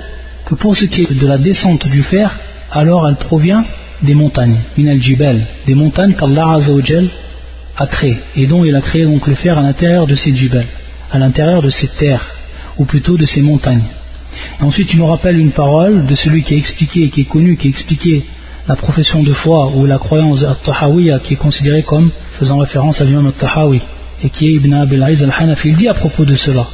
que 0.46 0.56
pour 0.56 0.76
ce 0.78 0.86
qui 0.86 1.02
est 1.04 1.20
de 1.20 1.28
la 1.28 1.38
descente 1.38 1.88
du 1.88 2.04
fer, 2.04 2.30
alors 2.72 3.08
elle 3.08 3.16
provient 3.16 3.64
des 4.02 4.14
montagnes, 4.14 4.58
des 4.78 5.76
montagnes 5.76 6.14
qu'Allah 6.14 6.58
a 7.78 7.88
créées, 7.88 8.18
et 8.36 8.48
dont 8.48 8.66
il 8.66 8.76
a 8.76 8.82
créé 8.82 9.06
donc 9.06 9.28
le 9.28 9.36
fer 9.36 9.58
à 9.58 9.62
l'intérieur 9.62 10.08
de 10.08 10.16
ces 10.16 10.34
jibal, 10.34 10.66
à 11.12 11.20
l'intérieur 11.20 11.62
de 11.62 11.70
ces 11.70 11.88
terres, 11.88 12.26
ou 12.78 12.86
plutôt 12.86 13.18
de 13.18 13.26
ces 13.26 13.42
montagnes. 13.42 13.84
ensuite, 14.60 14.94
il 14.94 15.00
nous 15.00 15.06
rappelle 15.06 15.38
une 15.38 15.52
parole 15.52 16.06
de 16.06 16.16
celui 16.16 16.44
qui 16.44 16.54
a 16.54 16.58
expliqué, 16.58 17.10
qui 17.10 17.22
est 17.22 17.26
connu, 17.26 17.58
qui 17.58 17.68
a 17.68 17.70
expliqué 17.70 18.24
la 18.68 18.76
profession 18.76 19.24
de 19.24 19.34
foi 19.34 19.72
ou 19.76 19.86
la 19.86 19.98
croyance 19.98 20.44
al-Tahawiyya, 20.44 21.20
qui 21.20 21.34
est 21.34 21.38
considérée 21.38 21.84
comme 21.84 22.12
faisant 22.40 22.58
référence 22.58 23.02
à 23.02 23.06
l'imam 23.06 23.28
al-Tahawi, 23.28 23.82
et 24.24 24.30
qui 24.30 24.48
est 24.48 24.54
Ibn 24.54 24.74
Abil 24.74 25.04
Aiz 25.04 25.24
al-Hanafi. 25.24 25.70
Il 25.70 25.78
dit 25.78 25.88
à 25.88 25.94
propos 25.94 26.26
de 26.26 26.36
cela, 26.36 26.68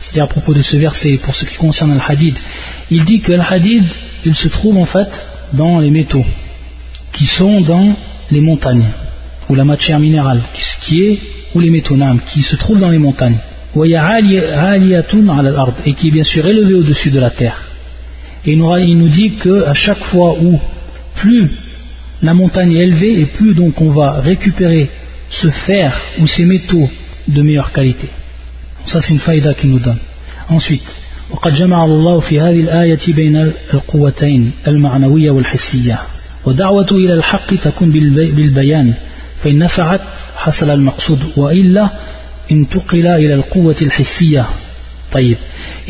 c'est-à-dire 0.00 0.24
à 0.24 0.28
propos 0.28 0.54
de 0.54 0.62
ce 0.62 0.76
verset, 0.76 1.18
pour 1.22 1.34
ce 1.34 1.44
qui 1.44 1.56
concerne 1.56 1.92
al-Hadid, 1.92 2.34
il 2.90 3.04
dit 3.04 3.20
que 3.20 3.32
al-Hadid, 3.32 3.84
il 4.24 4.34
se 4.34 4.48
trouve 4.48 4.76
en 4.78 4.86
fait 4.86 5.08
dans 5.52 5.78
les 5.78 5.90
métaux, 5.90 6.24
qui 7.11 7.25
sont 7.25 7.61
dans 7.61 7.95
les 8.31 8.41
montagnes, 8.41 8.89
ou 9.49 9.55
la 9.55 9.65
matière 9.65 9.99
minérale, 9.99 10.41
qui 10.81 11.03
est, 11.03 11.19
ou 11.53 11.59
les 11.59 11.69
métaux, 11.69 11.97
qui 12.27 12.41
se 12.41 12.55
trouvent 12.55 12.79
dans 12.79 12.89
les 12.89 12.97
montagnes 12.97 13.37
et 15.85 15.93
qui 15.93 16.07
est 16.07 16.11
bien 16.11 16.23
sûr 16.23 16.45
élevé 16.45 16.75
au-dessus 16.75 17.09
de 17.09 17.19
la 17.19 17.31
terre. 17.31 17.63
Et 18.45 18.51
il 18.53 18.97
nous 18.97 19.09
dit 19.09 19.31
qu'à 19.31 19.73
chaque 19.73 19.97
fois 19.97 20.35
où 20.39 20.59
plus 21.15 21.49
la 22.21 22.33
montagne 22.33 22.73
est 22.73 22.83
élevée 22.83 23.19
et 23.21 23.25
plus 23.25 23.53
donc 23.53 23.81
on 23.81 23.89
va 23.89 24.19
récupérer 24.21 24.89
ce 25.29 25.49
fer 25.49 25.99
ou 26.19 26.27
ces 26.27 26.45
métaux 26.45 26.89
de 27.27 27.41
meilleure 27.41 27.71
qualité. 27.71 28.09
Ça 28.85 29.01
c'est 29.01 29.13
une 29.13 29.19
faïda 29.19 29.53
qu'il 29.53 29.71
nous 29.71 29.79
donne. 29.79 29.99
Ensuite, 30.49 30.99
وقد 31.31 31.53
جمع 31.53 31.85
الله 31.85 32.19
في 32.19 32.39
هذه 32.39 32.59
الآية 32.59 32.99
بين 33.07 33.51
القوتين 33.73 34.51
المعنوية 34.67 35.31
والحسية 35.31 35.99
ودعوة 36.47 36.91
إلى 36.91 37.13
الحق 37.13 37.55
تكون 37.55 37.91
بالبيان 37.91 38.93
فإن 39.41 39.59
نفعت 39.59 40.01
حصل 40.35 40.69
المقصود 40.69 41.19
وإلا 41.37 41.89
il 42.49 42.67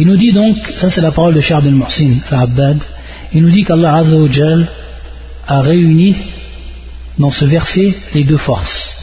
nous 0.05 0.17
dit 0.17 0.33
donc, 0.33 0.57
ça 0.75 0.89
c'est 0.89 1.01
la 1.01 1.11
parole 1.11 1.33
de 1.33 1.41
Charles 1.41 1.67
al-Muhsin 1.67 2.19
al-Abbad, 2.29 2.79
il 3.33 3.41
nous 3.41 3.49
dit 3.49 3.63
qu'Allah 3.63 3.95
Azzawajal 3.97 4.67
a 5.47 5.61
réuni 5.61 6.15
dans 7.17 7.31
ce 7.31 7.45
verset 7.45 7.95
les 8.13 8.23
deux 8.23 8.37
forces. 8.37 8.93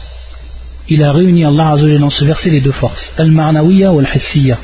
Il 0.87 1.03
a 1.03 1.11
réuni 1.11 1.43
Allah 1.45 1.71
Azzawajal 1.71 1.99
dans 1.99 2.09
ce 2.09 2.23
verset 2.23 2.49
les 2.49 2.61
deux 2.61 2.71
forces, 2.71 3.11
al-ma'nawiya 3.17 3.91
ou 3.91 3.99
al-hissiya. 3.99 4.57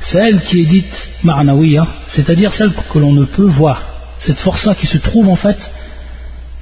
Celle 0.00 0.40
qui 0.40 0.60
est 0.60 0.66
dite 0.66 1.08
ma'nawiya, 1.22 1.86
c'est-à-dire 2.08 2.52
celle 2.52 2.72
que 2.72 2.98
l'on 2.98 3.12
ne 3.12 3.24
peut 3.24 3.46
voir, 3.46 3.82
cette 4.18 4.38
force-là 4.38 4.74
qui 4.74 4.86
se 4.86 4.98
trouve 4.98 5.28
en 5.28 5.36
fait 5.36 5.58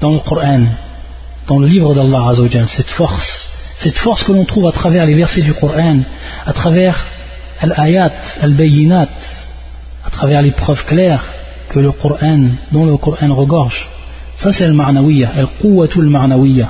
dans 0.02 0.12
le 0.12 0.20
Coran, 0.20 0.62
dans 1.48 1.60
le 1.60 1.68
livre 1.68 1.94
d'Allah 1.94 2.34
cette 2.68 2.90
force 2.90 3.50
cette 3.80 3.98
force 3.98 4.24
que 4.24 4.34
l'on 4.34 4.44
trouve 4.44 4.68
à 4.68 4.74
travers 4.74 5.06
les 5.06 5.14
versets 5.14 5.42
du 5.42 5.54
Coran, 5.54 6.00
à 6.46 6.52
travers 6.52 7.08
al-ayat, 7.62 8.12
al-bayinat, 8.42 9.08
à 10.06 10.10
travers 10.10 10.42
les 10.42 10.52
preuves 10.52 10.86
claires 10.86 11.24
que 11.70 11.80
le 11.80 11.94
Coran, 11.94 12.42
dont 12.74 12.86
le 12.86 12.98
Coran 12.98 13.34
regorge. 13.34 13.88
Ça 14.36 14.52
c'est 14.52 14.66
al-ma'nawiya, 14.66 15.32
al-quwwatul 15.34 16.10
ma'nawiya. 16.10 16.70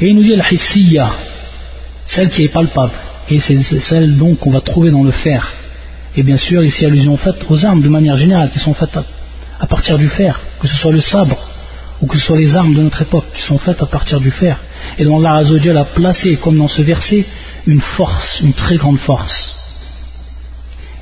Et 0.00 0.06
il 0.08 0.14
nous 0.14 0.22
dit 0.22 0.34
al-hissiya, 0.34 1.10
celle 2.06 2.30
qui 2.30 2.44
est 2.44 2.52
palpable, 2.52 2.92
et 3.28 3.40
c'est 3.40 3.60
celle 3.80 4.16
donc 4.16 4.38
qu'on 4.38 4.52
va 4.52 4.60
trouver 4.60 4.92
dans 4.92 5.02
le 5.02 5.10
fer. 5.10 5.52
Et 6.16 6.22
bien 6.22 6.36
sûr, 6.36 6.62
ici 6.62 6.86
allusion 6.86 7.16
faite 7.16 7.44
aux 7.50 7.64
armes 7.64 7.82
de 7.82 7.88
manière 7.88 8.16
générale 8.16 8.50
qui 8.50 8.60
sont 8.60 8.72
faites 8.72 8.96
à, 9.58 9.66
partir 9.66 9.98
du 9.98 10.08
fer, 10.08 10.38
que 10.60 10.68
ce 10.68 10.76
soit 10.76 10.92
le 10.92 11.00
sabre 11.00 11.36
ou 12.00 12.06
que 12.06 12.18
ce 12.18 12.26
soit 12.26 12.38
les 12.38 12.56
armes 12.56 12.74
de 12.74 12.82
notre 12.82 13.02
époque 13.02 13.24
qui 13.34 13.42
sont 13.42 13.58
faites 13.58 13.82
à 13.82 13.86
partir 13.86 14.20
du 14.20 14.30
fer. 14.30 14.58
Et 14.98 15.04
dont 15.04 15.18
Allah 15.18 15.42
a 15.80 15.84
placé, 15.84 16.36
comme 16.36 16.58
dans 16.58 16.68
ce 16.68 16.82
verset, 16.82 17.24
une 17.66 17.80
force, 17.80 18.40
une 18.40 18.52
très 18.52 18.76
grande 18.76 18.98
force. 18.98 19.54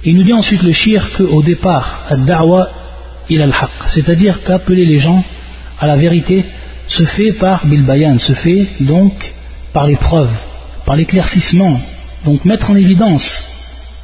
Il 0.05 0.17
nous 0.17 0.23
dit 0.23 0.33
ensuite 0.33 0.63
le 0.63 0.73
shir 0.73 1.11
qu'au 1.17 1.43
départ, 1.43 2.05
ad-da'wa 2.09 2.71
il 3.31 3.41
al-haq, 3.43 3.71
c'est-à-dire 3.89 4.43
qu'appeler 4.45 4.85
les 4.85 4.99
gens 4.99 5.25
à 5.81 5.87
la 5.87 5.97
vérité 5.97 6.45
se 6.89 7.05
fait 7.05 7.33
par 7.33 7.67
bilbayan, 7.67 8.19
se 8.19 8.35
fait 8.35 8.69
donc 8.81 9.33
par 9.73 9.87
l'épreuve, 9.87 10.31
par 10.85 10.97
l'éclaircissement. 10.97 11.81
Donc 12.25 12.45
mettre 12.45 12.71
en 12.71 12.77
évidence 12.77 13.27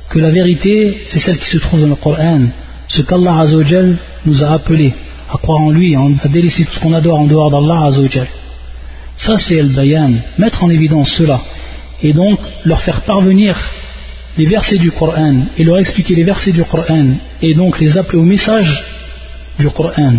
que 0.09 0.19
la 0.19 0.31
vérité, 0.31 1.03
c'est 1.07 1.21
celle 1.21 1.39
qui 1.39 1.47
se 1.47 1.59
trouve 1.59 1.81
dans 1.81 1.89
le 1.89 1.95
Coran, 1.95 2.47
ce 2.89 3.03
qu'Allah 3.03 3.39
Azzawajal 3.41 3.97
nous 4.25 4.43
a 4.43 4.53
appelé 4.53 4.95
à 5.33 5.39
croire 5.39 5.61
en 5.61 5.71
lui, 5.71 5.95
à 5.97 6.29
délaisser 6.29 6.65
tout 6.65 6.73
ce 6.73 6.81
qu'on 6.81 6.93
adore 6.93 7.21
en 7.21 7.27
dehors 7.27 7.51
d'Allah 7.51 7.87
Azzawajal. 7.87 8.27
Ça 9.17 9.37
c'est 9.37 9.57
el 9.57 9.69
bayan, 9.75 10.13
mettre 10.39 10.65
en 10.65 10.71
évidence 10.71 11.11
cela, 11.11 11.41
et 12.03 12.13
donc 12.13 12.41
leur 12.65 12.81
faire 12.83 13.03
parvenir 13.03 13.57
les 14.37 14.47
versets 14.47 14.79
du 14.79 14.91
Coran, 14.91 15.35
et 15.57 15.65
leur 15.65 15.79
expliquer 15.79 16.15
les 16.15 16.25
versets 16.25 16.53
du 16.53 16.65
Coran, 16.65 17.07
et 17.43 17.55
donc 17.55 17.79
les 17.79 17.99
appeler 17.99 18.19
au 18.19 18.25
message 18.25 18.83
du 19.59 19.69
Coran. 19.71 20.15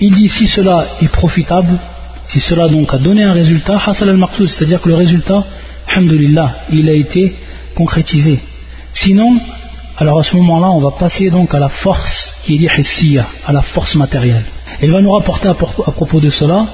Il 0.00 0.14
dit 0.14 0.28
si 0.28 0.46
cela 0.46 0.86
est 1.00 1.08
profitable, 1.08 1.78
si 2.26 2.40
cela 2.40 2.68
donc 2.68 2.92
a 2.92 2.98
donné 2.98 3.22
un 3.22 3.32
résultat, 3.32 3.76
hasal 3.86 4.10
al 4.10 4.48
c'est-à-dire 4.48 4.80
que 4.80 4.88
le 4.88 4.96
résultat, 4.96 5.44
alhamdulillah, 5.88 6.64
il 6.72 6.88
a 6.88 6.94
été 6.94 7.34
concrétisé. 7.74 8.38
Sinon, 8.92 9.38
alors 10.02 10.18
à 10.18 10.24
ce 10.24 10.34
moment-là, 10.36 10.68
on 10.72 10.80
va 10.80 10.90
passer 10.90 11.30
donc 11.30 11.54
à 11.54 11.60
la 11.60 11.68
force 11.68 12.18
qui 12.42 12.56
est 12.56 12.58
dit 12.58 12.68
hissiya, 12.76 13.24
à 13.46 13.52
la 13.52 13.62
force 13.62 13.94
matérielle. 13.94 14.42
Il 14.82 14.90
va 14.90 15.00
nous 15.00 15.12
rapporter 15.12 15.48
à 15.48 15.54
propos 15.54 16.20
de 16.20 16.28
cela 16.28 16.66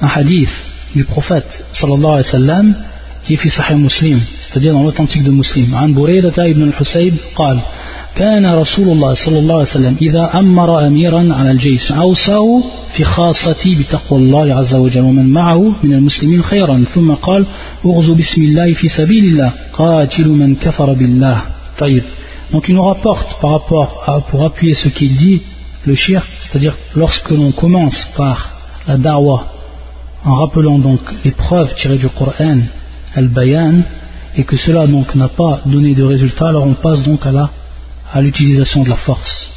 un 0.00 0.06
hadith 0.06 0.54
du 0.94 1.04
prophète 1.04 1.64
sallallahu 1.72 2.14
alayhi 2.16 2.26
wa 2.26 2.32
sallam 2.38 2.66
qui 3.24 3.34
est 3.34 3.36
fi 3.36 3.50
sahih 3.50 3.74
muslim, 3.74 4.20
c'est-à-dire 4.42 4.72
dans 4.74 4.84
l'authentique 4.84 5.24
de 5.24 5.30
muslim. 5.30 5.74
عن 5.74 5.92
بريدة 5.94 6.46
ibn 6.46 6.62
al-Husayb 6.70 7.14
قال 7.36 7.58
كان 8.16 8.46
رسول 8.46 8.88
الله 8.88 9.14
صلى 9.14 9.38
الله 9.38 9.54
عليه 9.54 9.70
وسلم 9.70 9.96
إذا 10.02 10.30
أمر 10.34 10.86
أميرا 10.86 11.34
على 11.34 11.50
الجيش 11.50 11.92
أوصاه 11.92 12.62
في 12.94 13.04
خاصتي 13.04 13.74
بتقوى 13.74 14.18
الله 14.18 14.54
عز 14.54 14.74
وجل 14.74 15.00
ومن 15.00 15.26
معه 15.30 15.74
من 15.82 15.92
المسلمين 15.94 16.42
خيرا 16.42 16.84
ثم 16.94 17.12
قال 17.12 17.44
اغزوا 17.86 18.14
بسم 18.14 18.42
الله 18.42 18.72
في 18.72 18.88
سبيل 18.88 19.24
الله 19.24 19.52
قاتل 19.72 20.28
من 20.28 20.54
كفر 20.54 20.92
بالله 20.92 21.42
طيب 21.78 22.02
Donc 22.52 22.68
il 22.68 22.74
nous 22.74 22.82
rapporte 22.82 23.40
par 23.40 23.50
rapport 23.50 24.02
à, 24.06 24.20
pour 24.20 24.44
appuyer 24.44 24.74
ce 24.74 24.88
qu'il 24.88 25.14
dit, 25.16 25.42
le 25.84 25.94
shirk, 25.94 26.26
c'est-à-dire 26.40 26.74
lorsque 26.94 27.30
l'on 27.30 27.52
commence 27.52 28.08
par 28.16 28.52
la 28.86 28.96
da'wah, 28.96 29.46
en 30.24 30.34
rappelant 30.34 30.78
donc 30.78 31.00
les 31.24 31.30
preuves 31.30 31.74
tirées 31.74 31.98
du 31.98 32.08
Coran, 32.08 32.58
al-bayan, 33.14 33.82
et 34.36 34.44
que 34.44 34.56
cela 34.56 34.86
donc 34.86 35.14
n'a 35.14 35.28
pas 35.28 35.60
donné 35.66 35.94
de 35.94 36.02
résultat, 36.02 36.48
alors 36.48 36.66
on 36.66 36.74
passe 36.74 37.02
donc 37.02 37.20
à 37.26 38.20
l'utilisation 38.20 38.82
de 38.82 38.88
la 38.88 38.96
force. 38.96 39.50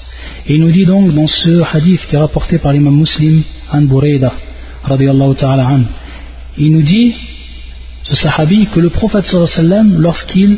Et 0.47 0.55
il 0.55 0.61
nous 0.61 0.71
dit 0.71 0.85
donc 0.85 1.13
dans 1.13 1.27
ce 1.27 1.63
hadith 1.73 2.05
qui 2.07 2.15
est 2.15 2.19
rapporté 2.19 2.57
par 2.57 2.73
l'imam 2.73 2.95
muslim, 2.95 3.43
An 3.71 3.81
Burayda, 3.83 4.33
ta'ala 4.85 5.67
an, 5.67 5.81
il 6.57 6.73
nous 6.73 6.81
dit, 6.81 7.15
ce 8.03 8.15
sahabi, 8.15 8.67
que 8.67 8.79
le 8.79 8.89
prophète 8.89 9.25
sallam, 9.25 10.01
lorsqu'il 10.01 10.57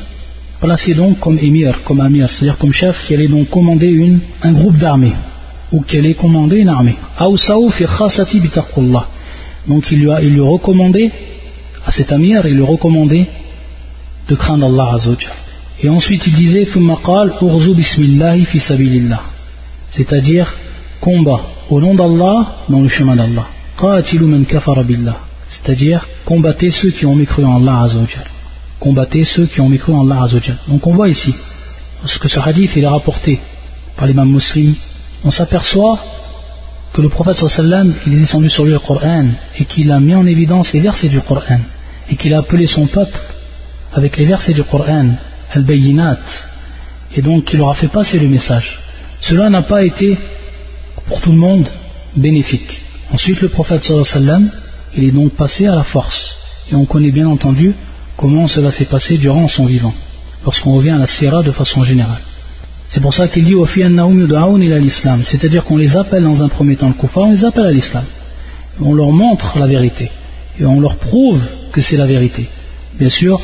plaçait 0.63 0.93
donc 0.93 1.19
comme 1.19 1.37
émir, 1.37 1.83
comme 1.83 1.99
amir, 1.99 2.29
c'est-à-dire 2.29 2.57
comme 2.57 2.71
chef, 2.71 2.95
qui 3.05 3.13
allait 3.13 3.27
donc 3.27 3.49
commander 3.49 3.89
une, 3.89 4.19
un 4.41 4.53
groupe 4.53 4.77
d'armées, 4.77 5.11
ou 5.73 5.81
qui 5.81 5.97
allait 5.97 6.13
commander 6.13 6.59
une 6.59 6.69
armée. 6.69 6.95
Donc 9.67 9.91
il 9.91 9.99
lui, 9.99 10.09
a, 10.09 10.21
il 10.21 10.29
lui 10.29 10.39
recommandait, 10.39 11.11
à 11.85 11.91
cet 11.91 12.13
amir, 12.13 12.47
il 12.47 12.55
lui 12.55 12.63
recommandait 12.63 13.27
de 14.29 14.35
craindre 14.35 14.67
Allah. 14.67 14.97
Et 15.81 15.89
ensuite 15.89 16.25
il 16.27 16.33
disait 16.33 16.65
c'est-à-dire 19.89 20.55
combat 21.01 21.41
au 21.69 21.81
nom 21.81 21.93
d'Allah 21.93 22.55
dans 22.69 22.79
le 22.79 22.87
chemin 22.87 23.17
d'Allah. 23.17 23.47
C'est-à-dire 25.49 26.07
combattez 26.23 26.69
ceux 26.69 26.91
qui 26.91 27.05
ont 27.05 27.15
mécru 27.15 27.43
en 27.43 27.57
Allah. 27.57 27.87
Combattez 28.83 29.23
ceux 29.23 29.45
qui 29.45 29.61
ont 29.61 29.69
mécru 29.69 29.93
en 29.93 30.11
Allah 30.11 30.23
Azzawajal. 30.23 30.57
Donc 30.67 30.85
on 30.87 30.93
voit 30.93 31.07
ici, 31.07 31.33
parce 32.01 32.17
que 32.17 32.27
ce 32.27 32.37
hadith 32.41 32.75
il 32.75 32.83
est 32.83 32.87
rapporté 32.87 33.39
par 33.95 34.07
l'imam 34.07 34.29
muslim, 34.29 34.75
on 35.23 35.31
s'aperçoit 35.31 35.97
que 36.91 37.01
le 37.01 37.07
prophète 37.07 37.37
sallam 37.37 37.95
il 38.05 38.15
est 38.15 38.19
descendu 38.19 38.49
sur 38.49 38.65
lui 38.65 38.73
le 38.73 38.79
Coran 38.79 39.27
et 39.57 39.63
qu'il 39.63 39.89
a 39.89 40.01
mis 40.01 40.13
en 40.13 40.25
évidence 40.25 40.73
les 40.73 40.81
versets 40.81 41.07
du 41.07 41.21
Coran 41.21 41.61
et 42.09 42.17
qu'il 42.17 42.33
a 42.33 42.39
appelé 42.39 42.67
son 42.67 42.85
peuple 42.87 43.17
avec 43.93 44.17
les 44.17 44.25
versets 44.25 44.51
du 44.51 44.65
Coran 44.65 45.11
al-bayinat, 45.49 46.19
et 47.15 47.21
donc 47.21 47.45
qui 47.45 47.55
leur 47.55 47.69
a 47.69 47.75
fait 47.75 47.87
passer 47.87 48.19
le 48.19 48.27
message. 48.27 48.81
Cela 49.21 49.49
n'a 49.49 49.61
pas 49.61 49.85
été 49.85 50.17
pour 51.07 51.21
tout 51.21 51.31
le 51.31 51.37
monde 51.37 51.69
bénéfique. 52.17 52.81
Ensuite, 53.13 53.39
le 53.39 53.47
prophète 53.47 53.85
sallam, 54.03 54.51
il 54.97 55.05
est 55.05 55.11
donc 55.11 55.31
passé 55.35 55.67
à 55.67 55.75
la 55.75 55.83
force. 55.83 56.35
Et 56.69 56.75
on 56.75 56.83
connaît 56.83 57.11
bien 57.11 57.27
entendu 57.27 57.73
comment 58.17 58.47
cela 58.47 58.71
s'est 58.71 58.85
passé 58.85 59.17
durant 59.17 59.47
son 59.47 59.65
vivant, 59.65 59.93
lorsqu'on 60.43 60.73
revient 60.73 60.91
à 60.91 60.97
la 60.97 61.07
sira 61.07 61.43
de 61.43 61.51
façon 61.51 61.83
générale. 61.83 62.21
C'est 62.89 63.01
pour 63.01 63.13
ça 63.13 63.27
qu'il 63.27 63.45
dit 63.45 63.55
il 63.55 64.73
l'islam, 64.77 65.23
c'est-à-dire 65.23 65.63
qu'on 65.65 65.77
les 65.77 65.95
appelle 65.97 66.23
dans 66.23 66.43
un 66.43 66.49
premier 66.49 66.75
temps 66.75 66.87
le 66.87 66.93
kuffar, 66.93 67.23
on 67.23 67.31
les 67.31 67.45
appelle 67.45 67.65
à 67.65 67.71
l'islam. 67.71 68.05
On 68.81 68.93
leur 68.93 69.11
montre 69.11 69.57
la 69.57 69.67
vérité 69.67 70.11
et 70.59 70.65
on 70.65 70.79
leur 70.79 70.97
prouve 70.97 71.41
que 71.71 71.81
c'est 71.81 71.97
la 71.97 72.05
vérité. 72.05 72.47
Bien 72.99 73.09
sûr, 73.09 73.41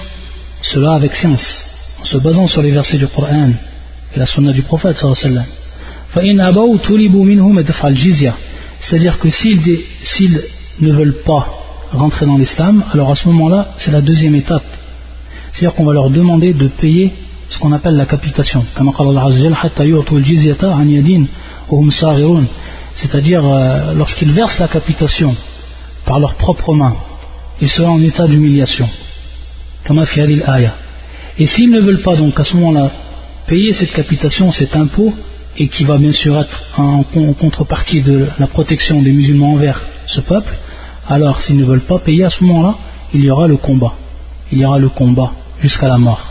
cela 0.61 0.93
avec 0.93 1.15
science 1.15 1.63
en 2.01 2.05
se 2.05 2.17
basant 2.17 2.47
sur 2.47 2.61
les 2.61 2.71
versets 2.71 2.97
du 2.97 3.07
Coran 3.07 3.51
et 4.15 4.19
la 4.19 4.25
sunna 4.25 4.51
du 4.53 4.61
prophète 4.61 4.97
sallallahu 4.97 5.45
c'est-à-dire 8.79 9.19
que 9.19 9.29
s'ils 9.29 10.41
ne 10.79 10.91
veulent 10.91 11.21
pas 11.23 11.59
rentrer 11.91 12.25
dans 12.25 12.37
l'islam, 12.37 12.83
alors 12.93 13.11
à 13.11 13.15
ce 13.15 13.27
moment-là, 13.29 13.69
c'est 13.77 13.91
la 13.91 14.01
deuxième 14.01 14.35
étape. 14.35 14.63
C'est-à-dire 15.51 15.75
qu'on 15.75 15.85
va 15.85 15.93
leur 15.93 16.09
demander 16.09 16.53
de 16.53 16.67
payer 16.67 17.13
ce 17.49 17.59
qu'on 17.59 17.71
appelle 17.71 17.95
la 17.95 18.05
capitation. 18.05 18.63
C'est-à-dire 22.95 23.45
euh, 23.45 23.93
lorsqu'ils 23.93 24.31
versent 24.31 24.59
la 24.59 24.67
capitation 24.67 25.35
par 26.05 26.19
leurs 26.19 26.35
propres 26.35 26.73
mains, 26.73 26.95
ils 27.61 27.69
seront 27.69 27.93
en 27.93 28.01
état 28.01 28.27
d'humiliation. 28.27 28.87
Et 31.37 31.45
s'ils 31.47 31.71
ne 31.71 31.79
veulent 31.79 32.01
pas 32.01 32.15
donc 32.15 32.39
à 32.39 32.43
ce 32.43 32.55
moment-là 32.57 32.91
payer 33.47 33.73
cette 33.73 33.91
capitation, 33.91 34.51
cet 34.51 34.75
impôt, 34.75 35.13
et 35.57 35.67
qui 35.67 35.83
va 35.83 35.97
bien 35.97 36.11
sûr 36.11 36.39
être 36.39 36.63
en, 36.77 37.03
contrepartie 37.33 38.01
de 38.01 38.27
la 38.37 38.47
protection 38.47 39.01
des 39.01 39.11
musulmans 39.11 39.53
envers 39.53 39.81
ce 40.05 40.21
peuple, 40.21 40.53
alors 41.08 41.40
s'ils 41.40 41.56
ne 41.56 41.64
veulent 41.64 41.88
pas 41.92 41.98
payer 41.98 42.24
à 42.24 42.30
ce 42.30 42.42
moment-là, 42.44 42.74
il 43.12 43.22
y 43.24 43.30
aura 43.30 43.46
le 43.46 43.56
combat. 43.56 43.94
Il 44.52 44.58
y 44.58 44.64
aura 44.64 44.78
le 44.78 44.88
combat 44.88 45.30
jusqu'à 45.60 45.88
la 45.88 45.98
mort. 45.98 46.22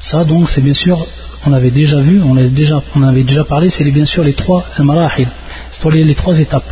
Ça 0.00 0.24
donc 0.24 0.48
c'est 0.50 0.60
bien 0.60 0.74
sûr, 0.74 0.98
on 1.46 1.52
avait 1.52 1.70
déjà 1.70 2.00
vu, 2.00 2.22
on 2.22 2.36
avait 2.36 2.48
déjà, 2.48 2.80
on 2.94 3.02
avait 3.02 3.24
déjà 3.24 3.44
parlé, 3.44 3.70
c'est 3.70 3.84
bien 3.90 4.06
sûr 4.06 4.24
les 4.24 4.34
trois 4.34 4.64
al-marahil, 4.76 5.28
c'est 5.70 5.90
les 5.90 6.14
trois 6.14 6.38
étapes. 6.38 6.70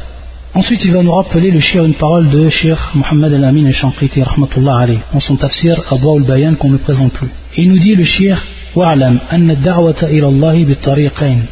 Ensuite, 0.55 0.85
il 0.85 0.93
va 0.93 1.03
nous 1.03 1.13
rappeler 1.13 1.51
le 1.51 1.61
shir, 1.61 1.85
une 1.85 1.95
parole 1.95 2.31
de 2.31 2.49
Shir 2.49 2.93
Mohammed 2.95 3.33
Al-Amin 3.35 3.67
al-Shanqiti, 3.67 4.23
rahmatullah 4.23 4.79
alayh, 4.79 5.01
dans 5.13 5.21
son 5.21 5.37
tafsir 5.37 5.83
Adwa 5.93 6.17
al-Bayan 6.17 6.55
qu'on 6.55 6.71
ne 6.71 6.79
présente 6.79 7.13
plus. 7.13 7.29
Et 7.57 7.63
il 7.63 7.69
nous 7.69 7.79
dit 7.79 7.95
le 7.95 8.05
shir, 8.05 8.43
واعلم 8.77 9.19
أن 9.33 9.51
الدعوة 9.51 9.97
إلى 10.03 10.29
الله 10.29 10.65
بالطريقين 10.65 11.47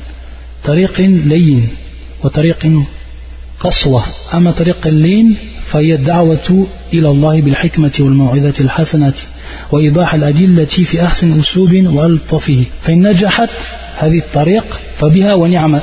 طريق 0.64 1.00
لين 1.00 1.68
وطريق 2.24 2.66
قسوة 3.60 4.02
أما 4.34 4.50
طريق 4.50 4.86
اللين 4.86 5.36
فهي 5.71 5.95
الدعوة 5.95 6.67
إلى 6.93 7.09
الله 7.09 7.41
بالحكمة 7.41 7.91
والموعظة 7.99 8.53
الحسنة 8.59 9.13
وإيضاح 9.71 10.13
الأدلة 10.13 10.65
في 10.65 11.03
أحسن 11.03 11.39
أسلوب 11.39 11.73
وألطفه. 11.73 12.63
فإن 12.81 13.07
نجحت 13.07 13.49
هذه 13.97 14.17
الطريق 14.17 14.65
فبها 14.97 15.33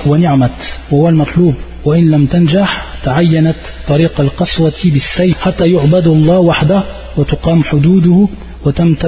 ونعمت 0.06 0.78
وهو 0.90 1.08
المطلوب. 1.08 1.54
وإن 1.84 2.10
لم 2.10 2.26
تنجح 2.26 2.84
تعينت 3.04 3.56
طريق 3.88 4.20
القسوة 4.20 4.72
بالسيف 4.84 5.40
حتى 5.40 5.70
يعبد 5.70 6.06
الله 6.06 6.38
وحده 6.38 6.82
وتقام 7.16 7.64
حدوده 7.64 8.28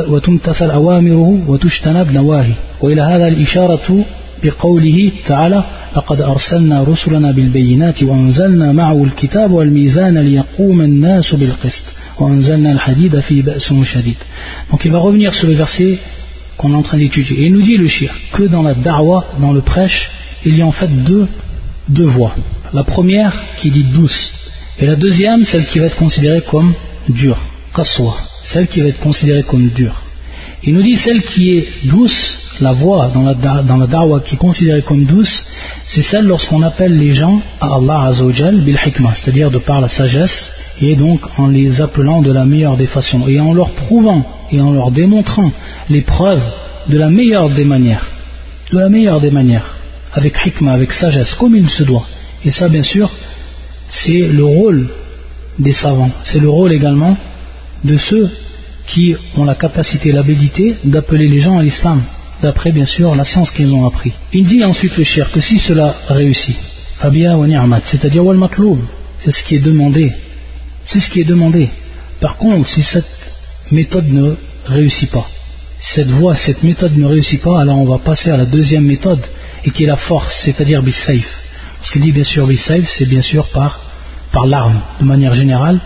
وتمتثل 0.08 0.70
أوامره 0.70 1.42
وتجتنب 1.48 2.12
نواهي 2.12 2.52
وإلى 2.80 3.02
هذا 3.02 3.28
الإشارة 3.28 4.04
بقوله 4.43 5.11
تعالى 5.25 5.63
لقد 5.95 6.21
أرسلنا 6.21 6.83
رسلنا 6.83 7.31
بالبينات 7.31 8.03
وأنزلنا 8.03 8.71
معه 8.71 9.03
الكتاب 9.03 9.51
والميزان 9.51 10.17
ليقوم 10.17 10.81
الناس 10.81 11.35
بالقسط 11.35 11.85
Donc 14.71 14.85
il 14.85 14.91
va 14.91 14.99
revenir 14.99 15.33
sur 15.33 15.47
le 15.47 15.53
verset 15.53 15.97
qu'on 16.57 16.73
est 16.73 16.75
en 16.75 16.83
train 16.83 16.97
d'étudier. 16.97 17.39
Et 17.39 17.45
il 17.47 17.53
nous 17.53 17.61
dit 17.61 17.75
le 17.75 17.87
shir 17.87 18.13
que 18.33 18.43
dans 18.43 18.61
la 18.61 18.75
da'wa, 18.75 19.25
dans 19.39 19.51
le 19.51 19.61
prêche, 19.61 20.09
il 20.45 20.57
y 20.57 20.61
a 20.61 20.65
en 20.65 20.71
fait 20.71 20.87
deux, 20.87 21.27
deux 21.89 22.05
voix. 22.05 22.35
La 22.73 22.83
première 22.83 23.43
qui 23.57 23.71
dit 23.71 23.83
douce, 23.83 24.31
et 24.79 24.85
la 24.85 24.95
deuxième, 24.95 25.45
celle 25.45 25.65
qui 25.65 25.79
va 25.79 25.87
être 25.87 25.95
considérée 25.95 26.41
comme 26.41 26.73
dure, 27.09 27.39
qaswa, 27.75 28.15
celle 28.43 28.67
qui 28.67 28.81
va 28.81 28.89
être 28.89 28.99
considérée 28.99 29.43
comme 29.43 29.69
dure. 29.69 30.01
Il 30.63 30.73
nous 30.73 30.83
dit 30.83 30.97
celle 30.97 31.21
qui 31.23 31.57
est 31.57 31.67
douce, 31.85 32.46
la 32.60 32.72
voix 32.72 33.10
dans 33.12 33.22
la, 33.22 33.34
dans 33.34 33.76
la 33.76 33.86
da'wa 33.86 34.20
qui 34.20 34.34
est 34.34 34.38
considérée 34.38 34.82
comme 34.82 35.04
douce, 35.04 35.44
c'est 35.86 36.02
celle 36.02 36.26
lorsqu'on 36.26 36.62
appelle 36.62 36.96
les 36.98 37.12
gens 37.12 37.40
à 37.60 37.74
Allah 37.76 38.02
Azzawajal 38.06 38.60
bil 38.60 38.78
hikmah, 38.84 39.14
c'est-à-dire 39.14 39.50
de 39.50 39.58
par 39.58 39.80
la 39.80 39.88
sagesse, 39.88 40.50
et 40.80 40.96
donc 40.96 41.20
en 41.38 41.48
les 41.48 41.80
appelant 41.80 42.22
de 42.22 42.32
la 42.32 42.44
meilleure 42.44 42.76
des 42.76 42.86
façons, 42.86 43.26
et 43.28 43.40
en 43.40 43.52
leur 43.52 43.70
prouvant 43.70 44.24
et 44.50 44.60
en 44.60 44.72
leur 44.72 44.90
démontrant 44.90 45.50
les 45.88 46.02
preuves 46.02 46.42
de 46.88 46.98
la 46.98 47.08
meilleure 47.08 47.50
des 47.50 47.64
manières, 47.64 48.06
de 48.72 48.78
la 48.78 48.88
meilleure 48.88 49.20
des 49.20 49.30
manières, 49.30 49.76
avec 50.12 50.34
hikmah, 50.44 50.72
avec 50.72 50.92
sagesse, 50.92 51.34
comme 51.34 51.54
il 51.54 51.68
se 51.68 51.84
doit. 51.84 52.06
Et 52.44 52.50
ça, 52.50 52.68
bien 52.68 52.82
sûr, 52.82 53.10
c'est 53.88 54.28
le 54.28 54.44
rôle 54.44 54.88
des 55.58 55.72
savants, 55.72 56.10
c'est 56.24 56.38
le 56.38 56.48
rôle 56.48 56.72
également 56.72 57.16
de 57.84 57.96
ceux 57.96 58.30
qui 58.86 59.14
ont 59.36 59.44
la 59.44 59.54
capacité, 59.54 60.12
l'habilité 60.12 60.76
d'appeler 60.84 61.28
les 61.28 61.38
gens 61.38 61.58
à 61.58 61.62
l'islam, 61.62 62.02
d'après 62.42 62.72
bien 62.72 62.86
sûr 62.86 63.14
la 63.14 63.24
science 63.24 63.50
qu'ils 63.50 63.72
ont 63.72 63.86
appris. 63.86 64.12
Il 64.32 64.46
dit 64.46 64.64
ensuite 64.64 64.96
le 64.96 65.04
cher 65.04 65.30
que 65.30 65.40
si 65.40 65.58
cela 65.58 65.94
réussit, 66.08 66.56
Fabia 66.98 67.36
wa 67.36 67.46
c'est-à-dire 67.84 68.24
wal 68.24 68.38
c'est 69.20 69.32
ce 69.32 69.42
qui 69.42 69.56
est 69.56 69.64
demandé. 69.64 70.12
C'est 70.84 71.00
ce 71.00 71.10
qui 71.10 71.20
est 71.20 71.24
demandé. 71.24 71.68
Par 72.20 72.36
contre, 72.36 72.68
si 72.68 72.82
cette 72.82 73.04
méthode 73.70 74.08
ne 74.08 74.34
réussit 74.66 75.10
pas, 75.10 75.26
cette 75.80 76.08
voie, 76.08 76.34
cette 76.36 76.62
méthode 76.62 76.96
ne 76.96 77.06
réussit 77.06 77.40
pas, 77.40 77.60
alors 77.60 77.78
on 77.78 77.84
va 77.84 77.98
passer 77.98 78.30
à 78.30 78.36
la 78.36 78.46
deuxième 78.46 78.84
méthode, 78.84 79.20
et 79.64 79.70
qui 79.70 79.84
est 79.84 79.86
la 79.86 79.96
force, 79.96 80.42
c'est-à-dire 80.44 80.82
bis-safe. 80.82 81.44
Ce 81.82 81.92
qu'il 81.92 82.02
dit 82.02 82.12
bien 82.12 82.24
sûr 82.24 82.46
bis-safe, 82.46 82.88
c'est 82.88 83.06
bien 83.06 83.22
sûr 83.22 83.48
par 83.48 84.46
l'arme, 84.46 84.80
de 85.00 85.04
manière 85.04 85.34
générale, 85.34 85.80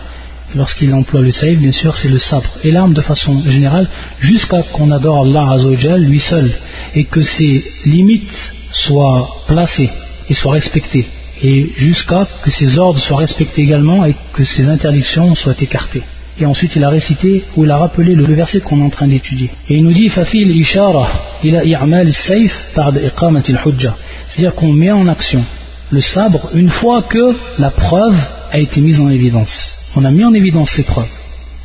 lorsqu'il 0.55 0.93
emploie 0.93 1.21
le 1.21 1.31
saïf, 1.31 1.59
bien 1.59 1.71
sûr, 1.71 1.95
c'est 1.95 2.09
le 2.09 2.19
sabre 2.19 2.49
et 2.63 2.71
l'arme 2.71 2.93
de 2.93 3.01
façon 3.01 3.41
générale, 3.43 3.87
jusqu'à 4.19 4.61
qu'on 4.73 4.91
adore 4.91 5.25
Allah 5.25 5.57
lui 5.97 6.19
seul, 6.19 6.51
et 6.95 7.05
que 7.05 7.21
ses 7.21 7.63
limites 7.85 8.51
soient 8.71 9.29
placées 9.47 9.89
et 10.29 10.33
soient 10.33 10.53
respectées, 10.53 11.05
et 11.41 11.69
jusqu'à 11.75 12.27
que 12.43 12.51
ses 12.51 12.77
ordres 12.77 12.99
soient 12.99 13.17
respectés 13.17 13.61
également 13.61 14.05
et 14.05 14.15
que 14.33 14.43
ses 14.43 14.67
interdictions 14.67 15.35
soient 15.35 15.59
écartées. 15.59 16.03
Et 16.39 16.45
ensuite 16.45 16.75
il 16.75 16.83
a 16.83 16.89
récité 16.89 17.43
ou 17.55 17.63
il 17.63 17.71
a 17.71 17.77
rappelé 17.77 18.15
le 18.15 18.23
verset 18.23 18.59
qu'on 18.59 18.79
est 18.79 18.83
en 18.83 18.89
train 18.89 19.07
d'étudier. 19.07 19.51
Et 19.69 19.75
il 19.75 19.83
nous 19.83 19.93
dit 19.93 20.09
Fafil 20.09 20.49
ishara 20.49 21.07
ila 21.43 21.63
i'mal 21.63 22.11
saif 22.11 22.75
hujja. 22.75 23.95
C'est-à-dire 24.27 24.55
qu'on 24.55 24.73
met 24.73 24.91
en 24.91 25.07
action 25.07 25.43
le 25.91 26.01
sabre 26.01 26.49
une 26.55 26.69
fois 26.69 27.03
que 27.03 27.35
la 27.59 27.69
preuve 27.69 28.17
a 28.51 28.57
été 28.57 28.81
mise 28.81 28.99
en 28.99 29.09
évidence 29.09 29.82
on 29.95 30.05
a 30.05 30.11
mis 30.11 30.23
en 30.23 30.33
évidence 30.33 30.77
les 30.77 30.83
preuves. 30.83 31.09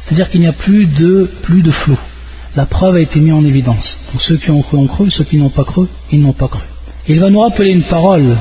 C'est-à-dire 0.00 0.30
qu'il 0.30 0.40
n'y 0.40 0.46
a 0.46 0.52
plus 0.52 0.86
de, 0.86 1.30
plus 1.42 1.62
de 1.62 1.70
flou. 1.70 1.98
La 2.56 2.66
preuve 2.66 2.96
a 2.96 3.00
été 3.00 3.20
mise 3.20 3.32
en 3.32 3.44
évidence. 3.44 3.96
Donc 4.10 4.20
ceux 4.20 4.36
qui 4.36 4.50
ont 4.50 4.62
cru 4.62 4.78
ont 4.78 4.86
cru, 4.86 5.10
ceux 5.10 5.24
qui 5.24 5.36
n'ont 5.36 5.50
pas 5.50 5.64
cru, 5.64 5.86
ils 6.10 6.20
n'ont 6.20 6.32
pas 6.32 6.48
cru. 6.48 6.64
Il 7.06 7.20
va 7.20 7.30
nous 7.30 7.40
rappeler 7.40 7.70
une 7.72 7.84
parole, 7.84 8.36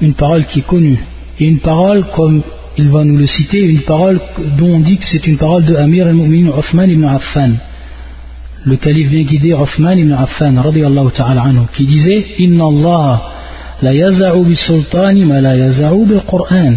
une 0.00 0.14
parole 0.14 0.44
qui 0.44 0.60
est 0.60 0.66
connue, 0.66 0.98
et 1.38 1.46
une 1.46 1.58
parole 1.58 2.04
comme 2.14 2.42
il 2.78 2.88
va 2.88 3.04
nous 3.04 3.16
le 3.16 3.26
citer, 3.26 3.60
une 3.60 3.82
parole 3.82 4.20
dont 4.58 4.68
on 4.74 4.80
dit 4.80 4.96
que 4.96 5.06
c'est 5.06 5.26
une 5.26 5.36
parole 5.36 5.64
de 5.64 5.74
Amir 5.74 6.06
al-Mu'min 6.06 6.50
Uthman 6.58 6.90
ibn 6.90 7.04
Affan. 7.04 7.52
Le 8.64 8.76
calife 8.76 9.08
bien 9.08 9.22
guidé 9.22 9.54
Uthman 9.54 9.98
ibn 9.98 10.12
Affan, 10.12 10.54
ta'ala 11.14 11.42
anhu, 11.42 11.62
qui 11.72 11.84
disait 11.86 12.24
Inna 12.38 12.64
Allah 12.66 13.22
la 13.82 13.94
yaza'u 13.94 14.44
bi 14.44 14.54
sultani 14.56 15.24
ma 15.24 15.40
la 15.40 15.56
yaza'u 15.56 16.06
bil 16.06 16.22
Qur'an. 16.28 16.74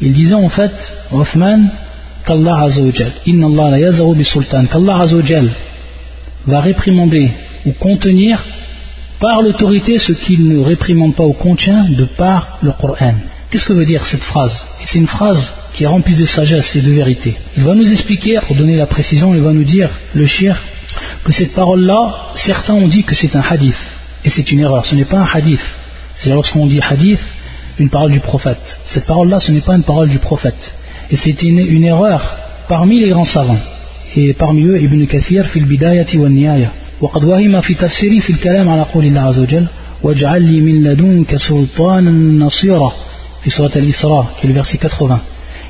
Il 0.00 0.12
disait 0.12 0.34
en 0.34 0.48
fait, 0.48 0.72
Othman, 1.12 1.70
qu'Allah 2.26 2.64
Azzawajal, 2.64 3.12
Inna 3.26 3.46
Allah 3.46 4.24
sultan, 4.24 4.66
qu'Allah 4.66 5.04
va 6.46 6.60
réprimander 6.60 7.30
ou 7.64 7.72
contenir 7.72 8.42
par 9.20 9.40
l'autorité 9.40 9.98
ce 9.98 10.12
qu'il 10.12 10.48
ne 10.48 10.62
réprimande 10.62 11.14
pas 11.14 11.24
ou 11.24 11.32
contient 11.32 11.84
de 11.84 12.04
par 12.04 12.58
le 12.62 12.72
Coran. 12.72 13.14
Qu'est-ce 13.50 13.66
que 13.66 13.72
veut 13.72 13.86
dire 13.86 14.04
cette 14.04 14.22
phrase? 14.22 14.64
C'est 14.84 14.98
une 14.98 15.06
phrase 15.06 15.52
qui 15.74 15.84
est 15.84 15.86
remplie 15.86 16.14
de 16.14 16.24
sagesse 16.24 16.74
et 16.76 16.82
de 16.82 16.90
vérité. 16.90 17.36
Il 17.56 17.64
va 17.64 17.74
nous 17.74 17.90
expliquer, 17.90 18.38
pour 18.46 18.56
donner 18.56 18.76
la 18.76 18.86
précision, 18.86 19.34
il 19.34 19.40
va 19.40 19.52
nous 19.52 19.64
dire, 19.64 19.90
le 20.14 20.26
shir, 20.26 20.60
que 21.24 21.32
cette 21.32 21.54
parole-là, 21.54 22.32
certains 22.34 22.74
ont 22.74 22.88
dit 22.88 23.04
que 23.04 23.14
c'est 23.14 23.34
un 23.36 23.42
hadith. 23.48 23.76
Et 24.24 24.28
c'est 24.28 24.50
une 24.50 24.60
erreur, 24.60 24.84
ce 24.84 24.94
n'est 24.94 25.04
pas 25.04 25.18
un 25.18 25.28
hadith. 25.32 25.64
C'est 26.14 26.30
lorsqu'on 26.30 26.66
dit 26.66 26.80
hadith, 26.80 27.20
une 27.79 27.89
parole 27.89 28.11
du 28.11 28.19
prophète. 28.19 28.79
Cette 28.85 29.05
parole-là, 29.05 29.39
ce 29.39 29.51
n'est 29.51 29.61
pas 29.61 29.75
une 29.75 29.83
parole 29.83 30.09
du 30.09 30.19
prophète. 30.19 30.73
Et 31.11 31.15
c'est 31.15 31.41
une, 31.43 31.83
erreur 31.83 32.35
parmi 32.67 32.99
les 32.99 33.09
grands 33.09 33.25
savants. 33.25 33.57
Et 34.15 34.33
parmi 34.33 34.63
eux, 34.65 34.79
Ibn 34.81 35.05
Kathir, 35.05 35.47
fil 35.47 35.65
bidayati 35.65 36.17
wa 36.17 36.29
niyaya. 36.29 36.71
وقد 37.01 37.23
وهم 37.23 37.61
في 37.61 37.73
تفسيري 37.73 38.19
في 38.19 38.29
الكلام 38.29 38.69
على 38.69 38.81
قول 38.81 39.05
الله 39.05 39.21
عز 39.21 39.39
وجل 39.39 39.65
واجعل 40.03 40.43
لي 40.43 40.59
من 40.61 40.83
لدنك 40.83 41.35
سلطانا 41.35 42.11
نصيرا 42.45 42.93
في 43.43 43.49
سورة 43.49 43.71
الإسراء 43.75 44.25
qui 44.41 44.47
est 44.47 44.49
le 44.49 44.53
verset 44.53 44.77
80 44.77 45.19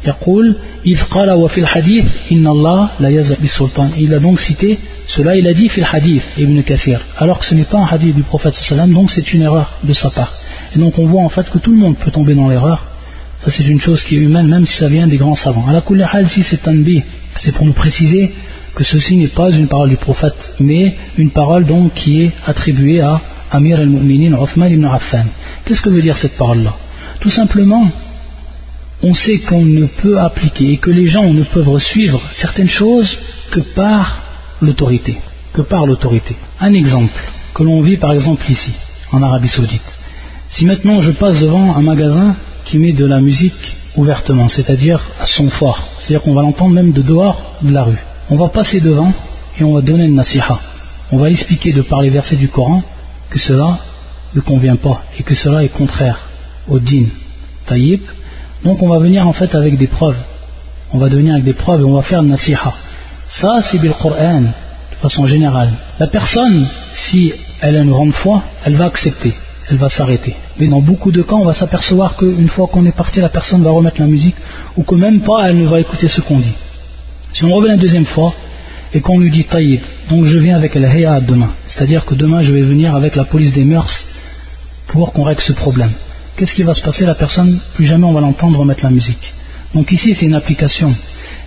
يقول 0.08 0.56
إذ 0.86 1.04
قال 1.04 1.32
وفي 1.32 1.62
الحديث 1.62 2.06
إن 2.32 2.48
الله 2.48 2.90
لا 3.00 3.10
يزع 3.10 3.36
بالسلطان 3.42 3.92
il 3.98 4.14
a 4.14 4.20
donc 4.20 4.40
cité 4.40 4.80
cela 5.08 5.36
il 5.36 5.48
a 5.48 5.54
dit 5.54 5.68
في 5.70 5.78
الحديث 5.82 6.24
Ibn 6.38 6.62
Kathir 6.64 7.00
alors 7.18 7.40
que 7.40 7.46
ce 7.46 7.54
n'est 7.54 7.70
pas 7.72 7.78
un 7.78 7.86
hadith 7.86 8.16
du 8.16 8.24
prophète 8.24 8.56
sallam 8.56 8.94
donc 8.94 9.12
c'est 9.12 9.34
une 9.34 9.44
erreur 9.44 9.72
de 9.84 9.94
sa 9.94 10.10
part 10.10 10.34
et 10.75 10.79
donc 10.79 10.99
on 10.99 11.07
voit 11.07 11.23
en 11.23 11.29
fait 11.29 11.49
que 11.51 11.59
tout 11.59 11.71
le 11.71 11.79
monde 11.79 11.97
peut 11.97 12.11
tomber 12.11 12.35
dans 12.35 12.49
l'erreur. 12.49 12.85
Ça 13.43 13.51
c'est 13.51 13.65
une 13.65 13.81
chose 13.81 14.03
qui 14.03 14.17
est 14.17 14.21
humaine 14.21 14.49
même 14.49 14.67
si 14.67 14.77
ça 14.77 14.89
vient 14.89 15.07
des 15.07 15.17
grands 15.17 15.35
savants. 15.35 15.67
La 15.91 16.07
hal 16.09 16.29
si 16.29 16.43
c'est 16.43 16.67
un 16.69 16.77
c'est 17.39 17.53
pour 17.53 17.67
nous 17.67 17.73
préciser 17.73 18.33
que 18.75 18.85
ceci 18.85 19.17
n'est 19.17 19.29
pas 19.29 19.51
une 19.51 19.69
parole 19.69 19.91
du 19.91 19.97
prophète, 19.97 20.55
mais 20.59 20.95
une 21.17 21.31
parole 21.31 21.65
donc 21.65 21.95
qui 21.95 22.23
est 22.23 22.33
attribuée 22.47 23.01
à 23.01 23.21
Amir 23.51 23.79
al-Mu'minin 23.79 24.37
Uthman 24.43 24.73
ibn 24.73 24.85
Affan. 24.87 25.27
Qu'est-ce 25.65 25.81
que 25.81 25.91
veut 25.91 26.03
dire 26.03 26.17
cette 26.17 26.37
parole-là? 26.37 26.75
Tout 27.21 27.31
simplement, 27.31 27.89
on 29.03 29.15
sait 29.15 29.39
qu'on 29.39 29.65
ne 29.65 29.87
peut 29.87 30.19
appliquer 30.19 30.73
et 30.73 30.79
que 30.79 30.91
les 30.91 31.07
gens 31.07 31.33
ne 31.33 31.45
peuvent 31.45 31.79
suivre 31.79 32.21
certaines 32.33 32.69
choses 32.69 33.19
que 33.51 33.61
par 33.61 34.23
l'autorité. 34.61 35.19
Que 35.53 35.63
par 35.63 35.87
l'autorité. 35.87 36.35
Un 36.61 36.73
exemple 36.73 37.23
que 37.55 37.63
l'on 37.63 37.81
vit 37.83 37.97
par 37.97 38.13
exemple 38.13 38.51
ici, 38.51 38.73
en 39.13 39.23
Arabie 39.23 39.49
Saoudite. 39.49 40.04
Si 40.51 40.67
maintenant 40.67 41.01
je 41.01 41.11
passe 41.11 41.41
devant 41.41 41.75
un 41.75 41.83
magasin 41.83 42.37
qui 42.65 42.79
met 42.79 42.93
de 42.93 43.07
la 43.07 43.21
musique 43.21 43.77
ouvertement, 43.97 44.49
c'est-à-dire 44.49 45.01
à 45.21 45.27
son 45.27 45.49
fort, 45.49 45.89
c'est-à-dire 45.99 46.23
qu'on 46.23 46.35
va 46.35 46.43
l'entendre 46.43 46.75
même 46.75 46.93
de 46.93 47.03
dehors 47.03 47.57
de 47.63 47.73
la 47.73 47.85
rue, 47.85 48.03
on 48.31 48.37
va 48.37 48.49
passer 48.49 48.81
devant 48.81 49.13
et 49.59 49.65
on 49.65 49.73
va 49.73 49.81
donner 49.81 50.05
une 50.05 50.15
nasiha. 50.15 50.59
On 51.13 51.19
va 51.19 51.31
expliquer 51.31 51.73
de 51.73 51.83
par 51.83 52.03
les 52.03 52.11
versets 52.11 52.37
du 52.37 52.49
Coran 52.49 52.83
que 53.31 53.39
cela 53.39 53.79
ne 54.35 54.41
convient 54.41 54.77
pas 54.77 55.03
et 55.19 55.23
que 55.23 55.35
cela 55.35 55.63
est 55.63 55.69
contraire 55.69 56.19
au 56.69 56.79
din 56.79 57.05
taïb. 57.67 58.01
Donc 58.65 58.83
on 58.83 58.89
va 58.89 58.99
venir 58.99 59.27
en 59.29 59.33
fait 59.33 59.55
avec 59.55 59.77
des 59.77 59.87
preuves. 59.87 60.17
On 60.93 60.99
va 60.99 61.09
venir 61.09 61.35
avec 61.35 61.45
des 61.45 61.53
preuves 61.53 61.81
et 61.81 61.85
on 61.85 61.95
va 61.95 62.03
faire 62.03 62.21
une 62.21 62.29
nasiha. 62.29 62.73
Ça 63.29 63.61
c'est 63.63 63.79
bil 63.79 63.93
Coran 64.01 64.43
de 64.43 64.97
façon 65.01 65.27
générale. 65.27 65.73
La 65.99 66.07
personne, 66.07 66.67
si 66.95 67.33
elle 67.61 67.77
a 67.77 67.81
une 67.81 67.91
grande 67.91 68.13
foi, 68.13 68.43
elle 68.65 68.75
va 68.75 68.87
accepter 68.87 69.35
elle 69.69 69.77
va 69.77 69.89
s'arrêter. 69.89 70.35
Mais 70.59 70.69
dans 70.69 70.81
beaucoup 70.81 71.13
de 71.13 71.23
cas, 71.23 71.37
on 71.37 71.45
va 71.45 71.55
s'apercevoir 71.55 72.17
qu'une 72.17 72.49
fois 72.49 72.67
qu'on 72.67 72.85
est 72.87 72.97
parti, 72.97 73.21
la 73.21 73.29
personne 73.29 73.63
va 73.63 73.71
remettre 73.71 74.01
la 74.01 74.07
musique, 74.07 74.37
ou 74.77 74.83
que 74.83 74.95
même 74.95 75.21
pas, 75.21 75.49
elle 75.49 75.59
ne 75.59 75.67
va 75.67 75.81
écouter 75.81 76.09
ce 76.09 76.21
qu'on 76.21 76.39
dit. 76.39 76.55
Si 77.33 77.45
on 77.45 77.53
revient 77.53 77.69
la 77.69 77.77
deuxième 77.77 78.05
fois, 78.05 78.35
et 78.93 79.01
qu'on 79.01 79.19
lui 79.19 79.31
dit 79.31 79.45
taïb, 79.45 79.81
donc 80.09 80.25
je 80.25 80.39
viens 80.39 80.57
avec 80.57 80.77
el 80.77 80.85
heya 80.85 81.21
demain, 81.21 81.51
c'est-à-dire 81.67 82.05
que 82.05 82.15
demain 82.15 82.43
je 82.43 82.53
vais 82.53 82.61
venir 82.61 82.95
avec 82.95 83.17
la 83.17 83.25
police 83.25 83.53
des 83.53 83.65
mœurs 83.65 84.07
pour 84.87 85.13
qu'on 85.13 85.25
règle 85.25 85.41
ce 85.41 85.53
problème. 85.53 85.91
Qu'est-ce 86.37 86.55
qui 86.55 86.63
va 86.63 86.75
se 86.75 86.83
passer? 86.83 87.05
La 87.05 87.15
personne, 87.15 87.59
plus 87.75 87.87
jamais 87.87 88.05
on 88.05 88.13
va 88.13 88.21
l'entendre 88.21 88.59
remettre 88.59 88.85
la 88.85 88.91
musique. 88.91 89.33
Donc 89.75 89.91
ici, 89.91 90.15
c'est 90.15 90.27
une 90.27 90.35
application. 90.35 90.95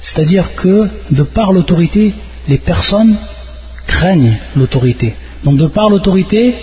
C'est-à-dire 0.01 0.55
que, 0.55 0.89
de 1.11 1.23
par 1.23 1.53
l'autorité, 1.53 2.13
les 2.49 2.57
personnes 2.57 3.15
craignent 3.85 4.37
l'autorité. 4.55 5.15
Donc 5.43 5.57
de 5.57 5.67
par 5.67 5.89
l'autorité, 5.89 6.55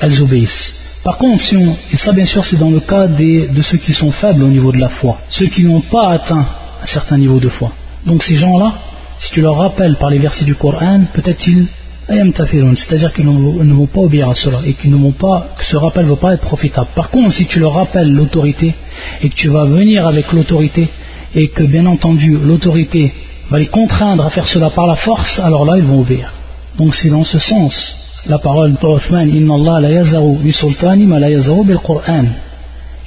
elles 0.00 0.22
obéissent. 0.22 0.81
Par 1.04 1.16
contre, 1.16 1.42
si 1.42 1.56
on, 1.56 1.76
et 1.92 1.96
ça 1.96 2.12
bien 2.12 2.26
sûr 2.26 2.44
c'est 2.44 2.56
dans 2.56 2.70
le 2.70 2.80
cas 2.80 3.06
de 3.08 3.62
ceux 3.62 3.78
qui 3.78 3.92
sont 3.92 4.10
faibles 4.10 4.42
au 4.44 4.48
niveau 4.48 4.70
de 4.72 4.78
la 4.78 4.88
foi, 4.88 5.18
ceux 5.28 5.46
qui 5.46 5.64
n'ont 5.64 5.80
pas 5.80 6.10
atteint 6.10 6.46
un 6.82 6.86
certain 6.86 7.18
niveau 7.18 7.40
de 7.40 7.48
foi. 7.48 7.72
Donc 8.06 8.22
ces 8.22 8.36
gens-là, 8.36 8.72
si 9.18 9.30
tu 9.30 9.40
leur 9.40 9.56
rappelles 9.56 9.96
par 9.96 10.10
les 10.10 10.18
versets 10.18 10.44
du 10.44 10.54
Coran, 10.54 11.02
peut-être 11.12 11.46
ils 11.46 11.66
c'est-à-dire 12.08 13.12
qu'ils 13.12 13.26
ne 13.26 13.74
vont 13.74 13.86
pas 13.86 14.00
obéir 14.00 14.28
à 14.28 14.34
cela 14.34 14.58
et 14.66 14.74
qu'ils 14.74 14.90
ne 14.90 14.96
vont 14.96 15.12
pas, 15.12 15.48
que 15.56 15.64
ce 15.64 15.76
rappel 15.76 16.04
ne 16.04 16.10
va 16.10 16.16
pas 16.16 16.34
être 16.34 16.42
profitable. 16.42 16.88
Par 16.94 17.10
contre, 17.10 17.32
si 17.32 17.46
tu 17.46 17.60
leur 17.60 17.74
rappelles 17.74 18.12
l'autorité 18.12 18.74
et 19.22 19.28
que 19.28 19.34
tu 19.34 19.48
vas 19.48 19.64
venir 19.64 20.06
avec 20.06 20.32
l'autorité 20.32 20.90
et 21.34 21.48
que 21.48 21.62
bien 21.62 21.86
entendu 21.86 22.36
l'autorité 22.36 23.12
va 23.50 23.58
les 23.58 23.66
contraindre 23.66 24.26
à 24.26 24.30
faire 24.30 24.48
cela 24.48 24.70
par 24.70 24.86
la 24.86 24.96
force, 24.96 25.38
alors 25.38 25.64
là 25.64 25.78
ils 25.78 25.84
vont 25.84 26.00
obéir. 26.00 26.32
Donc 26.76 26.94
c'est 26.94 27.08
dans 27.08 27.24
ce 27.24 27.38
sens 27.38 28.01
la 28.26 28.38
parole 28.38 28.74
d'Othman 28.74 29.28
Inna 29.28 29.54
Allah 29.54 29.80
la 29.80 29.90
yazaru 29.90 30.36
bi 30.38 30.52
sultani 30.52 31.06
ma 31.06 31.18
la 31.18 31.28
yazaru 31.28 31.64
bil 31.64 31.78
Qur'an. 31.78 32.24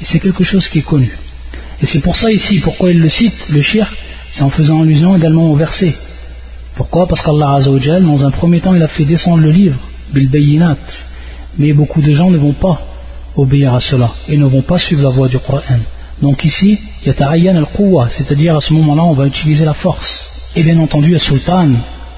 Et 0.02 0.06
c'est 0.06 0.20
quelque 0.20 0.44
chose 0.44 0.68
qui 0.68 0.80
est 0.80 0.82
connu. 0.82 1.12
Et 1.82 1.86
c'est 1.86 2.00
pour 2.00 2.16
ça 2.16 2.32
ici, 2.32 2.60
pourquoi 2.60 2.92
il 2.92 3.00
le 3.00 3.10
cite, 3.10 3.50
le 3.50 3.62
shirk, 3.62 3.92
c'est 4.32 4.42
en 4.42 4.50
faisant 4.50 4.82
allusion 4.82 5.16
également 5.16 5.50
au 5.52 5.56
verset. 5.56 5.94
Pourquoi? 6.76 7.08
Parce 7.08 7.22
qu'Allah 7.22 7.54
Azzawajal, 7.56 8.04
dans 8.04 8.26
un 8.26 8.32
premier 8.32 8.60
temps, 8.60 8.76
il 8.76 8.84
a 8.84 8.90
fait 8.90 9.06
descendre 9.06 9.44
le 9.44 9.52
livre, 9.52 9.80
bil 10.14 10.30
bayinat. 10.30 10.78
Mais 11.58 11.72
beaucoup 11.72 12.02
de 12.02 12.12
gens 12.14 12.30
ne 12.30 12.38
vont 12.38 12.54
pas 12.54 12.82
obéir 13.38 13.74
à 13.74 13.80
cela 13.80 14.12
et 14.28 14.36
ne 14.38 14.46
vont 14.46 14.62
pas 14.62 14.78
suivre 14.78 15.04
la 15.04 15.10
voie 15.10 15.30
du 15.30 15.40
Coran. 15.40 15.80
Donc 16.22 16.44
ici, 16.44 16.78
il 17.02 17.08
y 17.08 17.10
a 17.10 17.14
ta'ayyan 17.14 17.56
al-quwwa, 17.56 18.10
c'est-à-dire 18.10 18.56
à 18.58 18.62
ce 18.62 18.74
moment-là, 18.74 19.04
on 19.04 19.14
va 19.14 19.28
utiliser 19.28 19.64
la 19.64 19.74
force. 19.74 20.26
Et 20.56 20.64
bien 20.64 20.78
entendu, 20.80 21.12
le 21.12 21.20
sultan, 21.20 21.70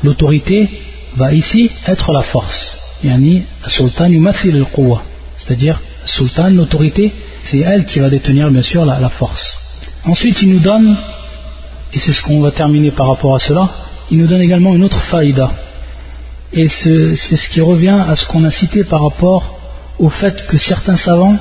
l'autorité, 0.04 0.68
va 1.16 1.34
ici 1.34 1.70
être 1.88 2.12
la 2.12 2.22
force. 2.22 2.87
Yani, 3.04 3.44
sultan 3.68 4.10
yumathil 4.10 4.56
al-quwwa, 4.56 5.04
c'est-à-dire, 5.38 5.80
sultan, 6.06 6.50
l'autorité, 6.50 7.14
c'est 7.44 7.60
elle 7.60 7.86
qui 7.86 8.00
va 8.00 8.10
détenir 8.10 8.50
bien 8.50 8.62
sûr 8.62 8.86
la, 8.86 9.10
force. 9.10 9.54
Ensuite, 10.06 10.42
il 10.42 10.50
nous 10.50 10.60
donne, 10.60 10.98
et 11.94 12.00
c'est 12.00 12.12
ce 12.12 12.22
qu'on 12.24 12.42
va 12.42 12.52
terminer 12.52 12.92
par 12.92 13.08
rapport 13.08 13.36
à 13.36 13.40
cela, 13.40 13.70
il 14.10 14.18
nous 14.18 14.28
donne 14.28 14.42
également 14.42 14.74
une 14.74 14.84
autre 14.84 15.02
faïda. 15.02 15.52
Et 16.54 16.68
c'est 16.70 17.16
ce 17.16 17.50
qui 17.50 17.62
revient 17.62 18.04
à 18.08 18.16
ce 18.16 18.26
qu'on 18.26 18.44
a 18.46 18.52
cité 18.52 18.84
par 18.84 19.04
rapport 19.04 19.60
au 20.00 20.10
fait 20.10 20.48
que 20.48 20.58
certains 20.58 20.96
savants, 20.96 21.38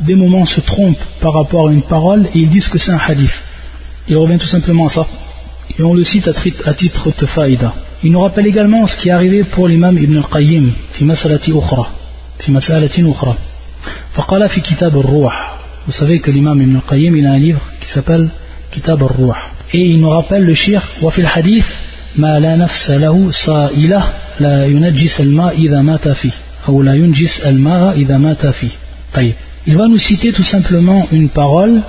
des 0.00 0.14
moments, 0.14 0.46
se 0.46 0.60
trompent 0.60 1.04
par 1.20 1.32
rapport 1.32 1.68
à 1.68 1.72
une 1.72 1.82
parole 1.82 2.26
et 2.34 2.38
ils 2.38 2.50
disent 2.50 2.68
que 2.68 2.78
c'est 2.78 2.92
un 2.92 2.98
hadith. 2.98 3.36
Il 4.08 4.16
revient 4.16 4.38
tout 4.38 4.46
simplement 4.46 4.86
à 4.86 4.90
ça. 4.90 5.06
Et 5.78 5.82
on 5.82 5.94
le 5.94 6.02
cite 6.02 6.28
à 6.28 6.74
titre 6.74 7.10
de 7.18 7.26
faïda. 7.26 7.74
Il 8.02 8.12
nous 8.12 8.20
rappelle 8.20 8.46
également 8.46 8.86
ce 8.86 8.96
qui 8.96 9.08
est 9.08 9.12
arrivé 9.12 9.44
pour 9.44 9.68
l'imam 9.68 9.98
Ibn 9.98 10.18
al-Qayyim, 10.18 10.72
في 10.98 11.04
مسألة 11.04 11.58
أخرى, 11.58 11.86
في 12.40 12.52
مسألة 12.52 13.10
أخرى. 13.10 13.36
فقال 14.14 14.48
في 14.48 14.60
كتاب 14.60 15.00
الروح. 15.00 15.54
Vous 15.86 15.92
savez 15.92 16.18
que 16.18 16.30
l'imam 16.30 16.60
Ibn 16.60 16.76
al-Qayyim, 16.76 17.16
il 17.16 17.26
a 17.26 17.32
un 17.32 17.38
livre 17.38 17.60
qui 17.80 17.88
s'appelle 17.88 18.28
Kitab 18.72 19.02
al-Ruh. 19.02 19.32
Et 19.72 19.86
il 19.86 20.00
nous 20.00 20.10
rappelle 20.10 20.44
le 20.44 20.54
shir, 20.54 20.82
وفي 21.02 21.20
الحديث 21.20 21.66
ما 22.16 22.38
لا 22.38 22.56
نفس 22.56 22.90
له 22.90 23.30
صائلة 23.32 24.12
لا 24.40 24.66
ينجس 24.66 25.20
الماء 25.20 25.54
إذا 25.56 25.82
مات 25.82 26.08
فيه. 26.08 26.32
أو 26.68 26.82
لا 26.82 26.94
ينجس 26.94 27.40
الماء 27.40 27.96
إذا 27.96 28.18
مات 28.18 28.46
فيه. 28.46 28.70
طيب. 29.14 29.34
Il 29.66 29.76
va 29.76 29.88
nous 29.88 29.98
citer 29.98 30.32
tout 30.32 30.44
simplement 30.44 31.06
une 31.12 31.28
parole 31.28 31.80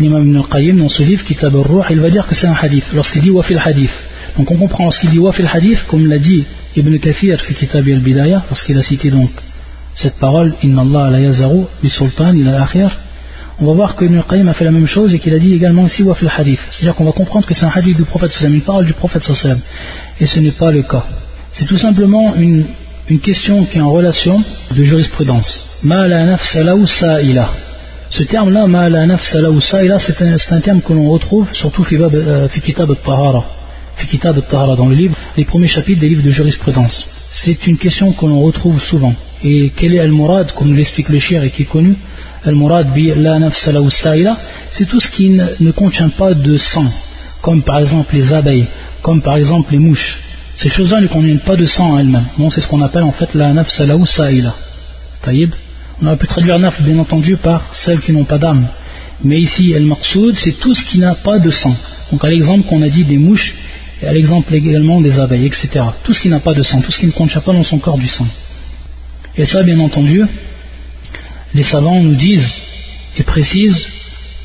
l'imam 0.00 0.22
Ibn 0.28 0.36
al-Qayyim 0.38 0.76
dans 0.78 0.88
ce 0.88 1.02
livre 1.02 1.24
Kitab 1.24 1.54
al-Ruh 1.54 1.84
il 1.90 2.00
va 2.00 2.10
dire 2.10 2.26
que 2.26 2.34
c'est 2.34 2.48
un 2.48 2.54
hadith 2.54 2.92
lorsqu'il 2.92 3.22
dit 3.22 3.30
wa 3.30 3.42
fil 3.42 3.60
hadith 3.64 3.92
donc 4.36 4.50
on 4.50 4.56
comprend 4.56 4.90
ce 4.90 5.00
qu'il 5.00 5.10
dit. 5.10 5.18
Wa 5.18 5.32
fil 5.32 5.48
hadith 5.52 5.84
comme 5.88 6.06
l'a 6.06 6.18
dit 6.18 6.44
Ibn 6.76 6.98
Kathir 6.98 7.40
fi 7.40 7.54
Kitab 7.54 7.86
al-Bidayah 7.86 8.44
lorsqu'il 8.48 8.78
a 8.78 8.82
cité 8.82 9.10
donc 9.10 9.30
cette 9.94 10.14
parole 10.14 10.54
Inna 10.62 10.82
Allah 10.82 11.10
la 11.10 11.20
yazaru 11.20 11.64
bi 11.82 11.90
sultan 11.90 12.34
ila 12.34 12.62
akhir. 12.62 12.90
On 13.60 13.66
va 13.66 13.72
voir 13.74 13.94
que 13.94 14.04
Ibn 14.04 14.18
a 14.48 14.54
fait 14.54 14.64
la 14.64 14.70
même 14.70 14.86
chose 14.86 15.14
et 15.14 15.18
qu'il 15.18 15.34
a 15.34 15.38
dit 15.38 15.54
également 15.54 15.86
ici 15.86 16.02
wa 16.02 16.14
fil 16.14 16.30
hadith. 16.36 16.60
C'est-à-dire 16.70 16.94
qu'on 16.96 17.04
va 17.04 17.12
comprendre 17.12 17.46
que 17.46 17.54
c'est 17.54 17.66
un 17.66 17.72
hadith 17.74 17.96
du 17.96 18.04
prophète 18.04 18.32
sallam 18.32 18.54
une 18.54 18.62
parole 18.62 18.86
du 18.86 18.94
prophète 18.94 19.22
sallam. 19.22 19.60
Et 20.20 20.26
ce 20.26 20.40
n'est 20.40 20.52
pas 20.52 20.70
le 20.70 20.82
cas. 20.82 21.04
C'est 21.52 21.66
tout 21.66 21.78
simplement 21.78 22.34
une, 22.36 22.64
question 23.22 23.66
qui 23.66 23.76
est 23.76 23.80
en 23.82 23.92
relation 23.92 24.42
de 24.74 24.82
jurisprudence. 24.84 25.78
Ma 25.82 26.08
la 26.08 26.38
ce 28.12 28.24
terme-là, 28.24 28.66
ma 28.66 29.18
c'est 29.18 30.52
un, 30.52 30.60
terme 30.60 30.82
que 30.82 30.92
l'on 30.92 31.08
retrouve 31.10 31.48
surtout 31.54 31.86
euh, 31.90 32.46
fi 32.48 32.60
kitab 32.60 32.90
al-tahara, 32.90 33.42
kitab 34.10 34.36
al-tahara 34.36 34.76
dans 34.76 34.86
le 34.86 34.94
livre, 34.94 35.16
les 35.36 35.44
premiers 35.44 35.68
chapitres 35.68 36.00
des 36.00 36.08
livres 36.08 36.22
de 36.22 36.30
jurisprudence. 36.30 37.06
C'est 37.34 37.66
une 37.66 37.78
question 37.78 38.12
que 38.12 38.26
l'on 38.26 38.42
retrouve 38.42 38.80
souvent. 38.80 39.14
Et 39.42 39.72
quel 39.76 39.94
est 39.94 40.00
al-murad, 40.00 40.52
comme 40.52 40.74
l'explique 40.74 41.08
le 41.08 41.18
shir 41.18 41.42
et 41.42 41.50
qui 41.50 41.62
est 41.62 41.66
connu? 41.66 41.94
Al-murad 42.44 42.92
bi 42.92 43.12
la 43.14 43.38
nafsa 43.38 43.72
la 43.72 43.80
c'est 44.72 44.86
tout 44.86 45.00
ce 45.00 45.10
qui 45.10 45.30
ne, 45.30 45.70
contient 45.72 46.08
pas 46.08 46.34
de 46.34 46.56
sang, 46.56 46.86
comme 47.40 47.62
par 47.62 47.78
exemple 47.78 48.14
les 48.14 48.32
abeilles, 48.32 48.66
comme 49.02 49.22
par 49.22 49.36
exemple 49.36 49.72
les 49.72 49.78
mouches. 49.78 50.18
Ces 50.56 50.68
choses-là 50.68 51.00
ne 51.00 51.06
contiennent 51.06 51.40
pas 51.40 51.56
de 51.56 51.64
sang 51.64 51.92
en 51.92 51.98
elles-mêmes. 51.98 52.26
c'est 52.50 52.60
ce 52.60 52.68
qu'on 52.68 52.82
appelle 52.82 53.04
en 53.04 53.12
fait 53.12 53.34
la 53.34 53.52
nafsa 53.52 53.86
la 53.86 53.96
Taïb 55.22 55.52
on 56.02 56.06
aurait 56.06 56.16
pu 56.16 56.26
traduire 56.26 56.58
naf, 56.58 56.82
bien 56.82 56.98
entendu, 56.98 57.36
par 57.36 57.74
celles 57.74 58.00
qui 58.00 58.12
n'ont 58.12 58.24
pas 58.24 58.38
d'âme. 58.38 58.66
Mais 59.22 59.38
ici, 59.40 59.72
el 59.72 59.84
maqsoud, 59.86 60.34
c'est 60.36 60.58
tout 60.58 60.74
ce 60.74 60.84
qui 60.84 60.98
n'a 60.98 61.14
pas 61.14 61.38
de 61.38 61.50
sang. 61.50 61.74
Donc 62.10 62.24
à 62.24 62.28
l'exemple 62.28 62.66
qu'on 62.66 62.82
a 62.82 62.88
dit 62.88 63.04
des 63.04 63.18
mouches, 63.18 63.54
et 64.02 64.06
à 64.06 64.12
l'exemple 64.12 64.52
également 64.54 65.00
des 65.00 65.18
abeilles, 65.18 65.46
etc. 65.46 65.68
Tout 66.02 66.12
ce 66.12 66.20
qui 66.20 66.28
n'a 66.28 66.40
pas 66.40 66.54
de 66.54 66.62
sang, 66.62 66.80
tout 66.80 66.90
ce 66.90 66.98
qui 66.98 67.06
ne 67.06 67.12
contient 67.12 67.40
pas 67.40 67.52
dans 67.52 67.62
son 67.62 67.78
corps 67.78 67.98
du 67.98 68.08
sang. 68.08 68.26
Et 69.36 69.46
ça, 69.46 69.62
bien 69.62 69.78
entendu, 69.78 70.22
les 71.54 71.62
savants 71.62 72.02
nous 72.02 72.14
disent 72.14 72.52
et 73.16 73.22
précisent 73.22 73.86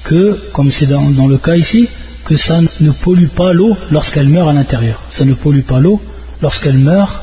que, 0.04 0.52
comme 0.54 0.70
c'est 0.72 0.86
dans, 0.86 1.28
le 1.28 1.38
cas 1.38 1.56
ici, 1.56 1.90
que 2.26 2.38
ça 2.38 2.62
ne 2.62 2.92
pollue 2.92 3.28
pas 3.28 3.52
l'eau 3.52 3.76
lorsqu'elle 3.90 4.30
meurt 4.30 4.50
à 4.50 4.54
l'intérieur. 4.54 5.02
Ça 5.10 5.26
ne 5.26 5.34
pollue 5.34 5.62
pas 5.62 5.80
l'eau 5.80 6.02
lorsqu'elle 6.42 6.78
meurt 6.78 7.20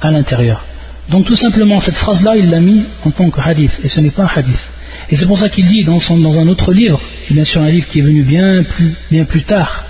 à 0.00 0.10
l'intérieur. 0.10 0.64
Donc 1.10 1.26
tout 1.26 1.36
simplement, 1.36 1.80
cette 1.80 1.96
phrase-là, 1.96 2.36
il 2.36 2.48
l'a 2.50 2.60
mis 2.60 2.84
en 3.04 3.10
tant 3.10 3.28
que 3.30 3.40
hadith, 3.40 3.72
et 3.82 3.88
ce 3.88 4.00
n'est 4.00 4.10
pas 4.10 4.22
un 4.24 4.38
hadith. 4.38 4.70
Et 5.10 5.16
c'est 5.16 5.26
pour 5.26 5.38
ça 5.38 5.48
qu'il 5.48 5.66
dit 5.66 5.84
dans, 5.84 5.98
dans, 6.16 6.38
un 6.38 6.48
autre 6.48 6.72
livre, 6.72 7.00
bien 7.28 7.44
sûr 7.44 7.60
un 7.60 7.70
livre 7.70 7.88
qui 7.88 7.98
est 7.98 8.02
venu 8.02 8.22
bien 8.22 8.62
plus, 8.62 8.94
bien 9.10 9.24
plus 9.24 9.42
tard 9.42 9.84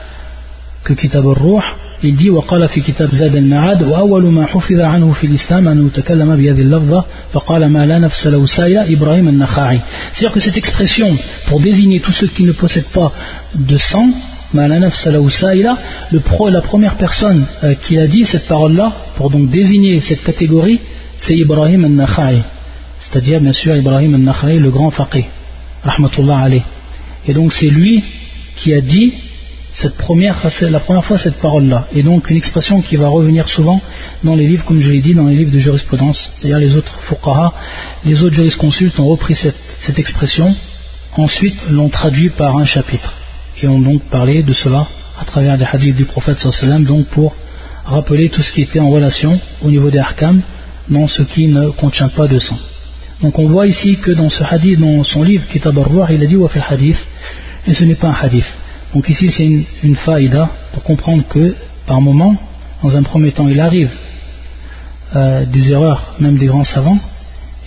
que 0.84 0.94
Kitab 0.94 1.26
al-Ruh, 1.26 1.62
il 2.03 2.15
dit 2.15 2.29
وقال 2.29 2.67
في 2.67 2.81
كتاب 2.81 3.09
زاد 3.09 3.35
المعاد 3.35 3.83
وأول 3.83 4.25
ما 4.33 4.45
حفظ 4.45 4.79
عنه 4.79 5.13
في 5.13 5.27
الإسلام 5.27 5.67
أنه 5.67 5.89
تكلم 5.89 6.35
بهذه 6.35 6.61
اللفظة 6.61 7.05
فقال 7.33 7.69
ما 7.69 7.85
لا 7.85 7.99
نفس 7.99 8.27
له 8.27 8.45
سائلة 8.45 8.93
إبراهيم 8.93 9.27
النخعي 9.27 9.79
c'est-à-dire 10.13 10.33
que 10.33 10.39
cette 10.39 10.57
expression 10.57 11.17
pour 11.47 11.59
désigner 11.59 11.99
tous 11.99 12.11
ceux 12.11 12.27
qui 12.27 12.43
ne 12.43 12.51
possèdent 12.51 12.93
pas 12.93 13.11
de 13.55 13.77
sang 13.77 14.09
ما 14.53 14.67
لا 14.67 14.79
نفس 14.79 15.07
له 15.07 15.29
سائلة 15.29 15.77
le 16.11 16.19
pro, 16.19 16.49
la 16.49 16.61
première 16.61 16.95
personne 16.95 17.45
euh, 17.63 17.73
qui 17.73 17.97
a 17.97 18.07
dit 18.07 18.25
cette 18.25 18.47
parole-là 18.47 18.91
pour 19.15 19.29
donc 19.29 19.49
désigner 19.49 19.99
cette 20.01 20.23
catégorie 20.23 20.79
c'est 21.17 21.35
Ibrahim 21.35 21.83
al-Nakhai, 21.85 22.43
c'est-à-dire 22.99 23.41
bien 23.41 23.53
sûr 23.53 23.75
Ibrahim 23.75 24.13
al-Nakhai, 24.15 24.59
le 24.59 24.69
grand 24.69 24.91
faqih, 24.91 25.25
rahmatullah 25.83 26.39
alayh. 26.39 26.63
Et 27.27 27.33
donc 27.33 27.53
c'est 27.53 27.69
lui 27.69 28.03
qui 28.55 28.73
a 28.73 28.81
dit 28.81 29.13
cette 29.74 29.96
première, 29.96 30.36
la 30.60 30.80
première 30.80 31.04
fois 31.04 31.18
cette 31.18 31.40
parole-là. 31.40 31.86
Et 31.94 32.02
donc 32.02 32.28
une 32.30 32.36
expression 32.36 32.82
qui 32.82 32.96
va 32.96 33.08
revenir 33.08 33.48
souvent 33.48 33.80
dans 34.22 34.34
les 34.34 34.46
livres, 34.46 34.64
comme 34.64 34.80
je 34.80 34.90
l'ai 34.90 35.00
dit, 35.00 35.14
dans 35.14 35.26
les 35.26 35.36
livres 35.36 35.50
de 35.50 35.58
jurisprudence. 35.58 36.30
C'est-à-dire 36.34 36.58
les 36.58 36.76
autres 36.76 36.98
fuqaha, 37.02 37.54
les 38.04 38.22
autres 38.22 38.34
jurisconsultes 38.34 38.98
ont 38.98 39.06
repris 39.06 39.34
cette, 39.34 39.98
expression, 39.98 40.54
ensuite 41.16 41.56
l'ont 41.70 41.88
traduit 41.88 42.30
par 42.30 42.56
un 42.58 42.64
chapitre. 42.64 43.14
Et 43.62 43.68
ont 43.68 43.80
donc 43.80 44.02
parlé 44.04 44.42
de 44.42 44.52
cela 44.52 44.86
à 45.18 45.24
travers 45.24 45.56
les 45.56 45.64
hadiths 45.64 45.96
du 45.96 46.04
prophète 46.04 46.38
sallam, 46.38 46.84
donc 46.84 47.06
pour 47.06 47.34
rappeler 47.84 48.28
tout 48.28 48.42
ce 48.42 48.52
qui 48.52 48.62
était 48.62 48.80
en 48.80 48.90
relation 48.90 49.40
au 49.62 49.70
niveau 49.70 49.90
des 49.90 49.98
ahkam 49.98 50.42
dans 50.88 51.06
ce 51.06 51.22
qui 51.22 51.46
ne 51.46 51.70
contient 51.70 52.08
pas 52.08 52.26
de 52.26 52.38
sang. 52.38 52.58
Donc 53.22 53.38
on 53.38 53.46
voit 53.46 53.66
ici 53.66 53.96
que 53.96 54.10
dans 54.10 54.28
ce 54.28 54.42
hadith, 54.42 54.80
dans 54.80 55.04
son 55.04 55.22
livre 55.22 55.46
Kitab 55.48 55.78
al 55.78 56.14
il 56.14 56.22
a 56.22 56.26
dit 56.26 56.36
wa 56.36 56.50
hadith, 56.68 56.98
et 57.66 57.72
ce 57.72 57.84
n'est 57.84 57.94
pas 57.94 58.08
un 58.08 58.16
hadith. 58.20 58.52
Donc 58.93 59.09
ici 59.09 59.29
c'est 59.31 59.45
une, 59.45 59.63
une 59.83 59.95
faïda 59.95 60.49
pour 60.73 60.83
comprendre 60.83 61.23
que 61.27 61.55
par 61.85 62.01
moment, 62.01 62.35
dans 62.83 62.95
un 62.95 63.03
premier 63.03 63.31
temps, 63.31 63.47
il 63.47 63.59
arrive 63.59 63.91
euh, 65.15 65.45
des 65.45 65.71
erreurs, 65.71 66.15
même 66.19 66.37
des 66.37 66.47
grands 66.47 66.63
savants, 66.63 66.99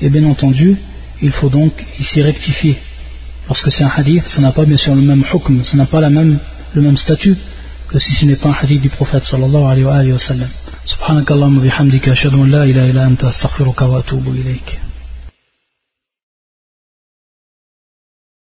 et 0.03 0.09
bien 0.09 0.25
entendu, 0.25 0.77
il 1.23 1.31
faut 1.31 1.49
donc 1.49 1.73
ici 1.99 2.23
rectifier. 2.23 2.77
Lorsque 3.49 3.73
c'est 3.73 3.83
un 3.83 3.91
hadith, 3.95 4.29
ça 4.29 4.41
n'a 4.41 4.53
pas 4.53 4.65
bien 4.65 4.77
sûr 4.77 4.95
le 4.95 5.01
même 5.01 5.25
hukm, 5.33 5.65
ça 5.65 5.77
n'a 5.77 5.87
pas 5.87 6.01
la 6.01 6.11
même, 6.11 6.39
le 6.75 6.83
même 6.83 6.97
statut 6.97 7.37
que 7.89 7.99
si 7.99 8.15
ce 8.15 8.25
n'est 8.25 8.37
pas 8.37 8.51
un 8.51 8.57
hadith 8.63 8.83
du 8.83 8.89
prophète 8.89 9.25
sallallahu 9.25 9.65
alayhi 9.65 10.13
wa 10.13 10.19
sallam. 10.19 10.49
سبحانك 10.87 11.31
اللهم 11.31 11.59
وبحمدك 11.59 12.09
أشهد 12.09 12.35
أن 12.35 12.51
لا 12.51 12.65
إله 12.65 12.91
إلا 12.91 13.07
أنت 13.07 13.25
أستغفرك 13.25 13.83
وأتوب 13.83 14.29
إليك 14.29 14.84